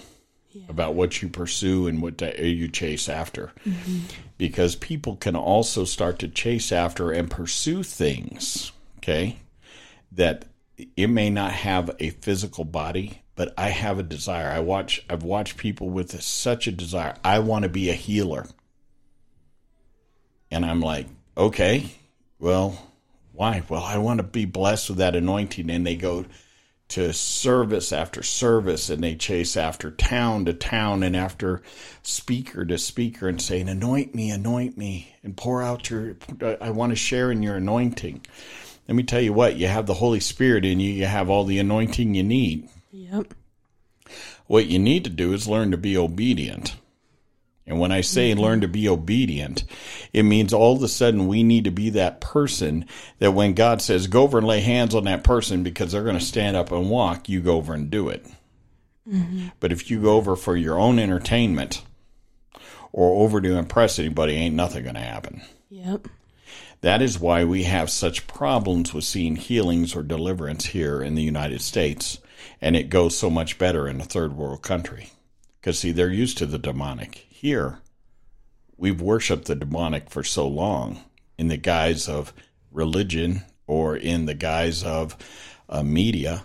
about 0.68 0.94
what 0.94 1.20
you 1.20 1.28
pursue 1.28 1.86
and 1.86 2.00
what 2.00 2.20
you 2.38 2.68
chase 2.68 3.08
after. 3.08 3.52
Mm-hmm. 3.66 3.98
Because 4.38 4.74
people 4.74 5.16
can 5.16 5.36
also 5.36 5.84
start 5.84 6.18
to 6.20 6.28
chase 6.28 6.72
after 6.72 7.10
and 7.10 7.30
pursue 7.30 7.82
things, 7.82 8.72
okay, 8.98 9.38
that 10.12 10.46
it 10.96 11.08
may 11.08 11.30
not 11.30 11.52
have 11.52 11.94
a 12.00 12.10
physical 12.10 12.64
body, 12.64 13.22
but 13.34 13.52
I 13.58 13.68
have 13.68 13.98
a 13.98 14.02
desire. 14.02 14.48
I 14.48 14.60
watch 14.60 15.04
I've 15.08 15.22
watched 15.22 15.56
people 15.56 15.90
with 15.90 16.20
such 16.22 16.66
a 16.66 16.72
desire. 16.72 17.14
I 17.22 17.38
want 17.40 17.64
to 17.64 17.68
be 17.68 17.90
a 17.90 17.94
healer. 17.94 18.46
And 20.50 20.64
I'm 20.64 20.80
like, 20.80 21.06
okay, 21.36 21.90
well, 22.38 22.92
why? 23.36 23.62
Well, 23.68 23.84
I 23.84 23.98
want 23.98 24.18
to 24.18 24.24
be 24.24 24.44
blessed 24.44 24.88
with 24.88 24.98
that 24.98 25.14
anointing. 25.14 25.70
And 25.70 25.86
they 25.86 25.96
go 25.96 26.24
to 26.88 27.12
service 27.12 27.92
after 27.92 28.22
service 28.22 28.88
and 28.90 29.02
they 29.02 29.16
chase 29.16 29.56
after 29.56 29.90
town 29.90 30.44
to 30.44 30.54
town 30.54 31.02
and 31.02 31.16
after 31.16 31.60
speaker 32.02 32.64
to 32.64 32.78
speaker 32.78 33.28
and 33.28 33.42
saying, 33.42 33.68
anoint 33.68 34.14
me, 34.14 34.30
anoint 34.30 34.78
me, 34.78 35.14
and 35.22 35.36
pour 35.36 35.62
out 35.62 35.90
your, 35.90 36.16
I 36.60 36.70
want 36.70 36.90
to 36.90 36.96
share 36.96 37.32
in 37.32 37.42
your 37.42 37.56
anointing. 37.56 38.24
Let 38.86 38.94
me 38.94 39.02
tell 39.02 39.20
you 39.20 39.32
what, 39.32 39.56
you 39.56 39.66
have 39.66 39.86
the 39.86 39.94
Holy 39.94 40.20
Spirit 40.20 40.64
in 40.64 40.78
you, 40.78 40.92
you 40.92 41.06
have 41.06 41.28
all 41.28 41.44
the 41.44 41.58
anointing 41.58 42.14
you 42.14 42.22
need. 42.22 42.68
Yep. 42.92 43.34
What 44.46 44.66
you 44.66 44.78
need 44.78 45.02
to 45.04 45.10
do 45.10 45.32
is 45.32 45.48
learn 45.48 45.72
to 45.72 45.76
be 45.76 45.96
obedient. 45.96 46.76
And 47.66 47.80
when 47.80 47.90
I 47.90 48.00
say 48.00 48.30
mm-hmm. 48.30 48.40
learn 48.40 48.60
to 48.60 48.68
be 48.68 48.88
obedient, 48.88 49.64
it 50.12 50.22
means 50.22 50.52
all 50.52 50.76
of 50.76 50.82
a 50.82 50.88
sudden 50.88 51.26
we 51.26 51.42
need 51.42 51.64
to 51.64 51.70
be 51.70 51.90
that 51.90 52.20
person 52.20 52.86
that 53.18 53.32
when 53.32 53.54
God 53.54 53.82
says, 53.82 54.06
go 54.06 54.22
over 54.22 54.38
and 54.38 54.46
lay 54.46 54.60
hands 54.60 54.94
on 54.94 55.04
that 55.04 55.24
person 55.24 55.62
because 55.62 55.92
they're 55.92 56.04
going 56.04 56.18
to 56.18 56.24
stand 56.24 56.56
up 56.56 56.70
and 56.70 56.90
walk, 56.90 57.28
you 57.28 57.40
go 57.40 57.56
over 57.56 57.74
and 57.74 57.90
do 57.90 58.08
it. 58.08 58.24
Mm-hmm. 59.08 59.48
But 59.60 59.72
if 59.72 59.90
you 59.90 60.02
go 60.02 60.16
over 60.16 60.36
for 60.36 60.56
your 60.56 60.78
own 60.78 60.98
entertainment 60.98 61.82
or 62.92 63.22
over 63.24 63.40
to 63.40 63.56
impress 63.56 63.98
anybody, 63.98 64.34
ain't 64.34 64.54
nothing 64.54 64.84
going 64.84 64.94
to 64.94 65.00
happen. 65.00 65.42
Yep. 65.68 66.08
That 66.82 67.02
is 67.02 67.18
why 67.18 67.44
we 67.44 67.64
have 67.64 67.90
such 67.90 68.26
problems 68.26 68.94
with 68.94 69.04
seeing 69.04 69.36
healings 69.36 69.96
or 69.96 70.02
deliverance 70.02 70.66
here 70.66 71.02
in 71.02 71.14
the 71.14 71.22
United 71.22 71.60
States, 71.60 72.18
and 72.60 72.76
it 72.76 72.90
goes 72.90 73.16
so 73.16 73.28
much 73.28 73.58
better 73.58 73.88
in 73.88 74.00
a 74.00 74.04
third 74.04 74.36
world 74.36 74.62
country. 74.62 75.10
Because, 75.66 75.80
see, 75.80 75.90
they're 75.90 76.12
used 76.12 76.38
to 76.38 76.46
the 76.46 76.60
demonic. 76.60 77.26
Here, 77.28 77.80
we've 78.76 79.00
worshiped 79.00 79.46
the 79.46 79.56
demonic 79.56 80.10
for 80.10 80.22
so 80.22 80.46
long 80.46 81.00
in 81.38 81.48
the 81.48 81.56
guise 81.56 82.08
of 82.08 82.32
religion 82.70 83.42
or 83.66 83.96
in 83.96 84.26
the 84.26 84.34
guise 84.34 84.84
of 84.84 85.16
uh, 85.68 85.82
media 85.82 86.44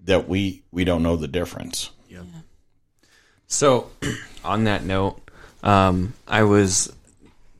that 0.00 0.28
we, 0.28 0.62
we 0.70 0.84
don't 0.84 1.02
know 1.02 1.16
the 1.16 1.26
difference. 1.26 1.90
Yeah. 2.08 2.20
So, 3.48 3.90
on 4.44 4.62
that 4.62 4.84
note, 4.84 5.28
um, 5.64 6.14
I 6.28 6.44
was 6.44 6.94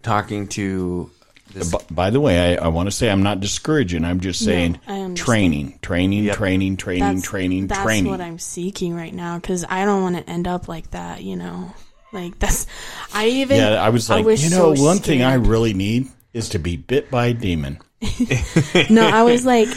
talking 0.05 0.47
to 0.51 1.11
this. 1.59 1.73
B- 1.73 1.79
by 1.91 2.11
the 2.11 2.21
way, 2.21 2.57
I, 2.57 2.65
I 2.65 2.69
want 2.69 2.87
to 2.87 2.91
say 2.91 3.11
I'm 3.11 3.23
not 3.23 3.41
discouraging. 3.41 4.05
I'm 4.05 4.21
just 4.21 4.45
saying 4.45 4.79
I 4.87 5.01
understand. 5.01 5.17
training, 5.17 5.79
training, 5.83 6.25
Yep. 6.25 6.37
training, 6.37 6.77
training, 6.77 7.15
That's, 7.17 7.23
training, 7.27 7.67
that's 7.67 7.83
training. 7.83 8.11
what 8.11 8.21
I'm 8.21 8.39
seeking 8.39 8.95
right 8.95 9.13
now 9.15 9.39
because 9.39 9.65
I 9.69 9.85
don't 9.85 10.03
want 10.03 10.17
to 10.17 10.29
end 10.31 10.47
up 10.47 10.69
like 10.69 10.91
that, 10.93 11.23
you 11.23 11.37
know? 11.37 11.73
Like, 12.13 12.39
that's, 12.39 12.67
I 13.15 13.27
even, 13.29 13.57
Yeah, 13.57 13.83
I 13.83 13.89
was 13.91 14.09
like, 14.09 14.25
was 14.25 14.43
you 14.45 14.51
know, 14.51 14.75
so 14.75 14.83
one 14.83 14.99
thing 14.99 15.23
I 15.23 15.35
really 15.35 15.75
need 15.75 16.09
is 16.33 16.51
to 16.51 16.59
be 16.59 16.77
bit 16.77 17.11
by 17.11 17.27
a 17.27 17.35
demon. 17.35 17.79
no, 18.91 19.07
I 19.07 19.23
was 19.23 19.47
like, 19.47 19.69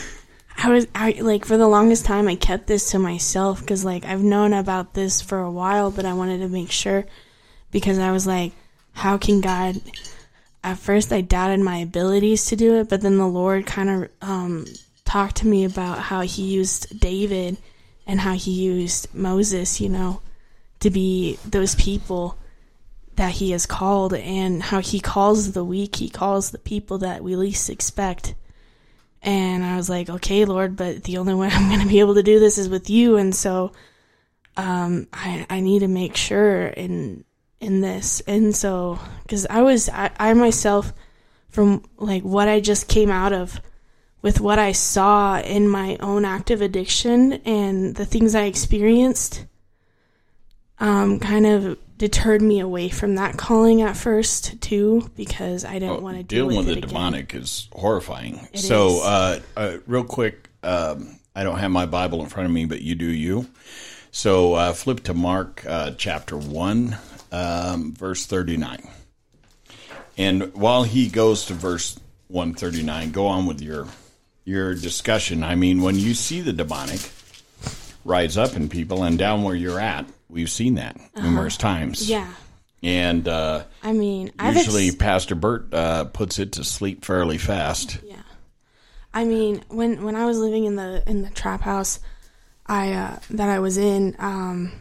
I 0.62 0.70
was, 0.70 0.88
I 0.94 1.12
like 1.22 1.46
for 1.46 1.56
the 1.58 1.68
longest 1.68 2.04
time, 2.04 2.28
I 2.28 2.36
kept 2.36 2.68
this 2.68 2.92
to 2.92 3.00
myself 3.00 3.62
because 3.62 3.86
like 3.86 4.04
I've 4.04 4.22
known 4.22 4.52
about 4.52 4.94
this 4.94 5.22
for 5.22 5.40
a 5.40 5.50
while, 5.50 5.90
but 5.90 6.04
I 6.06 6.14
wanted 6.14 6.40
to 6.40 6.50
make 6.50 6.70
sure 6.70 7.06
because 7.72 7.98
I 7.98 8.12
was 8.12 8.28
like, 8.28 8.52
how 8.92 9.18
can 9.18 9.40
God? 9.40 9.78
At 10.64 10.78
first, 10.78 11.14
I 11.14 11.22
doubted 11.22 11.62
my 11.62 11.78
abilities 11.78 12.46
to 12.48 12.56
do 12.56 12.76
it, 12.76 12.90
but 12.90 13.02
then 13.02 13.18
the 13.18 13.28
Lord 13.28 13.66
kind 13.66 13.90
of 13.90 14.12
um, 14.22 14.66
talked 15.06 15.38
to 15.38 15.48
me 15.48 15.64
about 15.64 16.00
how 16.00 16.22
He 16.22 16.44
used 16.44 17.00
David 17.00 17.58
and 18.06 18.20
how 18.20 18.34
He 18.34 18.52
used 18.52 19.14
Moses, 19.14 19.80
you 19.80 19.90
know, 19.90 20.22
to 20.82 20.90
be 20.90 21.38
those 21.46 21.76
people 21.76 22.38
that 23.16 23.32
He 23.32 23.52
has 23.52 23.66
called, 23.66 24.14
and 24.14 24.62
how 24.62 24.80
He 24.80 25.00
calls 25.00 25.54
the 25.54 25.64
weak, 25.64 25.96
He 25.96 26.10
calls 26.10 26.52
the 26.52 26.58
people 26.58 27.00
that 27.00 27.24
we 27.24 27.36
least 27.36 27.70
expect. 27.70 28.36
And 29.22 29.64
I 29.64 29.76
was 29.76 29.90
like, 29.90 30.10
okay, 30.10 30.46
Lord, 30.46 30.76
but 30.76 31.04
the 31.04 31.18
only 31.18 31.34
way 31.34 31.50
I'm 31.52 31.70
going 31.70 31.82
to 31.82 31.88
be 31.88 32.00
able 32.02 32.16
to 32.16 32.24
do 32.24 32.40
this 32.40 32.58
is 32.58 32.70
with 32.70 32.90
you. 32.90 33.16
And 33.18 33.34
so, 33.34 33.72
um, 34.58 35.08
I, 35.14 35.46
I 35.50 35.60
need 35.62 35.80
to 35.80 35.88
make 35.88 36.18
sure 36.18 36.68
in, 36.68 37.24
in 37.60 37.82
this. 37.82 38.22
And 38.22 38.56
so, 38.56 39.00
cause 39.28 39.46
I 39.50 39.62
was, 39.62 39.90
I, 39.90 40.12
I 40.20 40.34
myself, 40.34 40.94
from 41.50 41.84
like 41.98 42.24
what 42.24 42.48
I 42.48 42.60
just 42.60 42.88
came 42.88 43.10
out 43.10 43.34
of 43.34 43.60
with 44.22 44.40
what 44.40 44.60
I 44.60 44.72
saw 44.72 45.40
in 45.40 45.68
my 45.68 45.98
own 46.00 46.26
active 46.26 46.62
addiction 46.62 47.34
and 47.46 47.96
the 47.96 48.06
things 48.06 48.36
I 48.36 48.44
experienced, 48.44 49.46
um, 50.80 51.20
kind 51.20 51.46
of 51.46 51.78
deterred 51.98 52.42
me 52.42 52.60
away 52.60 52.90
from 52.90 53.16
that 53.16 53.38
calling 53.38 53.82
at 53.82 53.98
first 53.98 54.62
too, 54.62 55.10
because 55.16 55.66
I 55.66 55.80
didn't 55.80 56.02
want 56.02 56.18
to 56.18 56.24
deal 56.24 56.48
with, 56.48 56.58
with 56.58 56.70
it 56.70 56.72
the 56.72 56.78
again. 56.80 56.88
demonic 56.88 57.36
is 57.36 57.68
horrifying. 57.74 58.48
It 58.54 58.60
so, 58.60 58.88
is. 58.88 59.02
Uh, 59.02 59.40
uh, 59.58 59.78
real 59.86 60.06
quick, 60.06 60.50
um, 60.64 61.20
I 61.36 61.44
don't 61.44 61.60
have 61.60 61.72
my 61.72 61.86
Bible 61.86 62.22
in 62.22 62.30
front 62.30 62.48
of 62.48 62.54
me, 62.54 62.66
but 62.66 62.82
you 62.82 62.96
do 62.96 63.06
you. 63.06 63.48
So, 64.12 64.54
uh, 64.56 64.74
flip 64.74 65.04
to 65.04 65.14
Mark 65.14 65.64
uh, 65.68 65.92
chapter 65.98 66.38
1, 66.38 66.98
um, 67.32 67.94
verse 67.94 68.26
39. 68.26 68.88
And 70.18 70.54
while 70.54 70.84
he 70.84 71.08
goes 71.08 71.46
to 71.46 71.54
verse 71.54 71.98
139, 72.28 73.12
go 73.12 73.28
on 73.28 73.46
with 73.46 73.62
your 73.62 73.88
your 74.46 74.74
discussion. 74.74 75.44
I 75.44 75.56
mean, 75.56 75.82
when 75.82 75.96
you 75.96 76.14
see 76.14 76.42
the 76.42 76.54
demonic 76.54 77.12
rise 78.04 78.38
up 78.38 78.56
in 78.56 78.68
people 78.70 79.04
and 79.04 79.18
down 79.18 79.44
where 79.44 79.56
you're 79.56 79.80
at, 79.80 80.06
we've 80.28 80.50
seen 80.50 80.76
that 80.76 80.98
numerous 81.16 81.56
times. 81.58 82.10
Uh-huh. 82.10 82.20
Yeah. 82.22 82.34
And 82.82 83.28
uh, 83.28 83.64
I 83.84 83.92
mean, 83.94 84.32
usually 84.42 84.88
ex- 84.88 84.96
Pastor 84.96 85.36
Bert 85.36 85.74
uh, 85.74 86.06
puts 86.06 86.40
it 86.40 86.54
to 86.54 86.64
sleep 86.64 87.04
fairly 87.06 87.38
fast. 87.38 88.00
yeah. 88.04 88.16
I 89.14 89.26
mean, 89.26 89.64
when 89.70 90.04
when 90.04 90.16
I 90.16 90.26
was 90.26 90.38
living 90.38 90.66
in 90.66 90.76
the 90.76 91.04
in 91.08 91.22
the 91.24 91.30
trap 91.30 91.62
house, 91.62 92.00
I 92.66 92.94
uh, 92.94 93.20
that 93.32 93.50
I 93.50 93.60
was 93.60 93.78
in, 93.78 94.16
um, 94.20 94.72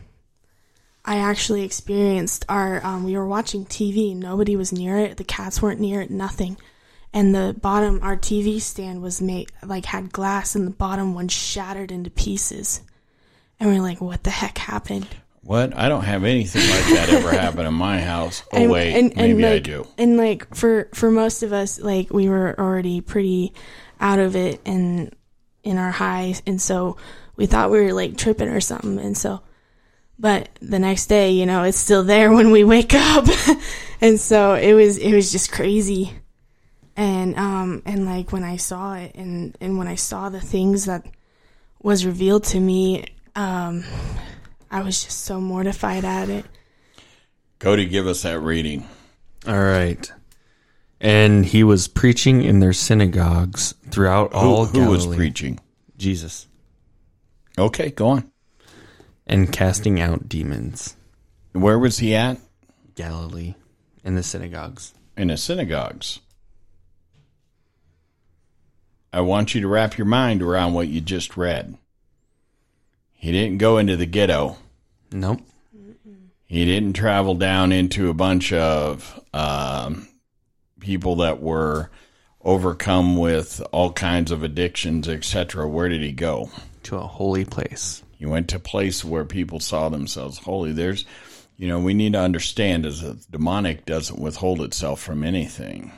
I 1.09 1.17
actually 1.19 1.63
experienced 1.65 2.45
our. 2.49 2.85
Um, 2.85 3.05
we 3.05 3.17
were 3.17 3.27
watching 3.27 3.65
TV. 3.65 4.15
Nobody 4.15 4.57
was 4.57 4.73
near 4.73 4.99
it. 4.99 5.17
The 5.17 5.25
cats 5.25 5.63
weren't 5.63 5.81
near 5.81 6.03
it. 6.03 6.11
Nothing. 6.11 6.59
And 7.15 7.35
the 7.35 7.57
bottom, 7.59 8.01
our 8.03 8.17
TV 8.17 8.61
stand 8.61 9.01
was 9.01 9.23
made 9.23 9.51
like 9.65 9.87
had 9.87 10.13
glass, 10.13 10.55
and 10.55 10.67
the 10.67 10.71
bottom 10.71 11.15
one 11.15 11.29
shattered 11.29 11.91
into 11.91 12.11
pieces. 12.11 12.83
And 13.59 13.71
we 13.71 13.79
are 13.79 13.83
like, 13.83 14.01
"What 14.03 14.23
the 14.25 14.31
heck 14.31 14.59
happened?" 14.59 15.07
What? 15.41 15.75
I 15.75 15.89
don't 15.89 16.05
have 16.05 16.25
anything 16.25 16.61
like 16.69 16.85
that 16.95 17.09
ever 17.09 17.31
happen 17.45 17.65
in 17.65 17.73
my 17.73 18.01
house. 18.01 18.43
Oh 18.53 18.59
And- 18.59 18.71
wait, 18.71 18.93
and- 18.95 19.13
and, 19.17 19.39
maybe 19.39 19.47
I 19.47 19.53
like- 19.55 19.63
do. 19.63 19.87
And 19.97 20.19
like 20.19 20.55
for 20.55 20.91
for 20.93 21.11
most 21.11 21.43
of 21.43 21.55
us, 21.55 21.81
like 21.81 22.13
we 22.13 22.29
were 22.29 22.55
already 22.61 23.01
pretty 23.01 23.55
out 23.99 24.19
of 24.19 24.37
it 24.37 24.61
and 24.67 25.15
in 25.65 25.79
our 25.79 25.91
highs, 25.91 26.43
and 26.47 26.61
so 26.61 26.99
we 27.37 27.47
thought 27.47 27.71
we 27.71 27.81
were 27.81 27.95
like 27.95 28.19
tripping 28.19 28.49
or 28.49 28.61
something, 28.61 28.99
and 28.99 29.17
so. 29.17 29.41
But 30.19 30.49
the 30.61 30.79
next 30.79 31.07
day, 31.07 31.31
you 31.31 31.47
know, 31.47 31.63
it's 31.63 31.79
still 31.79 32.03
there 32.03 32.33
when 32.33 32.51
we 32.51 32.65
wake 32.65 32.95
up, 32.95 33.27
and 34.01 34.19
so 34.19 34.55
it 34.55 34.75
was 34.75 34.99
it 34.99 35.15
was 35.15 35.31
just 35.31 35.53
crazy, 35.53 36.13
and 36.97 37.37
um 37.37 37.83
and 37.87 38.05
like 38.05 38.33
when 38.33 38.43
I 38.43 38.57
saw 38.57 38.95
it 38.95 39.15
and 39.15 39.57
and 39.61 39.79
when 39.79 39.87
I 39.87 39.95
saw 39.95 40.29
the 40.29 40.41
things 40.41 40.87
that 40.87 41.07
was 41.81 42.05
revealed 42.05 42.45
to 42.45 42.61
me, 42.61 43.05
um, 43.37 43.85
I 44.71 44.83
was 44.83 45.05
just 45.05 45.21
so 45.21 45.41
mortified 45.41 46.05
at 46.05 46.29
it. 46.29 46.45
Cody, 47.59 47.87
give 47.87 48.07
us 48.07 48.23
that 48.23 48.41
reading. 48.41 48.87
All 49.47 49.61
right. 49.61 50.11
And 51.01 51.47
he 51.47 51.63
was 51.63 51.87
preaching 51.87 52.43
in 52.43 52.59
their 52.59 52.73
synagogues 52.73 53.75
throughout 53.91 54.33
Who, 54.33 54.39
all 54.39 54.67
who 54.67 54.91
was 54.91 55.07
preaching? 55.07 55.61
Jesus. 55.97 56.49
Okay, 57.57 57.91
go 57.91 58.09
on. 58.09 58.31
And 59.29 59.53
casting 59.53 60.01
out 60.01 60.29
demons. 60.29 60.97
Where 61.53 61.79
was 61.79 61.99
he 61.99 62.15
at? 62.15 62.39
Galilee. 62.95 63.55
In 64.05 64.15
the 64.15 64.23
synagogues. 64.23 64.95
in 65.17 65.29
the 65.29 65.37
synagogues. 65.37 66.21
I 69.13 69.21
want 69.21 69.55
you 69.55 69.61
to 69.63 69.69
wrap 69.69 69.99
your 69.99 70.07
mind 70.07 70.43
around 70.43 70.75
what 70.75 70.89
you 70.89 71.01
just 71.01 71.37
read. 71.37 71.77
He 73.13 73.33
didn't 73.33 73.59
go 73.59 73.79
into 73.79 73.97
the 73.97 74.07
ghetto. 74.07 74.57
Nope. 75.11 75.41
He 76.47 76.65
didn't 76.65 76.95
travel 76.95 77.35
down 77.35 77.73
into 77.73 78.09
a 78.09 78.15
bunch 78.15 78.53
of 78.53 79.21
um, 79.35 80.09
people 80.81 81.17
that 81.17 81.43
were 81.43 81.91
overcome 82.43 83.17
with 83.17 83.61
all 83.73 83.93
kinds 83.93 84.31
of 84.31 84.43
addictions, 84.43 85.09
etc. 85.09 85.69
Where 85.69 85.89
did 85.89 86.01
he 86.01 86.13
go? 86.13 86.51
To 86.85 86.97
a 86.97 87.07
holy 87.07 87.45
place. 87.45 88.03
He 88.19 88.27
went 88.27 88.49
to 88.49 88.57
a 88.57 88.61
place 88.61 89.05
where 89.05 89.25
people 89.25 89.61
saw 89.61 89.89
themselves 89.89 90.39
holy. 90.39 90.73
There's, 90.73 91.07
you 91.57 91.69
know, 91.69 91.79
we 91.79 91.95
need 91.95 92.15
to 92.15 92.21
understand 92.21 92.85
is 92.85 93.01
that 93.01 93.31
demonic 93.31 93.87
doesn't 93.87 94.21
withhold 94.21 94.61
itself 94.61 95.01
from 95.01 95.23
anything. 95.23 95.93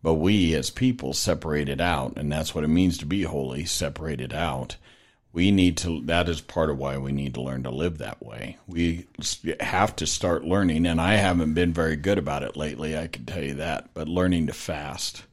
But 0.00 0.14
we 0.14 0.54
as 0.54 0.70
people 0.70 1.12
separate 1.12 1.68
it 1.68 1.80
out, 1.80 2.16
and 2.16 2.30
that's 2.30 2.54
what 2.54 2.62
it 2.62 2.68
means 2.68 2.96
to 2.98 3.06
be 3.06 3.24
holy, 3.24 3.64
separate 3.64 4.20
it 4.20 4.32
out. 4.32 4.76
We 5.32 5.50
need 5.50 5.76
to, 5.78 6.00
that 6.02 6.28
is 6.28 6.40
part 6.40 6.70
of 6.70 6.78
why 6.78 6.96
we 6.98 7.10
need 7.10 7.34
to 7.34 7.42
learn 7.42 7.64
to 7.64 7.70
live 7.70 7.98
that 7.98 8.24
way. 8.24 8.58
We 8.68 9.08
have 9.58 9.96
to 9.96 10.06
start 10.06 10.44
learning, 10.44 10.86
and 10.86 11.00
I 11.00 11.14
haven't 11.14 11.54
been 11.54 11.72
very 11.72 11.96
good 11.96 12.18
about 12.18 12.44
it 12.44 12.56
lately, 12.56 12.96
I 12.96 13.08
can 13.08 13.26
tell 13.26 13.42
you 13.42 13.54
that, 13.54 13.90
but 13.94 14.08
learning 14.08 14.46
to 14.46 14.52
fast, 14.52 15.24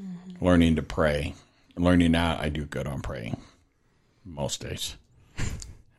mm-hmm. 0.00 0.42
learning 0.44 0.76
to 0.76 0.82
pray, 0.82 1.34
learning 1.76 2.14
out, 2.16 2.40
I 2.40 2.48
do 2.48 2.64
good 2.64 2.86
on 2.86 3.02
praying 3.02 3.36
most 4.24 4.62
days. 4.62 4.96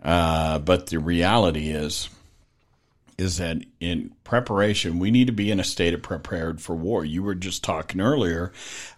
Uh, 0.04 0.60
but 0.60 0.88
the 0.88 1.00
reality 1.00 1.70
is, 1.70 2.10
is 3.18 3.38
that 3.38 3.58
in 3.80 4.12
preparation, 4.24 5.00
we 5.00 5.10
need 5.10 5.28
to 5.28 5.34
be 5.34 5.50
in 5.50 5.60
a 5.60 5.64
state 5.64 5.94
of 5.94 6.04
prepared 6.04 6.62
for 6.62 6.76
war. 6.76 7.04
You 7.04 7.24
were 7.24 7.34
just 7.34 7.64
talking 7.64 8.00
earlier 8.00 8.52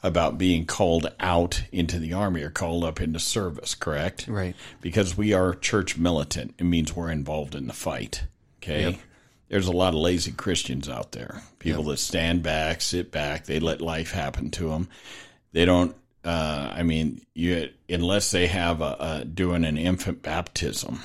about 0.04 0.38
being 0.38 0.66
called 0.66 1.10
out 1.20 1.64
into 1.72 2.00
the 2.00 2.14
army 2.14 2.44
or 2.44 2.50
called 2.50 2.84
up 2.84 3.00
into 3.00 3.20
service, 3.20 3.76
correct? 3.76 4.28
Right. 4.28 4.56
Because 4.82 5.18
we 5.18 5.32
are 5.34 5.56
church 5.56 5.98
militant. 5.98 6.56
It 6.58 6.66
means 6.66 6.96
we're 6.96 7.12
involved 7.12 7.56
in 7.56 7.68
the 7.68 7.74
fight. 7.74 8.24
Okay. 8.62 8.92
Yep. 8.92 9.00
There's 9.48 9.68
a 9.68 9.72
lot 9.72 9.94
of 9.94 10.02
lazy 10.02 10.32
Christians 10.32 10.90
out 10.90 11.14
there. 11.14 11.42
People 11.58 11.84
yep. 11.86 11.92
that 11.92 11.98
stand 11.98 12.44
back, 12.44 12.82
sit 12.82 13.12
back, 13.12 13.46
they 13.46 13.60
let 13.60 13.82
life 13.82 14.12
happen 14.12 14.52
to 14.52 14.70
them. 14.70 14.90
They 15.54 15.66
don't 15.66 15.96
uh, 16.24 16.74
I 16.76 16.84
mean, 16.84 17.22
you 17.34 17.70
unless 17.88 18.32
they 18.32 18.48
have 18.48 18.82
a, 18.82 18.98
a, 19.00 19.26
doing 19.26 19.64
an 19.64 19.78
infant 19.78 20.22
baptism, 20.22 21.00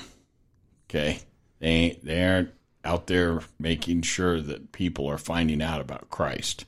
okay, 0.89 1.19
they 1.59 1.99
they 2.03 2.23
aren't 2.23 2.51
out 2.83 3.07
there 3.07 3.41
making 3.59 4.01
sure 4.01 4.41
that 4.41 4.71
people 4.71 5.07
are 5.07 5.17
finding 5.17 5.61
out 5.61 5.81
about 5.81 6.09
Christ. 6.09 6.65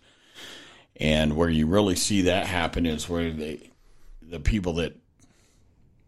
And 1.00 1.36
where 1.36 1.50
you 1.50 1.68
really 1.68 1.96
see 1.96 2.24
that 2.24 2.48
happen 2.48 2.88
is 2.88 3.08
where 3.08 3.32
they, 3.32 3.70
the 4.20 4.40
people 4.40 4.74
that 4.74 4.98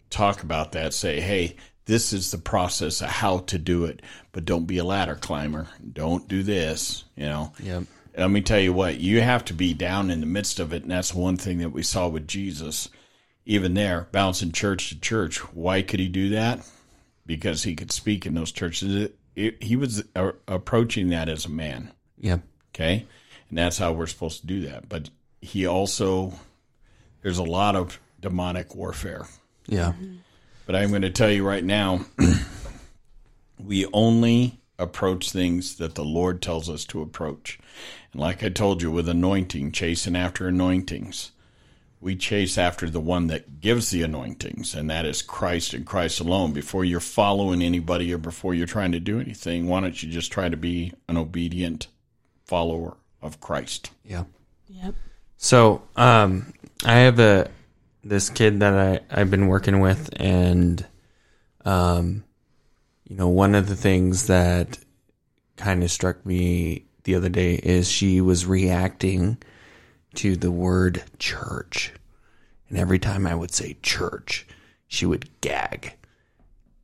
talk 0.10 0.42
about 0.42 0.72
that 0.72 0.94
say, 0.94 1.20
"Hey, 1.20 1.58
this 1.86 2.14
is 2.14 2.32
the 2.32 2.38
process 2.38 3.02
of 3.02 3.10
how 3.10 3.40
to 3.40 3.60
do 3.60 3.84
it, 3.86 4.02
but 4.32 4.46
don't 4.46 4.66
be 4.66 4.78
a 4.78 4.84
ladder 4.84 5.16
climber. 5.16 5.68
Don't 5.92 6.28
do 6.28 6.42
this." 6.42 7.04
You 7.16 7.26
know. 7.26 7.54
Yep 7.62 7.84
let 8.20 8.32
me 8.32 8.42
tell 8.42 8.60
you 8.60 8.74
what, 8.74 9.00
you 9.00 9.22
have 9.22 9.46
to 9.46 9.54
be 9.54 9.74
down 9.74 10.12
in 10.12 10.20
the 10.20 10.26
midst 10.26 10.60
of 10.60 10.74
it. 10.74 10.84
And 10.84 10.92
that's 10.92 11.14
one 11.14 11.38
thing 11.38 11.60
that 11.60 11.72
we 11.72 11.84
saw 11.84 12.08
with 12.08 12.28
Jesus, 12.28 12.90
even 13.46 13.74
there, 13.74 14.08
bouncing 14.12 14.52
church 14.52 14.90
to 14.90 15.00
church. 15.00 15.38
Why 15.54 15.82
could 15.82 16.00
he 16.00 16.08
do 16.08 16.30
that? 16.30 16.68
Because 17.26 17.64
he 17.64 17.76
could 17.76 17.92
speak 17.92 18.26
in 18.26 18.34
those 18.34 18.52
churches. 18.52 18.96
It, 18.96 19.20
it, 19.36 19.64
he 19.64 19.76
was 19.76 20.04
uh, 20.16 20.32
approaching 20.48 21.10
that 21.10 21.30
as 21.30 21.46
a 21.46 21.50
man. 21.50 21.92
Yeah. 22.18 22.40
Okay. 22.74 23.06
And 23.50 23.58
that's 23.58 23.78
how 23.78 23.94
we're 23.94 24.08
supposed 24.08 24.42
to 24.42 24.48
do 24.48 24.62
that. 24.68 24.90
But 24.90 25.10
he 25.42 25.66
also, 25.66 26.34
there's 27.22 27.38
a 27.38 27.44
lot 27.44 27.76
of 27.76 28.00
demonic 28.20 28.76
warfare. 28.76 29.28
Yeah. 29.68 29.94
But 30.66 30.76
I'm 30.76 30.90
going 30.90 31.04
to 31.04 31.10
tell 31.10 31.32
you 31.32 31.48
right 31.48 31.64
now, 31.64 32.06
we 33.60 33.86
only 33.94 34.60
approach 34.80 35.32
things 35.32 35.76
that 35.76 35.96
the 35.96 36.04
Lord 36.04 36.42
tells 36.42 36.70
us 36.70 36.86
to 36.86 37.02
approach. 37.02 37.60
And 38.12 38.22
like 38.22 38.44
I 38.44 38.50
told 38.50 38.82
you, 38.82 38.90
with 38.90 39.08
anointing, 39.08 39.72
chasing 39.72 40.16
after 40.16 40.48
anointings, 40.48 41.32
we 42.02 42.16
chase 42.16 42.58
after 42.58 42.90
the 42.90 43.00
one 43.00 43.28
that 43.28 43.60
gives 43.60 43.90
the 43.92 44.04
anointings, 44.04 44.74
and 44.74 44.90
that 44.90 45.06
is 45.06 45.22
Christ 45.22 45.74
and 45.74 45.86
Christ 45.86 46.20
alone. 46.20 46.54
Before 46.54 46.86
you're 46.86 47.02
following 47.02 47.62
anybody 47.62 48.14
or 48.14 48.18
before 48.18 48.54
you're 48.54 48.68
trying 48.68 48.94
to 48.94 49.00
do 49.00 49.20
anything, 49.20 49.68
why 49.68 49.82
don't 49.82 50.02
you 50.02 50.10
just 50.10 50.32
try 50.32 50.48
to 50.48 50.58
be 50.58 50.94
an 51.10 51.18
obedient 51.18 51.88
follower 52.46 52.96
of 53.22 53.42
Christ? 53.42 53.92
Yeah. 54.06 54.24
Yep. 54.70 54.96
So, 55.36 55.82
um, 55.96 56.54
I 56.86 57.00
have 57.00 57.20
a 57.20 57.50
this 58.04 58.30
kid 58.30 58.62
that 58.62 58.74
I 58.74 59.02
I've 59.12 59.30
been 59.30 59.48
working 59.48 59.82
with, 59.82 60.10
and 60.16 60.86
um, 61.66 62.24
you 63.10 63.16
know, 63.16 63.28
one 63.28 63.56
of 63.56 63.68
the 63.68 63.76
things 63.76 64.28
that 64.28 64.78
kind 65.58 65.84
of 65.84 65.92
struck 65.92 66.24
me 66.26 66.86
the 67.04 67.16
other 67.16 67.28
day 67.28 67.56
is 67.56 67.90
she 67.90 68.22
was 68.22 68.46
reacting 68.46 69.38
to 70.14 70.36
the 70.36 70.52
word 70.52 71.04
church. 71.18 71.92
And 72.70 72.78
every 72.78 73.00
time 73.00 73.26
I 73.26 73.34
would 73.34 73.52
say 73.52 73.78
church, 73.82 74.48
she 74.88 75.08
would 75.08 75.28
gag. 75.42 75.96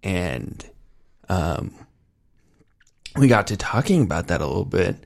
And 0.01 0.67
um, 1.29 1.75
we 3.15 3.27
got 3.27 3.47
to 3.47 3.57
talking 3.57 4.01
about 4.01 4.27
that 4.27 4.41
a 4.41 4.47
little 4.47 4.65
bit. 4.65 4.97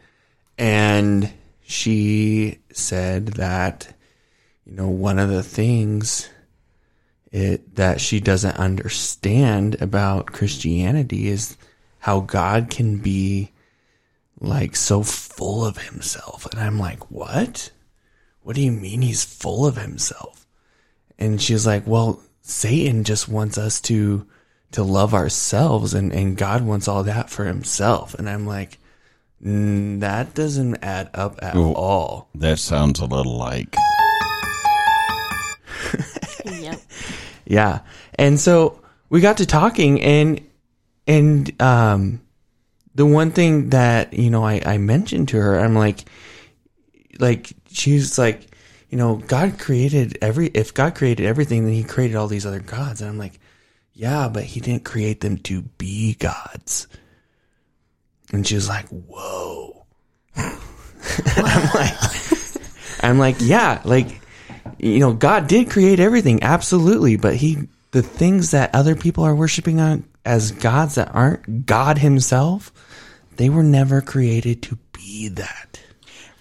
And 0.58 1.32
she 1.62 2.60
said 2.72 3.28
that, 3.34 3.94
you 4.66 4.74
know, 4.74 4.88
one 4.88 5.20
of 5.20 5.30
the 5.30 5.44
things 5.44 6.30
it, 7.32 7.76
that 7.76 8.02
she 8.02 8.20
doesn't 8.20 8.58
understand 8.58 9.82
about 9.82 10.28
Christianity 10.28 11.28
is 11.28 11.58
how 12.00 12.22
God 12.22 12.70
can 12.70 12.98
be 12.98 13.52
like 14.40 14.76
so 14.76 15.04
full 15.04 15.66
of 15.66 15.78
himself. 15.78 16.46
And 16.48 16.60
I'm 16.60 16.80
like, 16.80 17.12
what? 17.12 17.72
What 18.42 18.56
do 18.56 18.62
you 18.62 18.72
mean 18.72 19.02
he's 19.02 19.24
full 19.24 19.66
of 19.66 19.78
himself? 19.78 20.48
And 21.18 21.42
she's 21.42 21.68
like, 21.68 21.86
well, 21.86 22.22
Satan 22.42 23.04
just 23.04 23.28
wants 23.28 23.58
us 23.58 23.82
to, 23.82 24.26
to 24.72 24.84
love 24.84 25.14
ourselves 25.14 25.94
and, 25.94 26.14
and 26.14 26.38
God 26.38 26.64
wants 26.64 26.88
all 26.88 27.04
that 27.04 27.30
for 27.30 27.46
himself. 27.46 28.14
And 28.16 28.30
I'm 28.30 28.48
like, 28.48 28.80
mm, 29.44 30.00
that 30.00 30.34
doesn't 30.34 30.78
add 30.82 31.10
up 31.14 31.38
at 31.42 31.56
Ooh, 31.56 31.74
all. 31.74 32.30
That 32.36 32.60
sounds 32.60 33.00
a 33.02 33.06
little 33.06 33.38
like. 33.38 33.76
yep. 36.46 36.80
Yeah. 37.50 37.82
And 38.16 38.39
so 38.39 38.80
we 39.10 39.20
got 39.20 39.38
to 39.38 39.45
talking 39.45 40.00
and, 40.02 40.39
and, 41.06 41.62
um, 41.62 42.22
the 43.00 43.06
one 43.06 43.32
thing 43.32 43.70
that 43.70 44.14
you 44.14 44.30
know 44.30 44.43
I, 44.43 44.62
I 44.66 44.78
mentioned 44.78 45.30
to 45.30 45.38
her, 45.38 45.58
I'm 45.58 45.74
like, 45.74 46.04
like 47.18 47.54
she's 47.72 48.18
like, 48.18 48.47
you 48.89 48.97
know, 48.97 49.16
God 49.16 49.58
created 49.58 50.18
every. 50.22 50.47
If 50.47 50.74
God 50.74 50.95
created 50.95 51.26
everything, 51.26 51.64
then 51.64 51.74
He 51.74 51.86
created 51.86 52.18
all 52.18 52.28
these 52.28 52.45
other 52.45 52.60
gods, 52.60 53.00
and 53.00 53.10
I'm 53.10 53.18
like, 53.18 53.39
yeah, 53.93 54.28
but 54.28 54.43
He 54.43 54.60
didn't 54.60 54.84
create 54.84 55.22
them 55.22 55.38
to 55.38 55.62
be 55.62 56.16
gods. 56.16 56.88
And 58.34 58.45
she 58.45 58.56
was 58.56 58.68
like, 58.68 58.88
whoa. 58.89 59.86
I'm 60.36 61.70
like, 61.74 61.97
I'm 63.02 63.18
like, 63.18 63.38
yeah, 63.39 63.82
like, 63.86 64.22
you 64.80 65.00
know, 65.00 65.14
God 65.14 65.48
did 65.48 65.70
create 65.70 66.00
everything, 66.00 66.44
absolutely, 66.44 67.18
but 67.18 67.36
He 67.36 67.68
the 67.92 68.04
things 68.04 68.52
that 68.52 68.74
other 68.76 68.96
people 68.96 69.24
are 69.24 69.36
worshiping 69.36 69.80
on 69.80 70.06
as 70.24 70.52
gods 70.52 70.96
that 70.96 71.14
aren't 71.16 71.66
God 71.66 71.98
Himself 71.98 72.72
they 73.40 73.50
were 73.50 73.64
never 73.64 74.02
created 74.02 74.62
to 74.64 74.78
be 74.92 75.30
that. 75.30 75.80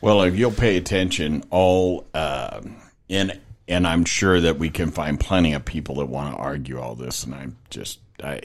Well, 0.01 0.23
if 0.23 0.37
you'll 0.37 0.51
pay 0.51 0.77
attention, 0.77 1.45
all 1.49 2.09
uh, 2.13 2.61
and 3.09 3.39
and 3.69 3.87
I'm 3.87 4.05
sure 4.05 4.41
that 4.41 4.59
we 4.59 4.69
can 4.71 4.91
find 4.91 5.19
plenty 5.19 5.53
of 5.53 5.65
people 5.65 5.97
that 5.97 6.07
want 6.07 6.35
to 6.35 6.43
argue 6.43 6.81
all 6.81 6.97
this, 6.97 7.23
and 7.23 7.37
I'm 7.37 7.57
just 7.71 8.01
I 8.21 8.41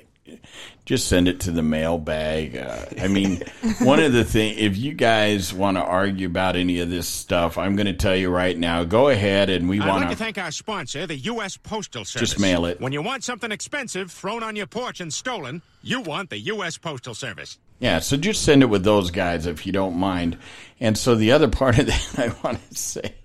just 0.86 1.08
send 1.08 1.28
it 1.28 1.42
to 1.42 1.52
the 1.52 1.64
mailbag. 1.64 2.58
Uh, 2.58 2.86
I 3.00 3.08
mean, 3.08 3.42
one 3.80 4.00
of 4.00 4.14
the 4.14 4.24
things, 4.24 4.58
if 4.60 4.78
you 4.78 4.94
guys 4.94 5.54
want 5.54 5.78
to 5.78 5.82
argue 5.82 6.28
about 6.28 6.56
any 6.56 6.80
of 6.80 6.90
this 6.90 7.08
stuff, 7.08 7.58
I'm 7.58 7.76
going 7.76 7.88
to 7.88 7.94
tell 7.94 8.16
you 8.16 8.30
right 8.30 8.58
now. 8.58 8.84
Go 8.84 9.10
ahead, 9.10 9.50
and 9.50 9.70
we 9.70 9.80
want 9.80 10.02
like 10.02 10.10
to 10.10 10.16
thank 10.16 10.38
our 10.38 10.52
sponsor, 10.52 11.08
the 11.08 11.18
U.S. 11.18 11.58
Postal 11.58 12.06
Service. 12.06 12.30
Just 12.30 12.40
mail 12.40 12.66
it. 12.66 12.82
When 12.82 12.94
you 12.94 13.02
want 13.02 13.24
something 13.24 13.52
expensive 13.52 14.12
thrown 14.12 14.44
on 14.44 14.56
your 14.56 14.68
porch 14.68 15.00
and 15.00 15.14
stolen, 15.14 15.62
you 15.82 16.02
want 16.02 16.30
the 16.30 16.40
U.S. 16.40 16.78
Postal 16.78 17.14
Service. 17.14 17.58
Yeah, 17.80 18.00
so 18.00 18.16
just 18.16 18.44
send 18.44 18.64
it 18.64 18.68
with 18.68 18.84
those 18.84 19.12
guys 19.12 19.46
if 19.46 19.66
you 19.66 19.74
don't 19.74 19.98
mind. 19.98 20.38
And 20.80 20.98
so 20.98 21.16
the 21.16 21.34
other 21.34 21.50
part 21.50 21.80
of 21.80 21.86
that 21.88 22.16
I 22.18 22.34
want 22.44 22.60
to 22.70 22.76
say 22.76 23.16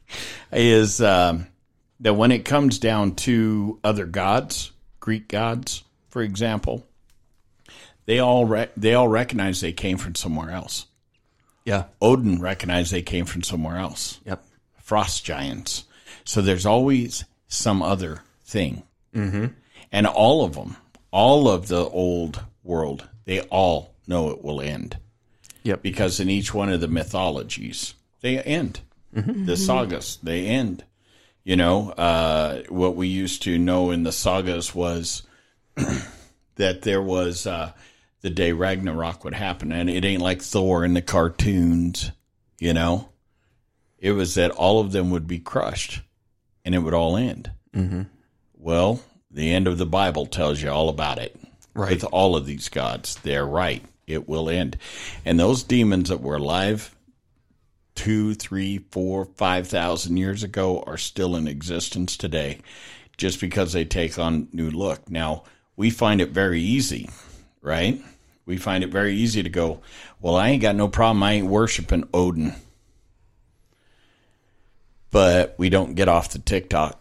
is 0.53 1.01
um, 1.01 1.47
that 2.01 2.15
when 2.15 2.33
it 2.33 2.45
comes 2.45 2.79
down 2.79 3.15
to 3.17 3.79
other 3.85 4.07
gods, 4.07 4.73
Greek 5.01 5.29
gods, 5.29 5.85
for 6.09 6.23
example, 6.23 6.88
they 8.09 8.21
all 8.21 8.47
re- 8.47 8.71
they 8.75 8.95
all 8.95 9.07
recognize 9.07 9.61
they 9.61 9.75
came 9.75 9.99
from 9.99 10.15
somewhere 10.15 10.51
else. 10.51 10.87
Yeah. 11.67 11.85
Odin 12.01 12.41
recognized 12.41 12.91
they 12.91 13.03
came 13.03 13.27
from 13.27 13.43
somewhere 13.43 13.77
else. 13.77 14.19
Yep. 14.25 14.43
Frost 14.83 15.27
giants. 15.27 15.85
So 16.25 16.41
there's 16.41 16.65
always 16.65 17.27
some 17.49 17.83
other 17.83 18.23
thing. 18.47 18.83
Mm-hmm. 19.15 19.49
And 19.93 20.07
all 20.07 20.43
of 20.43 20.55
them, 20.55 20.79
all 21.11 21.51
of 21.51 21.69
the 21.69 21.85
old 21.85 22.43
world, 22.63 23.07
they 23.27 23.43
all 23.43 23.95
know 24.07 24.31
it 24.31 24.43
will 24.43 24.63
end. 24.63 24.97
Yep. 25.65 25.83
Because 25.83 26.19
in 26.19 26.31
each 26.31 26.55
one 26.55 26.71
of 26.71 26.81
the 26.81 26.89
mythologies, 26.89 27.93
they 28.23 28.39
end. 28.39 28.81
The 29.13 29.57
sagas, 29.57 30.19
they 30.23 30.47
end. 30.47 30.83
You 31.45 31.57
know, 31.57 31.91
uh, 31.91 32.63
what 32.71 32.97
we 32.97 33.09
used 33.09 33.43
to 33.43 33.59
know 33.59 33.91
in 33.91 34.05
the 34.05 34.13
sagas 34.13 34.75
was 34.75 35.25
that 36.55 36.83
there 36.83 37.03
was 37.03 37.47
uh, 37.47 37.73
the 38.21 38.31
day 38.31 38.53
Ragnarok 38.53 39.25
would 39.25 39.35
happen, 39.35 39.73
and 39.73 39.89
it 39.89 40.05
ain't 40.05 40.23
like 40.23 40.43
Thor 40.43 40.85
in 40.85 40.95
the 40.95 41.03
cartoons. 41.03 42.11
You 42.59 42.75
know, 42.75 43.09
it 43.99 44.13
was 44.13 44.35
that 44.35 44.51
all 44.51 44.81
of 44.81 44.93
them 44.93 45.11
would 45.11 45.27
be 45.27 45.39
crushed, 45.39 46.03
and 46.65 46.75
it 46.75 46.79
would 46.79 46.95
all 46.95 47.17
end. 47.17 47.53
Mm-hmm. 47.75 48.03
Well, 48.55 49.01
the 49.31 49.53
end 49.53 49.69
of 49.69 49.79
the 49.79 49.87
Bible 49.87 50.27
tells 50.27 50.61
you 50.61 50.71
all 50.71 50.89
about 50.89 51.19
it. 51.19 51.39
Right. 51.75 51.91
With 51.91 52.05
all 52.05 52.35
of 52.35 52.47
these 52.47 52.69
gods, 52.69 53.17
they're 53.23 53.47
right. 53.47 53.85
It 54.07 54.29
will 54.29 54.49
end, 54.49 54.79
and 55.25 55.39
those 55.39 55.63
demons 55.63 56.09
that 56.09 56.21
were 56.21 56.37
alive 56.37 56.95
two, 57.99 58.33
three, 58.33 58.79
four, 58.93 59.25
five 59.25 59.67
thousand 59.67 60.17
years 60.19 60.45
ago 60.45 60.85
are 60.87 60.97
still 60.97 61.35
in 61.35 61.49
existence 61.49 62.17
today, 62.17 62.61
just 63.17 63.41
because 63.41 63.73
they 63.73 63.85
take 63.85 64.17
on 64.21 64.47
new 64.53 64.71
look. 64.71 65.11
Now 65.11 65.43
we 65.75 65.91
find 65.91 66.21
it 66.21 66.31
very 66.31 66.61
easy, 66.61 67.11
right? 67.63 68.01
We 68.47 68.57
find 68.57 68.83
it 68.83 68.91
very 68.91 69.15
easy 69.15 69.43
to 69.43 69.49
go, 69.49 69.81
well, 70.21 70.37
I 70.37 70.49
ain't 70.49 70.63
got 70.63 70.77
no 70.77 70.89
problem. 70.89 71.23
I 71.23 71.33
ain't 71.33 71.47
worshiping 71.47 72.09
Odin, 72.15 72.55
but 75.11 75.55
we 75.59 75.69
don't 75.69 75.95
get 75.95 76.09
off 76.09 76.31
the 76.31 76.39
TikTok 76.39 76.99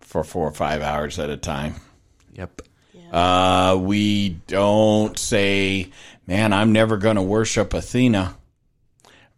for 0.00 0.24
four 0.24 0.48
or 0.48 0.52
five 0.52 0.82
hours 0.82 1.18
at 1.18 1.30
a 1.30 1.36
time. 1.36 1.76
Yep. 2.32 2.62
Uh, 3.12 3.78
we 3.78 4.30
don't 4.46 5.18
say, 5.18 5.90
man, 6.26 6.54
I'm 6.54 6.72
never 6.72 6.96
going 6.96 7.16
to 7.16 7.22
worship 7.22 7.74
Athena. 7.74 8.36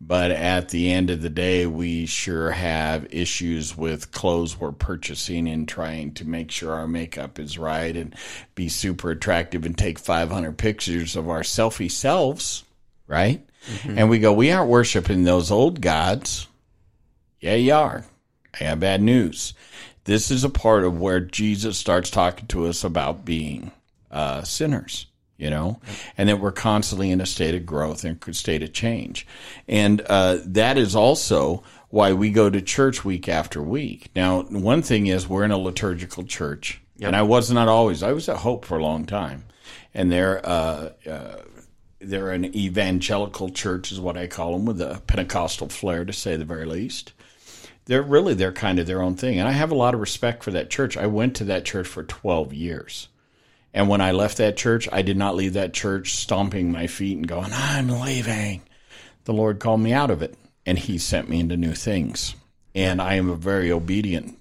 But 0.06 0.32
at 0.32 0.68
the 0.68 0.92
end 0.92 1.08
of 1.08 1.22
the 1.22 1.30
day, 1.30 1.66
we 1.66 2.04
sure 2.04 2.50
have 2.50 3.06
issues 3.10 3.74
with 3.74 4.12
clothes 4.12 4.60
we're 4.60 4.72
purchasing 4.72 5.48
and 5.48 5.66
trying 5.66 6.12
to 6.14 6.28
make 6.28 6.50
sure 6.50 6.74
our 6.74 6.86
makeup 6.86 7.38
is 7.38 7.56
right 7.56 7.96
and 7.96 8.14
be 8.54 8.68
super 8.68 9.12
attractive 9.12 9.64
and 9.64 9.76
take 9.78 9.98
500 9.98 10.58
pictures 10.58 11.16
of 11.16 11.30
our 11.30 11.40
selfie 11.40 11.90
selves, 11.90 12.64
right? 13.06 13.46
And 13.96 14.10
we 14.10 14.18
go, 14.18 14.32
we 14.34 14.50
aren't 14.50 14.68
worshiping 14.68 15.24
those 15.24 15.50
old 15.50 15.80
gods. 15.80 16.48
Yeah, 17.40 17.54
you 17.54 17.72
are. 17.72 18.04
I 18.60 18.64
have 18.64 18.80
bad 18.80 19.00
news. 19.00 19.54
This 20.04 20.30
is 20.30 20.44
a 20.44 20.50
part 20.50 20.84
of 20.84 21.00
where 21.00 21.20
Jesus 21.20 21.78
starts 21.78 22.10
talking 22.10 22.46
to 22.48 22.66
us 22.66 22.84
about 22.84 23.24
being 23.24 23.72
uh, 24.10 24.42
sinners, 24.42 25.06
you 25.36 25.50
know, 25.50 25.80
and 26.16 26.28
that 26.28 26.40
we're 26.40 26.52
constantly 26.52 27.10
in 27.10 27.20
a 27.20 27.26
state 27.26 27.54
of 27.54 27.66
growth 27.66 28.04
and 28.04 28.22
a 28.26 28.34
state 28.34 28.62
of 28.62 28.72
change. 28.72 29.26
And 29.66 30.00
uh, 30.02 30.38
that 30.44 30.78
is 30.78 30.94
also 30.94 31.62
why 31.90 32.12
we 32.12 32.30
go 32.30 32.50
to 32.50 32.60
church 32.60 33.04
week 33.04 33.28
after 33.28 33.62
week. 33.62 34.10
Now, 34.14 34.42
one 34.42 34.82
thing 34.82 35.06
is 35.06 35.28
we're 35.28 35.44
in 35.44 35.50
a 35.50 35.58
liturgical 35.58 36.24
church, 36.24 36.80
and 37.00 37.16
I 37.16 37.22
was 37.22 37.50
not 37.50 37.68
always. 37.68 38.02
I 38.02 38.12
was 38.12 38.28
at 38.28 38.38
Hope 38.38 38.64
for 38.64 38.78
a 38.78 38.82
long 38.82 39.06
time, 39.06 39.44
and 39.92 40.10
they're 40.10 40.44
uh, 40.46 40.90
uh, 41.08 41.36
they're 42.00 42.30
an 42.30 42.54
evangelical 42.54 43.48
church, 43.48 43.90
is 43.90 44.00
what 44.00 44.16
I 44.16 44.26
call 44.26 44.52
them, 44.52 44.66
with 44.66 44.80
a 44.80 45.02
Pentecostal 45.06 45.68
flair, 45.68 46.04
to 46.04 46.12
say 46.12 46.36
the 46.36 46.44
very 46.44 46.66
least. 46.66 47.12
They're 47.86 48.02
really 48.02 48.34
they're 48.34 48.52
kind 48.52 48.78
of 48.78 48.86
their 48.86 49.02
own 49.02 49.16
thing. 49.16 49.38
And 49.38 49.48
i 49.48 49.52
have 49.52 49.70
a 49.70 49.76
lot 49.76 49.94
of 49.94 50.00
respect 50.00 50.42
for 50.42 50.50
that 50.52 50.70
church. 50.70 50.96
I 50.96 51.06
went 51.06 51.36
to 51.36 51.44
that 51.44 51.64
church 51.64 51.86
for 51.86 52.02
12 52.02 52.54
years 52.54 53.08
and 53.74 53.88
when 53.88 54.00
i 54.00 54.12
left 54.12 54.38
that 54.38 54.56
church 54.56 54.88
i 54.92 55.02
did 55.02 55.16
not 55.16 55.34
leave 55.34 55.52
that 55.52 55.74
church 55.74 56.14
stomping 56.14 56.72
my 56.72 56.86
feet 56.86 57.16
and 57.16 57.28
going 57.28 57.50
i'm 57.52 57.88
leaving. 57.88 58.62
The 59.24 59.34
lord 59.34 59.60
called 59.60 59.80
me 59.80 59.92
out 59.92 60.10
of 60.10 60.22
it 60.22 60.34
and 60.64 60.78
he 60.78 60.96
sent 60.96 61.28
me 61.28 61.40
into 61.40 61.56
new 61.56 61.74
things. 61.74 62.34
And 62.74 63.02
i 63.02 63.14
am 63.14 63.28
a 63.28 63.36
very 63.36 63.70
obedient. 63.70 64.38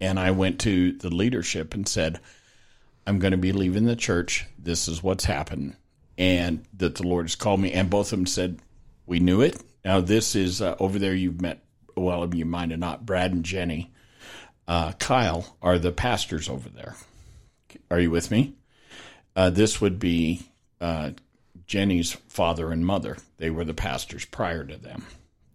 And 0.00 0.18
i 0.18 0.30
went 0.30 0.60
to 0.60 0.92
the 0.92 1.10
leadership 1.10 1.72
and 1.72 1.88
said 1.88 2.20
i'm 3.06 3.18
going 3.18 3.32
to 3.32 3.38
be 3.38 3.52
leaving 3.52 3.86
the 3.86 3.96
church. 3.96 4.46
This 4.58 4.88
is 4.88 5.02
what's 5.02 5.24
happened. 5.24 5.76
And 6.18 6.64
that 6.76 6.96
the 6.96 7.06
lord 7.06 7.24
has 7.24 7.34
called 7.34 7.60
me. 7.60 7.72
And 7.72 7.88
both 7.88 8.12
of 8.12 8.18
them 8.18 8.26
said 8.26 8.60
we 9.06 9.20
knew 9.20 9.40
it. 9.40 9.62
Now 9.84 10.00
this 10.00 10.34
is 10.34 10.60
uh, 10.60 10.76
over 10.78 10.98
there 10.98 11.14
you've 11.14 11.40
met 11.40 11.64
well, 11.96 12.34
you 12.34 12.44
might 12.44 12.70
have 12.70 12.80
not, 12.80 13.06
Brad 13.06 13.32
and 13.32 13.44
Jenny, 13.44 13.92
uh, 14.66 14.92
Kyle 14.92 15.56
are 15.62 15.78
the 15.78 15.92
pastors 15.92 16.48
over 16.48 16.68
there. 16.68 16.96
Are 17.90 18.00
you 18.00 18.10
with 18.10 18.30
me? 18.30 18.54
Uh, 19.36 19.50
this 19.50 19.80
would 19.80 19.98
be 19.98 20.42
uh, 20.80 21.10
Jenny's 21.66 22.12
father 22.28 22.70
and 22.70 22.84
mother. 22.84 23.16
They 23.38 23.50
were 23.50 23.64
the 23.64 23.74
pastors 23.74 24.24
prior 24.24 24.64
to 24.64 24.76
them. 24.76 25.06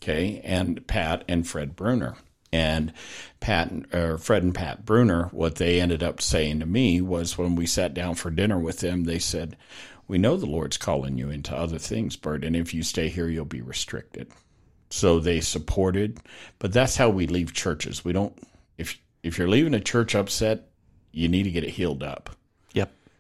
Okay, 0.01 0.41
and 0.43 0.86
Pat 0.88 1.25
and 1.27 1.47
Fred 1.47 1.75
Bruner. 1.75 2.15
And 2.51 2.93
Pat, 3.41 3.71
or 3.93 4.17
Fred 4.17 4.41
and 4.43 4.55
Pat 4.55 4.84
Bruner, 4.86 5.25
what 5.32 5.55
they 5.55 5.80
ended 5.80 6.01
up 6.01 6.19
saying 6.19 6.61
to 6.61 6.65
me 6.65 6.99
was 6.99 7.38
when 7.38 7.55
we 7.55 7.67
sat 7.67 7.93
down 7.93 8.15
for 8.15 8.32
dinner 8.32 8.57
with 8.57 8.80
them, 8.80 9.03
they 9.03 9.19
said, 9.19 9.55
"We 10.07 10.17
know 10.17 10.36
the 10.36 10.47
Lord's 10.47 10.77
calling 10.77 11.17
you 11.17 11.30
into 11.30 11.55
other 11.55 11.77
things, 11.77 12.15
Bert, 12.15 12.43
and 12.43 12.55
if 12.55 12.73
you 12.73 12.82
stay 12.82 13.09
here, 13.09 13.30
you'll 13.30 13.45
be 13.45 13.61
restricted." 13.61 14.32
so 14.91 15.19
they 15.19 15.39
supported 15.39 16.19
but 16.57 16.73
that's 16.73 16.95
how 16.95 17.07
we 17.07 17.27
leave 17.27 17.53
churches 17.53 18.03
we 18.03 18.11
don't 18.11 18.36
if 18.75 18.99
if 19.21 19.38
you're 19.38 19.47
leaving 19.47 19.75
a 19.75 19.80
church 19.80 20.15
upset 20.15 20.69
you 21.11 21.27
need 21.27 21.43
to 21.43 21.51
get 21.51 21.63
it 21.63 21.71
healed 21.71 22.03
up. 22.03 22.30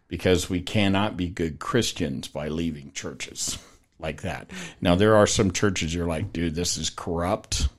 Because 0.09 0.49
we 0.49 0.59
cannot 0.59 1.15
be 1.15 1.29
good 1.29 1.59
christians 1.59 2.27
by 2.27 2.49
leaving 2.49 2.91
churches 2.91 3.57
like 4.01 4.21
that. 4.23 4.49
Now 4.81 4.95
there 4.95 5.15
are 5.15 5.27
some 5.27 5.51
churches 5.51 5.93
you're 5.93 6.07
like 6.07 6.33
dude 6.33 6.55
this 6.55 6.77
is 6.77 6.89
corrupt. 6.89 7.69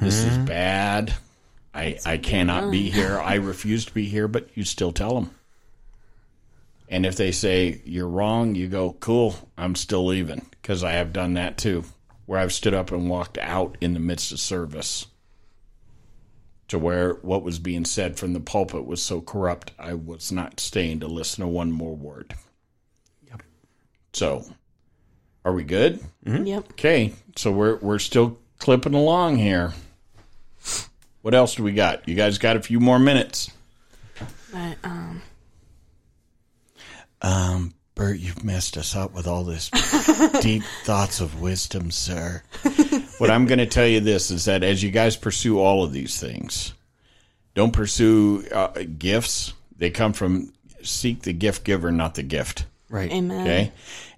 This 0.00 0.24
is 0.24 0.34
mm-hmm. 0.34 0.44
bad. 0.44 1.14
I 1.74 1.98
i 2.04 2.18
cannot 2.18 2.70
be 2.70 2.90
here. 2.90 3.18
I 3.18 3.36
refuse 3.36 3.86
to 3.86 3.94
be 3.94 4.04
here 4.04 4.28
but 4.28 4.48
you 4.54 4.64
still 4.64 4.92
tell 4.92 5.14
them 5.14 5.30
and 6.90 7.06
if 7.06 7.16
they 7.16 7.32
say 7.32 7.80
you're 7.84 8.08
wrong 8.08 8.54
you 8.54 8.66
go 8.66 8.96
cool 8.98 9.34
i'm 9.58 9.74
still 9.74 10.06
leaving 10.06 10.40
because 10.50 10.82
i 10.82 10.92
have 10.92 11.12
done 11.12 11.34
that 11.34 11.58
too 11.58 11.84
where 12.28 12.38
I've 12.38 12.52
stood 12.52 12.74
up 12.74 12.92
and 12.92 13.08
walked 13.08 13.38
out 13.38 13.78
in 13.80 13.94
the 13.94 14.00
midst 14.00 14.32
of 14.32 14.38
service 14.38 15.06
to 16.68 16.78
where 16.78 17.14
what 17.22 17.42
was 17.42 17.58
being 17.58 17.84
said 17.84 18.16
from 18.18 18.32
the 18.32 18.40
pulpit 18.40 18.84
was 18.86 19.02
so 19.02 19.20
corrupt, 19.20 19.72
I 19.78 19.94
was 19.94 20.30
not 20.30 20.60
staying 20.60 21.00
to 21.00 21.06
listen 21.08 21.42
to 21.42 21.48
one 21.48 21.72
more 21.72 21.94
word. 21.96 22.34
Yep. 23.26 23.42
So, 24.12 24.44
are 25.44 25.52
we 25.52 25.64
good? 25.64 26.00
Yep. 26.24 26.70
Okay, 26.72 27.14
so 27.36 27.50
we're 27.50 27.76
we're 27.76 27.98
still 27.98 28.38
clipping 28.58 28.94
along 28.94 29.36
here. 29.38 29.72
What 31.22 31.34
else 31.34 31.54
do 31.54 31.62
we 31.62 31.72
got? 31.72 32.08
You 32.08 32.14
guys 32.14 32.38
got 32.38 32.56
a 32.56 32.62
few 32.62 32.80
more 32.80 32.98
minutes. 32.98 33.50
But 34.52 34.76
um, 34.84 35.22
Um, 37.20 37.74
Bert, 37.94 38.18
you've 38.18 38.44
messed 38.44 38.76
us 38.76 38.94
up 38.94 39.12
with 39.14 39.26
all 39.26 39.42
this 39.44 39.70
deep 40.40 40.62
thoughts 40.84 41.20
of 41.20 41.40
wisdom, 41.40 41.90
sir. 41.90 42.42
What 43.18 43.30
I'm 43.30 43.46
going 43.46 43.58
to 43.58 43.66
tell 43.66 43.86
you 43.86 44.00
this 44.00 44.30
is 44.30 44.44
that 44.46 44.62
as 44.62 44.82
you 44.82 44.90
guys 44.90 45.16
pursue 45.16 45.58
all 45.58 45.84
of 45.84 45.92
these 45.92 46.18
things, 46.20 46.74
don't 47.54 47.72
pursue 47.72 48.46
uh, 48.52 48.84
gifts. 48.98 49.52
They 49.76 49.90
come 49.90 50.12
from 50.12 50.52
seek 50.82 51.22
the 51.22 51.32
gift 51.32 51.64
giver, 51.64 51.90
not 51.90 52.14
the 52.14 52.22
gift. 52.22 52.66
Right. 52.90 53.12
amen. 53.12 53.42
Okay. 53.42 53.72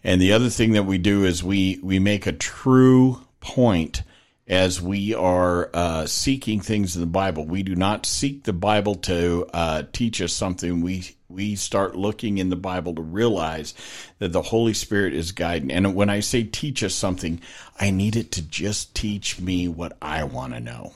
And 0.04 0.20
the 0.20 0.32
other 0.32 0.48
thing 0.48 0.72
that 0.72 0.84
we 0.84 0.98
do 0.98 1.24
is 1.24 1.42
we, 1.42 1.80
we 1.82 1.98
make 1.98 2.26
a 2.26 2.32
true 2.32 3.20
point 3.40 4.02
as 4.46 4.80
we 4.80 5.14
are 5.14 5.70
uh, 5.74 6.06
seeking 6.06 6.60
things 6.60 6.96
in 6.96 7.00
the 7.00 7.06
Bible. 7.06 7.44
We 7.44 7.62
do 7.62 7.74
not 7.74 8.06
seek 8.06 8.44
the 8.44 8.52
Bible 8.52 8.96
to 8.96 9.48
uh, 9.52 9.82
teach 9.92 10.20
us 10.20 10.32
something. 10.32 10.80
We 10.80 11.16
we 11.30 11.56
start 11.56 11.96
looking 11.96 12.38
in 12.38 12.50
the 12.50 12.56
Bible 12.56 12.94
to 12.94 13.02
realize 13.02 13.74
that 14.18 14.32
the 14.32 14.42
Holy 14.42 14.74
Spirit 14.74 15.14
is 15.14 15.32
guiding. 15.32 15.70
And 15.70 15.94
when 15.94 16.10
I 16.10 16.20
say 16.20 16.42
teach 16.42 16.82
us 16.82 16.94
something, 16.94 17.40
I 17.78 17.90
need 17.90 18.16
it 18.16 18.32
to 18.32 18.42
just 18.42 18.94
teach 18.94 19.40
me 19.40 19.68
what 19.68 19.96
I 20.02 20.24
want 20.24 20.54
to 20.54 20.60
know. 20.60 20.92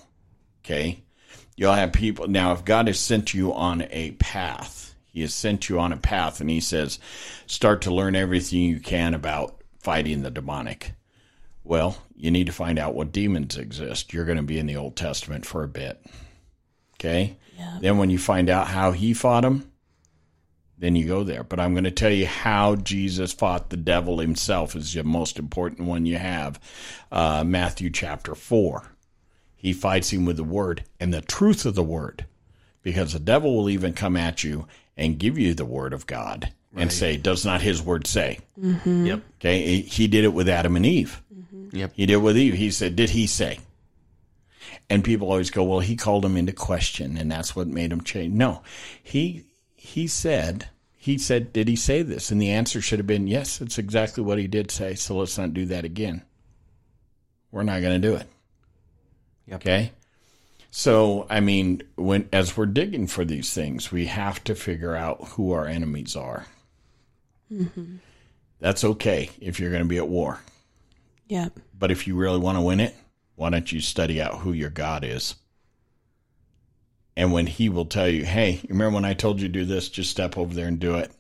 Okay. 0.65 1.01
You'll 1.57 1.73
have 1.73 1.93
people 1.93 2.27
now. 2.27 2.53
If 2.53 2.65
God 2.65 2.89
has 2.89 2.99
sent 2.99 3.33
you 3.33 3.53
on 3.53 3.87
a 3.91 4.13
path, 4.13 4.95
He 5.07 5.21
has 5.21 5.33
sent 5.33 5.69
you 5.69 5.79
on 5.79 5.93
a 5.93 5.97
path, 5.97 6.41
and 6.41 6.51
He 6.51 6.61
says, 6.61 6.99
start 7.47 7.83
to 7.83 7.95
learn 7.95 8.17
everything 8.17 8.61
you 8.61 8.81
can 8.81 9.15
about 9.15 9.63
fighting 9.79 10.23
the 10.23 10.31
demonic. 10.31 10.93
Well, 11.63 11.97
you 12.17 12.31
need 12.31 12.47
to 12.47 12.53
find 12.53 12.79
out 12.79 12.95
what 12.95 13.13
demons 13.13 13.57
exist. 13.57 14.13
You're 14.13 14.25
going 14.25 14.37
to 14.37 14.43
be 14.43 14.59
in 14.59 14.67
the 14.67 14.77
Old 14.77 14.97
Testament 14.97 15.47
for 15.47 15.63
a 15.63 15.69
bit. 15.69 16.05
Okay? 16.97 17.37
Yeah. 17.57 17.79
Then 17.81 17.99
when 17.99 18.11
you 18.11 18.19
find 18.19 18.51
out 18.51 18.67
how 18.67 18.91
he 18.93 19.15
fought 19.15 19.43
them, 19.43 19.71
then 20.79 20.97
you 20.97 21.07
go 21.07 21.23
there. 21.23 21.45
But 21.45 21.61
I'm 21.61 21.73
going 21.75 21.85
to 21.85 21.91
tell 21.91 22.11
you 22.11 22.27
how 22.27 22.77
Jesus 22.77 23.33
fought 23.33 23.71
the 23.71 23.77
devil 23.77 24.19
himself 24.19 24.75
is 24.75 24.93
the 24.93 25.05
most 25.05 25.39
important 25.39 25.89
one 25.89 26.07
you 26.07 26.19
have. 26.19 26.61
Uh, 27.11 27.45
Matthew 27.45 27.91
chapter 27.91 28.35
4. 28.35 28.91
He 29.57 29.73
fights 29.73 30.13
him 30.13 30.25
with 30.27 30.37
the 30.37 30.45
word 30.45 30.85
and 31.01 31.15
the 31.15 31.23
truth 31.23 31.65
of 31.65 31.75
the 31.75 31.83
word 31.83 32.27
because 32.83 33.13
the 33.13 33.19
devil 33.19 33.57
will 33.57 33.71
even 33.71 33.95
come 33.95 34.17
at 34.17 34.45
you 34.45 34.67
and 34.97 35.19
give 35.19 35.39
you 35.39 35.55
the 35.55 35.65
word 35.65 35.93
of 35.93 36.07
God 36.07 36.53
and 36.77 36.93
say, 36.93 37.17
Does 37.17 37.45
not 37.45 37.63
his 37.63 37.81
word 37.81 38.07
say? 38.07 38.41
Yep. 39.07 39.21
Okay. 39.41 39.81
He 39.81 40.07
did 40.07 40.25
it 40.25 40.35
with 40.35 40.49
Adam 40.49 40.77
and 40.77 40.85
Eve. 40.85 41.23
Yep. 41.71 41.93
He 41.95 42.07
did 42.07 42.15
it 42.15 42.19
with 42.19 42.37
Eve. 42.37 42.55
He 42.55 42.71
said, 42.71 42.97
Did 42.97 43.11
he 43.11 43.27
say? 43.27 43.61
And 44.91 45.03
people 45.03 45.31
always 45.31 45.51
go, 45.51 45.65
Well, 45.65 45.81
he 45.81 45.97
called 45.97 46.25
him 46.25 46.37
into 46.37 46.53
question 46.53 47.17
and 47.17 47.31
that's 47.31 47.57
what 47.57 47.67
made 47.69 47.93
him 47.93 48.03
change. 48.03 48.35
No. 48.35 48.63
He 49.03 49.45
he 49.85 50.07
said 50.07 50.69
he 50.97 51.19
said, 51.19 51.53
Did 51.53 51.69
he 51.69 51.77
say 51.77 52.01
this? 52.01 52.31
And 52.31 52.41
the 52.41 52.51
answer 52.51 52.81
should 52.81 52.99
have 52.99 53.07
been, 53.07 53.27
Yes, 53.27 53.61
it's 53.61 53.77
exactly 53.77 54.25
what 54.25 54.39
he 54.39 54.47
did 54.47 54.71
say, 54.71 54.95
so 54.95 55.17
let's 55.17 55.37
not 55.37 55.53
do 55.53 55.67
that 55.67 55.85
again. 55.85 56.23
We're 57.51 57.63
not 57.63 57.83
gonna 57.83 57.99
do 57.99 58.15
it. 58.15 58.27
Yep. 59.47 59.61
Okay. 59.61 59.93
So, 60.71 61.27
I 61.29 61.41
mean, 61.41 61.83
when 61.97 62.29
as 62.33 62.57
we're 62.57 62.65
digging 62.67 63.07
for 63.07 63.25
these 63.25 63.53
things, 63.53 63.93
we 63.93 64.07
have 64.07 64.43
to 64.45 64.55
figure 64.55 64.97
out 64.97 65.29
who 65.29 65.53
our 65.53 65.67
enemies 65.67 66.17
are. 66.17 66.47
Mm-hmm. 67.53 67.97
That's 68.59 68.83
okay 68.83 69.31
if 69.41 69.61
you're 69.61 69.71
going 69.71 69.83
to 69.83 69.89
be 69.89 69.99
at 69.99 70.09
war. 70.09 70.41
Yep. 71.29 71.61
But 71.79 71.91
if 71.91 72.09
you 72.09 72.17
really 72.17 72.39
want 72.39 72.57
to 72.57 72.63
win 72.63 72.81
it, 72.81 72.97
why 73.37 73.51
don't 73.51 73.71
you 73.71 73.81
study 73.81 74.21
out 74.21 74.39
who 74.39 74.53
your 74.53 74.71
God 74.71 75.05
is? 75.05 75.35
And 77.17 77.33
when 77.33 77.47
he 77.47 77.69
will 77.69 77.85
tell 77.85 78.09
you, 78.09 78.25
hey, 78.25 78.53
you 78.63 78.69
remember 78.71 78.97
when 78.97 79.05
I 79.05 79.15
told 79.15 79.41
you 79.41 79.49
to 79.49 79.53
do 79.53 79.65
this, 79.65 79.89
just 79.89 80.11
step 80.11 80.37
over 80.37 80.53
there 80.53 80.67
and 80.67 80.81
do 80.81 80.97
it. 80.97 81.13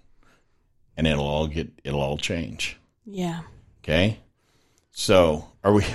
And 0.96 1.06
it'll 1.06 1.26
all 1.26 1.46
get, 1.46 1.70
it'll 1.84 2.00
all 2.00 2.18
change. 2.18 2.76
Yeah. 3.06 3.42
Okay. 3.82 4.18
So 4.92 5.48
are 5.62 5.72
we? 5.72 5.84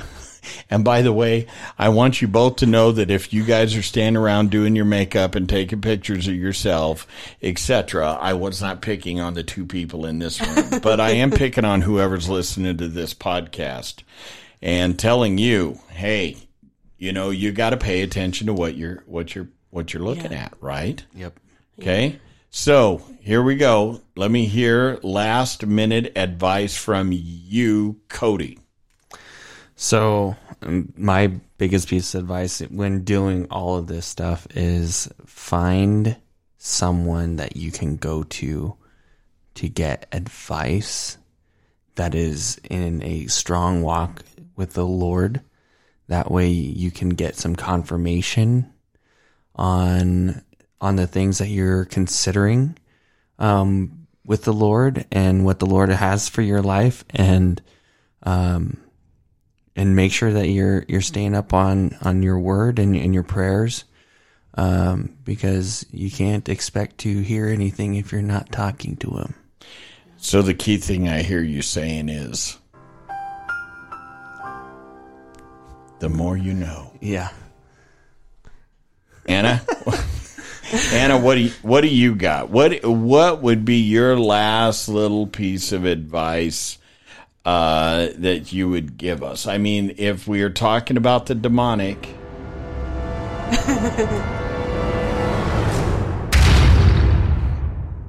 And 0.70 0.84
by 0.84 1.02
the 1.02 1.14
way, 1.14 1.47
I 1.78 1.89
want 1.89 2.22
you 2.22 2.28
both 2.28 2.58
to 2.58 2.66
know 2.66 2.91
that 2.91 3.12
if 3.12 3.34
you 3.34 3.43
guys 3.43 3.76
are 3.76 3.82
standing 3.82 4.22
around 4.22 4.52
doing 4.52 4.76
your 4.76 4.86
makeup 4.86 5.36
and 5.36 5.47
taking 5.47 5.82
pictures 5.82 6.28
of 6.28 6.36
yourself, 6.36 7.08
etc., 7.41 8.18
I 8.20 8.34
was 8.34 8.62
not 8.62 8.82
picking 8.82 9.20
on 9.20 9.34
the 9.34 9.43
two 9.43 9.66
people 9.66 10.06
in 10.06 10.20
this 10.20 10.41
room, 10.41 10.80
but 10.84 11.00
I 11.00 11.12
am 11.12 11.32
picking 11.32 11.66
on 11.66 11.82
whoever's 11.82 12.30
listening 12.30 12.78
to 12.78 12.88
this 12.88 13.14
podcast 13.14 14.04
and 14.62 14.97
telling 14.97 15.38
you, 15.38 15.80
hey, 15.89 16.38
you 16.97 17.14
know, 17.14 17.30
you 17.30 17.52
got 17.52 17.72
to 17.72 17.78
pay 17.78 18.02
attention 18.02 18.47
to 18.47 18.54
what 18.54 18.76
you're 18.76 19.04
what 19.06 19.34
you're 19.36 19.47
what 19.70 19.93
you're 19.93 20.03
looking 20.03 20.32
Yeah. 20.32 20.45
at, 20.45 20.53
right? 20.61 21.03
Yep. 21.15 21.39
Okay. 21.80 22.20
So 22.49 23.01
here 23.22 23.43
we 23.43 23.55
go. 23.55 24.01
Let 24.15 24.32
me 24.32 24.45
hear 24.45 24.99
last 25.03 25.65
minute 25.65 26.11
advice 26.15 26.76
from 26.76 27.11
you, 27.11 27.97
Cody. 28.09 28.59
So, 29.76 30.36
um, 30.61 30.91
my 30.97 31.28
biggest 31.57 31.88
piece 31.88 32.13
of 32.13 32.22
advice 32.22 32.59
when 32.59 33.03
doing 33.03 33.45
all 33.49 33.78
of 33.78 33.88
this 33.88 34.05
stuff 34.05 34.47
is 34.55 35.07
find 35.26 36.17
someone 36.57 37.38
that 37.38 37.55
you 37.55 37.72
can 37.72 37.95
go 37.95 38.24
to 38.24 38.76
to 39.55 39.70
get 39.70 40.07
advice 40.11 41.17
that 41.95 42.15
is 42.15 42.59
in 42.70 43.01
a 43.03 43.28
strong 43.28 43.82
walk 43.82 44.24
with 44.55 44.74
the 44.74 44.86
Lord. 44.86 45.41
That 46.07 46.32
way 46.32 46.47
you 46.49 46.91
can 46.91 47.09
get 47.09 47.36
some 47.36 47.55
confirmation 47.55 48.74
on 49.60 50.41
on 50.82 50.95
the 50.95 51.05
things 51.05 51.39
that 51.39 51.49
you're 51.49 51.84
considering 51.84 52.78
um, 53.38 54.07
with 54.26 54.45
the 54.45 54.53
Lord 54.53 55.05
and 55.12 55.43
what 55.43 55.60
the 55.60 55.66
Lord 55.66 55.89
has 55.89 56.30
for 56.30 56.41
your 56.41 56.62
life 56.62 57.03
and 57.10 57.62
um, 58.24 58.78
and 59.76 59.95
make 59.95 60.14
sure 60.14 60.32
that 60.32 60.47
you're 60.47 60.86
you're 60.88 61.01
staying 61.01 61.36
up 61.36 61.53
on 61.53 61.95
on 62.01 62.24
your 62.24 62.39
word 62.39 62.80
and, 62.80 62.95
and 62.95 63.14
your 63.14 63.24
prayers 63.24 63.84
um, 64.55 65.18
because 65.26 65.86
you 65.91 66.10
can't 66.10 66.47
expect 66.47 66.99
to 66.99 67.20
hear 67.20 67.47
anything 67.47 67.95
if 67.95 68.14
you're 68.14 68.22
not 68.22 68.51
talking 68.51 68.95
to 68.97 69.10
him. 69.18 69.36
So 70.18 70.41
the 70.41 70.53
key 70.53 70.78
thing 70.78 71.10
I 71.10 71.22
hear 71.22 71.41
you 71.41 71.62
saying 71.62 72.07
is 72.07 72.57
the 75.99 76.10
more 76.10 76.38
you 76.38 76.53
know. 76.53 76.93
Yeah. 77.01 77.30
Anna 79.30 79.62
Anna, 80.92 81.18
what 81.18 81.36
do 81.36 81.42
you, 81.42 81.52
what 81.64 81.82
do 81.82 81.88
you 81.88 82.14
got? 82.14 82.50
What 82.50 82.86
what 82.86 83.42
would 83.42 83.66
be 83.66 83.78
your 83.78 84.20
last 84.20 84.88
little 84.88 85.26
piece 85.26 85.72
of 85.72 85.86
advice 85.86 86.78
uh, 87.44 88.10
that 88.18 88.54
you 88.54 88.70
would 88.70 88.98
give 88.98 89.24
us? 89.24 89.48
I 89.48 89.58
mean, 89.58 89.96
if 89.98 90.28
we 90.28 90.44
are 90.44 90.52
talking 90.52 90.96
about 90.96 91.26
the 91.26 91.34
demonic, 91.34 92.06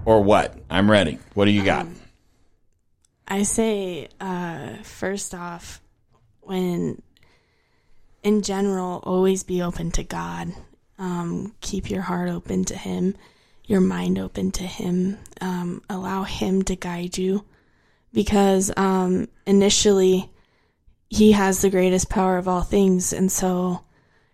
or 0.05 0.23
what? 0.23 0.59
I'm 0.68 0.91
ready. 0.91 1.18
What 1.33 1.47
do 1.47 1.51
you 1.51 1.64
got? 1.64 1.87
I 3.27 3.45
say, 3.45 4.09
uh, 4.21 4.75
first 4.83 5.35
off, 5.35 5.81
when 6.41 7.01
in 8.23 8.43
general, 8.43 9.01
always 9.03 9.45
be 9.45 9.62
open 9.62 9.91
to 9.93 10.03
God. 10.03 10.53
Um, 11.01 11.55
keep 11.62 11.90
your 11.90 12.03
heart 12.03 12.28
open 12.28 12.66
to 12.66 12.76
Him, 12.76 13.16
your 13.64 13.80
mind 13.80 14.18
open 14.18 14.53
to 14.53 14.64
Him. 14.64 15.16
Um, 15.40 15.82
allow 15.88 16.24
Him 16.24 16.62
to 16.64 16.76
guide 16.76 17.16
you 17.16 17.46
because 18.12 18.70
um, 18.76 19.26
initially, 19.46 20.30
He 21.09 21.32
has 21.32 21.62
the 21.62 21.70
greatest 21.70 22.11
power 22.11 22.36
of 22.36 22.46
all 22.46 22.61
things. 22.61 23.14
And 23.14 23.32
so 23.32 23.80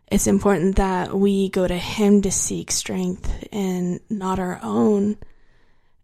it's 0.09 0.27
important 0.27 0.77
that 0.77 1.17
we 1.17 1.51
go 1.51 1.69
to 1.69 1.79
Him 1.79 2.21
to 2.23 2.33
seek 2.33 2.73
strength 2.73 3.47
and 3.53 4.01
not 4.11 4.41
our 4.41 4.59
own. 4.61 5.19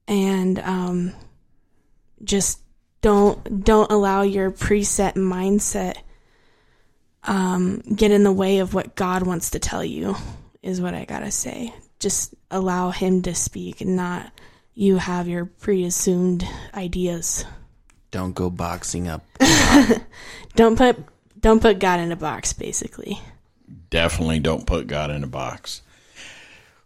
And 0.07 0.61
um, 0.61 1.13
just 2.23 2.61
don't 3.01 3.65
don't 3.65 3.91
allow 3.91 4.23
your 4.23 4.53
preset 4.53 5.15
mindset 5.15 5.97
um, 7.25 7.81
get 7.81 8.13
in 8.13 8.23
the 8.23 8.33
way 8.33 8.59
of 8.59 8.75
what 8.75 8.95
God 8.95 9.25
wants 9.25 9.51
to 9.51 9.59
tell 9.59 9.85
you 9.85 10.17
is 10.63 10.81
what 10.81 10.95
I 10.95 11.05
gotta 11.05 11.31
say. 11.31 11.75
Just 11.99 12.35
allow 12.51 12.91
Him 12.91 13.23
to 13.23 13.35
speak, 13.35 13.81
and 13.81 13.97
not 13.97 14.33
you 14.75 14.97
have 14.97 15.29
your 15.29 15.45
pre-assumed 15.45 16.47
ideas. 16.75 17.45
Don't 18.11 18.35
go 18.35 18.51
boxing 18.51 19.09
up. 19.09 19.25
Don't 20.55 20.77
put 20.77 20.99
don't 21.43 21.61
put 21.61 21.79
God 21.81 22.01
in 22.01 22.13
a 22.13 22.17
box. 22.17 22.53
Basically, 22.53 23.21
definitely 23.91 24.39
don't 24.39 24.67
put 24.67 24.87
God 24.87 25.11
in 25.11 25.25
a 25.25 25.29
box. 25.29 25.83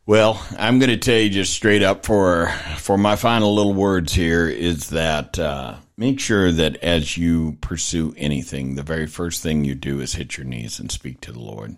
Well, 0.07 0.45
I'm 0.57 0.79
going 0.79 0.91
to 0.91 0.97
tell 0.97 1.18
you 1.18 1.29
just 1.29 1.53
straight 1.53 1.83
up 1.83 2.07
for 2.07 2.49
for 2.79 2.97
my 2.97 3.16
final 3.16 3.55
little 3.55 3.74
words 3.74 4.12
here 4.12 4.49
is 4.49 4.91
that 4.91 5.39
uh, 5.39 5.77
make 5.97 6.20
sure 6.20 6.51
that 6.53 6.77
as 6.77 7.18
you 7.18 7.59
pursue 7.61 8.14
anything, 8.16 8.77
the 8.77 8.83
very 8.83 9.07
first 9.07 9.43
thing 9.43 9.64
you 9.64 9.74
do 9.74 10.01
is 10.01 10.14
hit 10.14 10.37
your 10.37 10.47
knees 10.47 10.79
and 10.79 10.91
speak 10.91 11.20
to 11.22 11.33
the 11.33 11.41
Lord, 11.41 11.77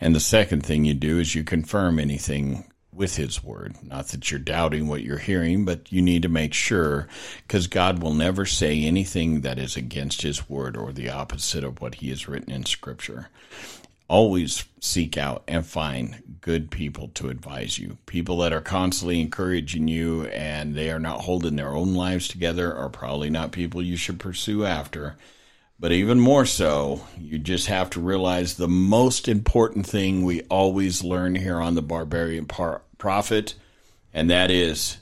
and 0.00 0.14
the 0.14 0.20
second 0.20 0.64
thing 0.64 0.84
you 0.84 0.94
do 0.94 1.18
is 1.18 1.34
you 1.34 1.44
confirm 1.44 1.98
anything 1.98 2.64
with 2.92 3.16
His 3.16 3.42
Word. 3.42 3.76
Not 3.82 4.08
that 4.08 4.30
you're 4.30 4.40
doubting 4.40 4.88
what 4.88 5.02
you're 5.02 5.18
hearing, 5.18 5.64
but 5.64 5.90
you 5.92 6.02
need 6.02 6.22
to 6.22 6.28
make 6.28 6.54
sure 6.54 7.08
because 7.46 7.66
God 7.66 8.02
will 8.02 8.14
never 8.14 8.44
say 8.46 8.82
anything 8.82 9.42
that 9.42 9.58
is 9.58 9.76
against 9.76 10.22
His 10.22 10.48
Word 10.48 10.76
or 10.76 10.92
the 10.92 11.10
opposite 11.10 11.64
of 11.64 11.80
what 11.80 11.96
He 11.96 12.10
has 12.10 12.28
written 12.28 12.52
in 12.52 12.66
Scripture 12.66 13.28
always 14.10 14.64
seek 14.80 15.16
out 15.16 15.44
and 15.46 15.64
find 15.64 16.20
good 16.40 16.68
people 16.68 17.08
to 17.14 17.28
advise 17.28 17.78
you. 17.78 17.96
People 18.06 18.38
that 18.38 18.52
are 18.52 18.60
constantly 18.60 19.20
encouraging 19.20 19.86
you 19.86 20.24
and 20.26 20.74
they 20.74 20.90
are 20.90 20.98
not 20.98 21.20
holding 21.20 21.54
their 21.54 21.72
own 21.72 21.94
lives 21.94 22.26
together 22.26 22.74
are 22.74 22.88
probably 22.88 23.30
not 23.30 23.52
people 23.52 23.80
you 23.80 23.96
should 23.96 24.18
pursue 24.18 24.64
after. 24.64 25.14
But 25.80 25.92
even 25.92 26.20
more 26.20 26.44
so, 26.44 27.00
you 27.18 27.38
just 27.38 27.68
have 27.68 27.88
to 27.90 28.00
realize 28.00 28.54
the 28.54 28.68
most 28.68 29.28
important 29.28 29.86
thing 29.86 30.22
we 30.22 30.42
always 30.42 31.02
learn 31.02 31.34
here 31.34 31.58
on 31.58 31.74
the 31.74 31.82
Barbarian 31.82 32.44
Par- 32.44 32.82
Prophet, 32.98 33.54
and 34.12 34.28
that 34.28 34.50
is 34.50 34.98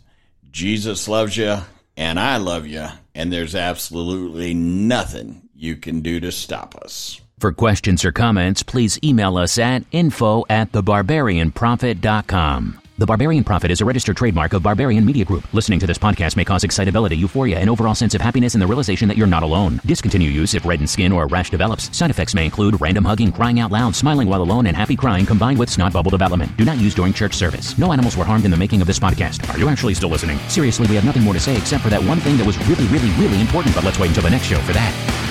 Jesus 0.52 1.08
loves 1.08 1.36
you 1.36 1.58
and 1.98 2.18
I 2.20 2.36
love 2.36 2.66
you, 2.66 2.86
and 3.12 3.32
there's 3.32 3.56
absolutely 3.56 4.54
nothing 4.54 5.48
you 5.52 5.74
can 5.74 6.00
do 6.00 6.20
to 6.20 6.30
stop 6.30 6.76
us. 6.76 7.20
For 7.40 7.52
questions 7.52 8.04
or 8.04 8.12
comments, 8.12 8.62
please 8.62 9.00
email 9.02 9.36
us 9.36 9.58
at 9.58 9.82
info 9.90 10.44
at 10.48 10.70
thebarbarianprophet.com. 10.70 12.80
The 12.98 13.06
Barbarian 13.06 13.44
Prophet 13.44 13.70
is 13.70 13.80
a 13.80 13.84
registered 13.84 14.16
trademark 14.16 14.54
of 14.54 14.64
Barbarian 14.64 15.04
Media 15.04 15.24
Group. 15.24 15.54
Listening 15.54 15.78
to 15.78 15.86
this 15.86 15.98
podcast 15.98 16.34
may 16.34 16.44
cause 16.44 16.64
excitability, 16.64 17.16
euphoria, 17.16 17.60
and 17.60 17.70
overall 17.70 17.94
sense 17.94 18.12
of 18.16 18.20
happiness 18.20 18.56
and 18.56 18.60
the 18.60 18.66
realization 18.66 19.06
that 19.06 19.16
you're 19.16 19.24
not 19.24 19.44
alone. 19.44 19.80
Discontinue 19.86 20.28
use 20.28 20.52
if 20.54 20.66
reddened 20.66 20.90
skin 20.90 21.12
or 21.12 21.22
a 21.22 21.26
rash 21.28 21.48
develops. 21.48 21.96
Side 21.96 22.10
effects 22.10 22.34
may 22.34 22.44
include 22.44 22.80
random 22.80 23.04
hugging, 23.04 23.30
crying 23.30 23.60
out 23.60 23.70
loud, 23.70 23.94
smiling 23.94 24.26
while 24.26 24.42
alone, 24.42 24.66
and 24.66 24.76
happy 24.76 24.96
crying 24.96 25.24
combined 25.24 25.60
with 25.60 25.70
snot 25.70 25.92
bubble 25.92 26.10
development. 26.10 26.56
Do 26.56 26.64
not 26.64 26.78
use 26.78 26.92
during 26.92 27.12
church 27.12 27.34
service. 27.34 27.78
No 27.78 27.92
animals 27.92 28.16
were 28.16 28.24
harmed 28.24 28.44
in 28.44 28.50
the 28.50 28.56
making 28.56 28.80
of 28.80 28.88
this 28.88 28.98
podcast. 28.98 29.48
Are 29.54 29.58
you 29.60 29.68
actually 29.68 29.94
still 29.94 30.08
listening? 30.08 30.40
Seriously, 30.48 30.88
we 30.88 30.96
have 30.96 31.04
nothing 31.04 31.22
more 31.22 31.34
to 31.34 31.40
say 31.40 31.56
except 31.56 31.84
for 31.84 31.90
that 31.90 32.02
one 32.02 32.18
thing 32.18 32.36
that 32.38 32.46
was 32.48 32.58
really, 32.66 32.88
really, 32.88 33.10
really 33.10 33.40
important, 33.40 33.76
but 33.76 33.84
let's 33.84 34.00
wait 34.00 34.08
until 34.08 34.24
the 34.24 34.30
next 34.30 34.46
show 34.46 34.58
for 34.62 34.72
that. 34.72 34.92
That 34.92 35.27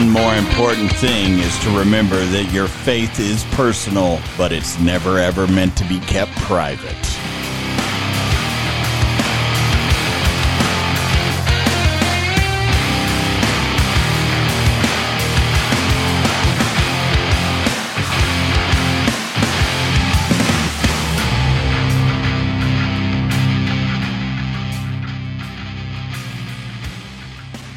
one 0.00 0.08
more 0.08 0.34
important 0.34 0.90
thing 0.92 1.40
is 1.40 1.58
to 1.58 1.68
remember 1.78 2.16
that 2.16 2.50
your 2.52 2.68
faith 2.68 3.20
is 3.20 3.44
personal, 3.52 4.18
but 4.38 4.50
it's 4.50 4.78
never 4.80 5.18
ever 5.18 5.46
meant 5.46 5.76
to 5.76 5.84
be 5.84 5.98
kept 6.00 6.32
private. 6.36 6.96